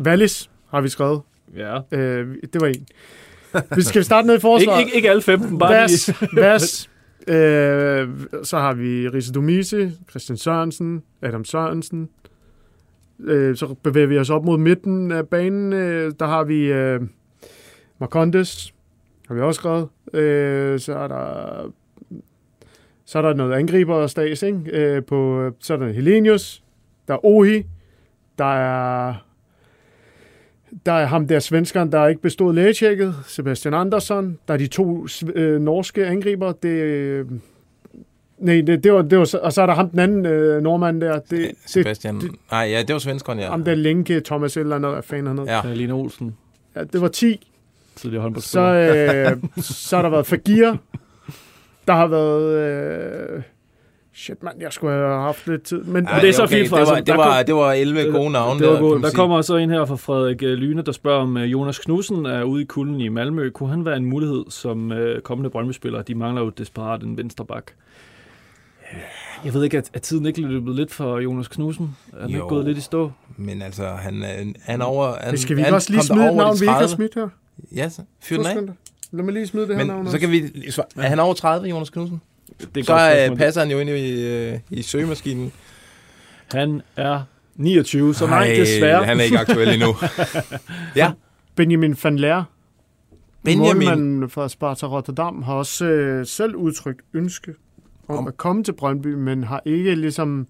Wallis 0.06 0.50
har 0.70 0.80
vi 0.80 0.88
skrevet. 0.88 1.20
Ja. 1.56 1.78
Øh, 1.92 2.36
det 2.52 2.60
var 2.60 2.66
en. 2.66 2.86
Vi 3.76 3.82
skal 3.82 4.04
starte 4.04 4.26
ned 4.26 4.36
i 4.36 4.40
forsvaret. 4.40 4.80
Ikke, 4.80 4.88
ikke, 4.88 4.96
ikke 4.96 5.10
alle 5.10 5.22
15, 5.22 5.58
bare 5.58 5.74
Vas, 5.74 6.08
lige. 6.20 6.42
Vas, 6.42 6.90
øh, 7.28 8.08
så 8.42 8.58
har 8.58 8.74
vi 8.74 9.08
Risse 9.08 9.32
Domisi, 9.32 9.90
Christian 10.10 10.36
Sørensen, 10.36 11.02
Adam 11.22 11.44
Sørensen. 11.44 12.08
Øh, 13.20 13.56
så 13.56 13.74
bevæger 13.82 14.06
vi 14.06 14.18
os 14.18 14.30
op 14.30 14.44
mod 14.44 14.58
midten 14.58 15.12
af 15.12 15.28
banen. 15.28 15.72
Øh, 15.72 16.12
der 16.20 16.26
har 16.26 16.44
vi 16.44 16.72
øh, 16.72 17.00
Marcondes, 17.98 18.74
har 19.28 19.34
vi 19.34 19.40
også 19.40 19.58
skrevet. 19.58 19.88
Øh, 20.14 20.80
så 20.80 20.94
er 20.94 21.08
der 21.08 21.72
så 23.06 23.18
er 23.18 23.22
der 23.22 23.34
noget 23.34 23.52
angriber 23.52 23.94
og 23.94 24.10
stas, 24.10 24.42
ikke? 24.42 24.60
Øh, 24.72 25.04
på, 25.04 25.50
så 25.60 25.74
er 25.74 25.78
der 25.78 25.92
Helenius, 25.92 26.62
der 27.08 27.14
er 27.14 27.24
Ohi, 27.26 27.62
der 28.38 28.54
er 28.54 29.14
der 30.86 30.92
er 30.92 31.06
ham 31.06 31.26
der 31.28 31.38
svenskeren, 31.38 31.92
der 31.92 32.06
ikke 32.06 32.22
bestod 32.22 32.54
lægetjekket, 32.54 33.14
Sebastian 33.26 33.74
Andersson. 33.74 34.38
Der 34.48 34.54
er 34.54 34.58
de 34.58 34.66
to 34.66 35.06
øh, 35.34 35.60
norske 35.60 36.06
angriber. 36.06 36.52
Det, 36.52 36.68
øh, 36.68 37.26
nej, 38.38 38.60
det, 38.66 38.84
det, 38.84 38.92
var, 38.92 39.02
det 39.02 39.18
var, 39.18 39.24
så- 39.24 39.38
og 39.38 39.52
så 39.52 39.62
er 39.62 39.66
der 39.66 39.74
ham 39.74 39.90
den 39.90 39.98
anden 39.98 40.26
øh, 40.26 40.62
nordmand 40.62 41.00
der. 41.00 41.18
Det, 41.18 41.50
Sebastian... 41.66 42.20
Det, 42.20 42.30
nej, 42.50 42.60
ja, 42.70 42.82
det 42.82 42.92
var 42.92 42.98
svenskeren, 42.98 43.38
ja. 43.38 43.46
ham 43.50 43.64
der 43.64 43.74
Linke, 43.74 44.20
Thomas 44.20 44.56
eller 44.56 44.78
noget, 44.78 45.04
fanden 45.04 45.26
han 45.26 45.38
hed. 45.38 45.46
Ja. 45.46 45.74
Lene 45.74 45.92
Olsen, 45.92 46.36
Ja, 46.76 46.84
det 46.84 47.00
var 47.00 47.08
10. 47.08 47.50
tidligere 47.96 48.20
Så, 48.20 48.22
håndboldspiller. 48.60 49.30
øh, 49.56 49.62
så 49.62 49.96
har 49.96 50.02
der 50.02 50.10
været 50.10 50.26
Fagir. 50.26 50.76
Der 51.86 51.92
har 51.92 52.06
været... 52.06 52.58
Øh, 53.36 53.42
Shit, 54.16 54.42
mand, 54.42 54.56
jeg 54.60 54.72
skulle 54.72 54.92
have 54.92 55.20
haft 55.20 55.46
lidt 55.46 55.62
tid. 55.62 55.82
Men 55.82 56.06
Ej, 56.06 56.20
det 56.20 56.28
er 56.28 56.32
så 56.32 56.46
fint, 56.46 56.68
for, 56.68 56.76
det 56.76 56.86
var- 56.86 57.00
det 57.00 57.16
var- 57.16 57.42
det 57.42 57.54
var 57.54 57.72
11 57.72 58.12
gode 58.12 58.30
navne 58.30 58.60
Det 58.60 58.66
var 58.68 58.72
der, 58.74 58.80
gode. 58.80 59.02
Der 59.02 59.08
sige. 59.08 59.16
kommer 59.16 59.42
så 59.42 59.56
en 59.56 59.70
her 59.70 59.84
fra 59.84 59.96
Frederik 59.96 60.42
øh, 60.42 60.48
Lyne, 60.54 60.82
der 60.82 60.92
spørger 60.92 61.20
om 61.22 61.36
øh, 61.36 61.52
Jonas 61.52 61.78
Knudsen 61.78 62.26
er 62.26 62.42
ude 62.42 62.62
i 62.62 62.64
kulden 62.64 63.00
i 63.00 63.08
Malmø. 63.08 63.50
Kunne 63.50 63.68
han 63.70 63.84
være 63.84 63.96
en 63.96 64.04
mulighed 64.04 64.44
som 64.50 64.92
øh, 64.92 65.20
kommende 65.20 65.50
Brøndby-spiller? 65.50 66.02
De 66.02 66.14
mangler 66.14 66.42
jo 66.42 66.48
desperat 66.48 67.02
en 67.02 67.16
vensterbak. 67.16 67.70
Jeg 69.44 69.54
ved 69.54 69.64
ikke, 69.64 69.78
at, 69.78 69.90
at 69.94 70.02
tiden 70.02 70.26
ikke 70.26 70.40
løbet 70.40 70.74
lidt 70.74 70.92
for 70.92 71.18
Jonas 71.18 71.48
Knudsen? 71.48 71.96
Er 72.12 72.20
han 72.20 72.28
ikke 72.28 72.38
Jo. 72.40 72.48
gået 72.48 72.64
lidt 72.64 72.78
i 72.78 72.80
stå? 72.80 73.10
Men 73.36 73.62
altså, 73.62 73.86
han, 73.86 74.24
han 74.62 74.80
er 74.80 74.84
over... 74.84 75.12
Han, 75.20 75.32
Det 75.32 75.40
skal 75.40 75.56
vi 75.56 75.60
han 75.62 75.68
ikke 75.68 75.76
også 75.76 75.90
lige 75.90 75.98
kom 76.00 76.16
smide 76.16 76.28
et 76.30 76.36
navn, 76.36 76.60
vi 76.60 76.64
ikke 76.64 76.72
har 76.72 76.78
30. 76.78 76.88
smidt 76.94 77.14
her? 77.14 77.28
Ja, 77.76 77.88
så 77.88 78.02
fyr 78.22 78.36
den 78.36 78.46
af. 78.46 78.56
Lad 79.12 79.24
mig 79.24 79.34
lige 79.34 79.46
smide 79.46 79.68
det 79.68 79.76
her 79.76 79.84
navn 79.84 79.98
Men 80.02 80.06
så 80.10 80.16
også. 80.16 80.20
kan 80.20 80.30
vi... 80.30 80.42
Er 80.96 81.08
han 81.08 81.20
over 81.20 81.34
30, 81.34 81.68
Jonas 81.68 81.90
Knudsen? 81.90 82.20
Det 82.60 82.80
er 82.80 82.84
så 82.84 82.92
godt 82.92 83.30
øh, 83.30 83.36
passer 83.36 83.60
han 83.60 83.70
jo 83.70 83.78
ind 83.78 83.90
i, 83.90 84.26
øh, 84.26 84.58
i 84.70 84.82
søgemaskinen. 84.82 85.52
Han 86.52 86.82
er 86.96 87.22
29, 87.56 88.14
så 88.14 88.26
nej, 88.26 88.38
Ej, 88.38 88.54
desværre. 88.54 89.04
han 89.04 89.20
er 89.20 89.24
ikke 89.24 89.38
aktuel 89.38 89.68
endnu. 89.68 89.94
ja. 90.96 91.12
Benjamin 91.56 91.96
van 92.04 92.18
Leer, 92.18 92.44
Benjamin. 93.42 93.86
målmanden 93.86 94.30
fra 94.30 94.48
Sparta 94.48 94.86
Rotterdam, 94.86 95.42
har 95.42 95.54
også 95.54 95.86
øh, 95.86 96.26
selv 96.26 96.56
udtrykt 96.56 97.00
ønske 97.14 97.54
om, 98.08 98.16
om 98.16 98.26
at 98.26 98.36
komme 98.36 98.64
til 98.64 98.72
Brøndby, 98.72 99.14
men 99.14 99.44
har 99.44 99.62
ikke 99.64 99.94
ligesom... 99.94 100.46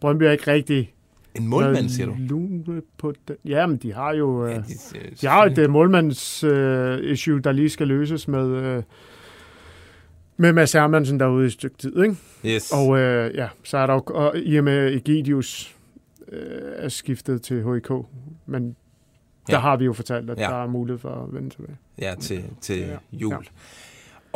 Brøndby 0.00 0.22
er 0.22 0.30
ikke 0.30 0.52
rigtig... 0.52 0.92
En 1.34 1.46
målmand, 1.46 1.88
siger 1.88 2.06
du? 2.06 2.14
lune 2.18 2.82
På 2.98 3.12
den. 3.28 3.36
Ja, 3.44 3.66
men 3.66 3.76
de 3.76 3.92
har 3.92 4.14
jo... 4.14 4.46
Øh, 4.46 4.52
ja, 4.52 4.56
de, 4.56 4.64
de, 5.20 5.26
har 5.26 5.44
et 5.44 5.58
uh, 5.58 5.70
målmands 5.70 6.44
øh, 6.44 6.98
issue, 7.12 7.40
der 7.40 7.52
lige 7.52 7.70
skal 7.70 7.88
løses 7.88 8.28
med... 8.28 8.48
Øh, 8.48 8.82
med 10.36 10.52
Mads 10.52 10.72
Hermansen 10.72 11.20
derude 11.20 11.44
i 11.44 11.46
et 11.46 11.52
stykke 11.52 11.76
tid, 11.78 12.02
ikke? 12.02 12.16
Yes. 12.46 12.70
Og 12.72 12.98
øh, 12.98 13.34
ja, 13.34 13.48
så 13.64 13.78
er 13.78 13.86
der 13.86 13.94
jo, 13.94 14.02
og 14.06 14.38
i 14.38 14.56
og 14.56 14.64
med 14.64 14.94
Egidius 14.94 15.74
øh, 16.32 16.40
er 16.76 16.88
skiftet 16.88 17.42
til 17.42 17.56
HIK, 17.56 17.90
men 18.46 18.64
der 19.46 19.52
Ja. 19.54 19.58
har 19.58 19.76
vi 19.76 19.84
jo 19.84 19.92
fortalt, 19.92 20.30
at 20.30 20.38
Ja. 20.38 20.42
der 20.42 20.62
er 20.62 20.66
mulighed 20.66 20.98
for 20.98 21.08
at 21.28 21.34
vende 21.34 21.50
tilbage. 21.50 21.76
Ja, 21.98 22.14
til, 22.20 22.44
til 22.60 22.78
Ja. 22.78 22.96
jul. 23.12 23.32
Ja. 23.32 23.38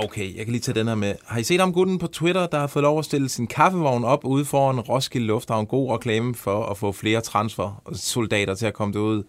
Okay, 0.04 0.36
jeg 0.36 0.44
kan 0.44 0.52
lige 0.52 0.60
tage 0.60 0.78
den 0.78 0.88
her 0.88 0.94
med. 0.94 1.14
Har 1.26 1.40
I 1.40 1.42
set 1.42 1.60
ham 1.60 1.72
gutten 1.72 1.98
på 1.98 2.06
Twitter, 2.06 2.46
der 2.46 2.58
har 2.58 2.66
fået 2.66 2.82
lov 2.82 2.98
at 2.98 3.04
stille 3.04 3.28
sin 3.28 3.46
kaffevogn 3.46 4.04
op 4.04 4.24
ude 4.24 4.44
foran 4.44 4.80
Roskilde 4.80 5.26
Lufthavn? 5.26 5.66
God 5.66 5.92
reklame 5.94 6.34
for 6.34 6.64
at 6.64 6.76
få 6.76 6.92
flere 6.92 7.20
transfer 7.20 7.82
og 7.84 7.96
soldater 7.96 8.54
til 8.54 8.66
at 8.66 8.74
komme 8.74 8.94
derud. 8.94 9.22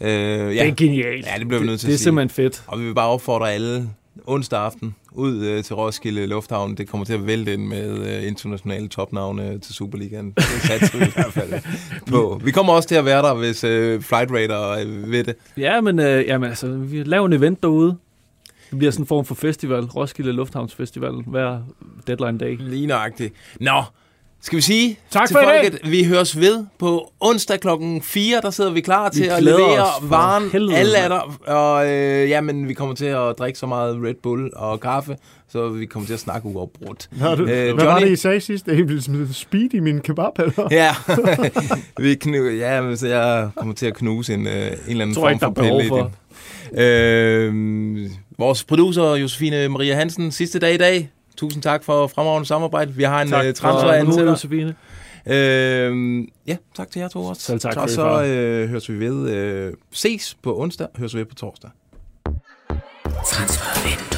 Øh, 0.00 0.08
ja. 0.10 0.46
Det 0.48 0.60
er 0.60 0.74
genialt. 0.74 1.26
Ja, 1.26 1.38
det 1.38 1.48
bliver 1.48 1.60
vi 1.60 1.66
nødt 1.66 1.80
til 1.80 1.86
Det 1.86 1.92
at 1.92 1.94
er 1.94 1.98
sige. 1.98 2.04
simpelthen 2.04 2.30
fedt. 2.30 2.64
Og 2.66 2.78
vi 2.80 2.84
vil 2.84 2.94
bare 2.94 3.08
opfordre 3.08 3.52
alle 3.52 3.90
onsdag 4.26 4.60
aften 4.60 4.94
ud 5.12 5.44
øh, 5.44 5.64
til 5.64 5.74
Roskilde 5.76 6.26
Lufthavn. 6.26 6.74
Det 6.74 6.88
kommer 6.88 7.04
til 7.04 7.12
at 7.12 7.26
vælte 7.26 7.52
ind 7.52 7.66
med 7.66 8.16
øh, 8.16 8.26
internationale 8.28 8.88
topnavne 8.88 9.58
til 9.58 9.74
Superligaen. 9.74 10.30
Det 10.30 10.44
satser 10.44 10.98
vi 10.98 11.04
i 11.04 11.10
hvert 11.14 11.32
fald 11.32 11.52
på. 12.12 12.40
Vi 12.44 12.50
kommer 12.50 12.72
også 12.72 12.88
til 12.88 12.94
at 12.94 13.04
være 13.04 13.22
der, 13.22 13.34
hvis 13.34 13.64
øh, 13.64 14.02
Flight 14.02 14.30
Radar 14.30 14.78
øh, 14.78 15.10
ved 15.10 15.24
det. 15.24 15.36
Ja, 15.56 15.80
men 15.80 15.98
øh, 15.98 16.26
jamen, 16.26 16.48
altså, 16.48 16.68
vi 16.68 17.02
laver 17.02 17.26
en 17.26 17.32
event 17.32 17.62
derude. 17.62 17.96
Det 18.70 18.78
bliver 18.78 18.90
sådan 18.90 19.02
en 19.02 19.06
form 19.06 19.24
for 19.24 19.34
festival. 19.34 19.84
Roskilde 19.84 20.32
Lufthavns 20.32 20.74
Festival 20.74 21.12
hver 21.26 21.60
deadline 22.06 22.38
day. 22.38 22.56
Lige 22.60 22.86
nøjagtigt. 22.86 23.34
Nå, 23.60 23.82
skal 24.42 24.56
vi 24.56 24.62
sige 24.62 24.98
Tak 25.10 25.26
til 25.26 25.34
for 25.34 25.40
i 25.40 25.44
dag. 25.44 25.64
folket, 25.64 25.90
vi 25.90 26.04
høres 26.04 26.40
ved 26.40 26.64
på 26.78 27.12
onsdag 27.20 27.60
klokken 27.60 28.02
4, 28.02 28.40
der 28.42 28.50
sidder 28.50 28.70
vi 28.70 28.80
klar 28.80 29.08
til 29.08 29.24
at 29.24 29.38
glæder 29.38 29.58
levere 29.58 29.86
varen. 30.02 30.50
helvede, 30.50 30.76
Alle 30.76 30.96
er 30.98 31.08
der, 31.08 31.38
og 31.46 31.90
øh, 31.90 32.28
jamen, 32.28 32.68
vi 32.68 32.74
kommer 32.74 32.94
til 32.94 33.04
at 33.04 33.34
drikke 33.38 33.58
så 33.58 33.66
meget 33.66 33.98
Red 34.04 34.14
Bull 34.22 34.50
og 34.56 34.80
kaffe, 34.80 35.16
så 35.48 35.68
vi 35.68 35.86
kommer 35.86 36.06
til 36.06 36.14
at 36.14 36.20
snakke 36.20 36.48
uafbrudt. 36.48 37.08
Hvad, 37.12 37.36
du, 37.36 37.42
øh, 37.46 37.74
hvad 37.74 37.84
var 37.84 37.98
det, 37.98 38.10
I 38.10 38.16
sagde 38.16 38.40
sidst? 38.40 38.68
At 38.68 38.78
I 38.78 38.82
ville 38.82 39.02
smide 39.02 39.34
speed 39.34 39.74
i 39.74 39.80
min 39.80 40.00
kebab, 40.00 40.38
eller? 40.38 40.68
Ja, 40.70 40.94
vi 42.02 42.14
knu, 42.14 42.48
ja 42.50 42.80
men, 42.80 42.96
så 42.96 43.06
jeg 43.08 43.50
kommer 43.56 43.74
til 43.74 43.86
at 43.86 43.94
knuse 43.94 44.34
en, 44.34 44.46
øh, 44.46 44.52
en 44.54 44.72
eller 44.88 45.02
anden 45.02 45.14
form 45.14 45.28
ikke, 45.32 45.44
for 45.44 45.50
pille 45.50 45.84
i 45.84 45.88
den. 45.88 46.06
Øh, 48.04 48.10
vores 48.38 48.64
producer, 48.64 49.14
Josefine 49.14 49.68
Maria 49.68 49.94
Hansen, 49.94 50.32
sidste 50.32 50.58
dag 50.58 50.74
i 50.74 50.76
dag. 50.76 51.10
Tusind 51.38 51.62
tak 51.62 51.84
for 51.84 52.06
fremragende 52.06 52.48
samarbejde. 52.48 52.92
Vi 52.94 53.02
har 53.02 53.22
en 53.22 53.28
Tak 53.28 53.44
for 53.44 53.52
transfer 53.52 54.04
nu, 54.04 54.12
til 54.12 54.22
dig. 54.22 54.30
Josefine. 54.30 54.74
Øh, 55.26 56.24
ja, 56.46 56.56
tak 56.76 56.90
til 56.90 57.00
jer 57.00 57.08
to 57.08 57.20
også. 57.24 57.42
Selv 57.42 57.60
tak 57.60 57.74
for 57.74 57.80
Og 57.80 57.90
så 57.90 58.24
øh, 58.24 58.68
høres 58.68 58.88
vi 58.88 59.00
ved. 59.00 59.30
Øh, 59.30 59.72
ses 59.92 60.36
på 60.42 60.60
onsdag, 60.60 60.86
høres 60.96 61.14
vi 61.14 61.18
ved 61.18 61.26
på 61.26 61.34
torsdag. 61.34 61.70
Transfervindue. 63.26 64.17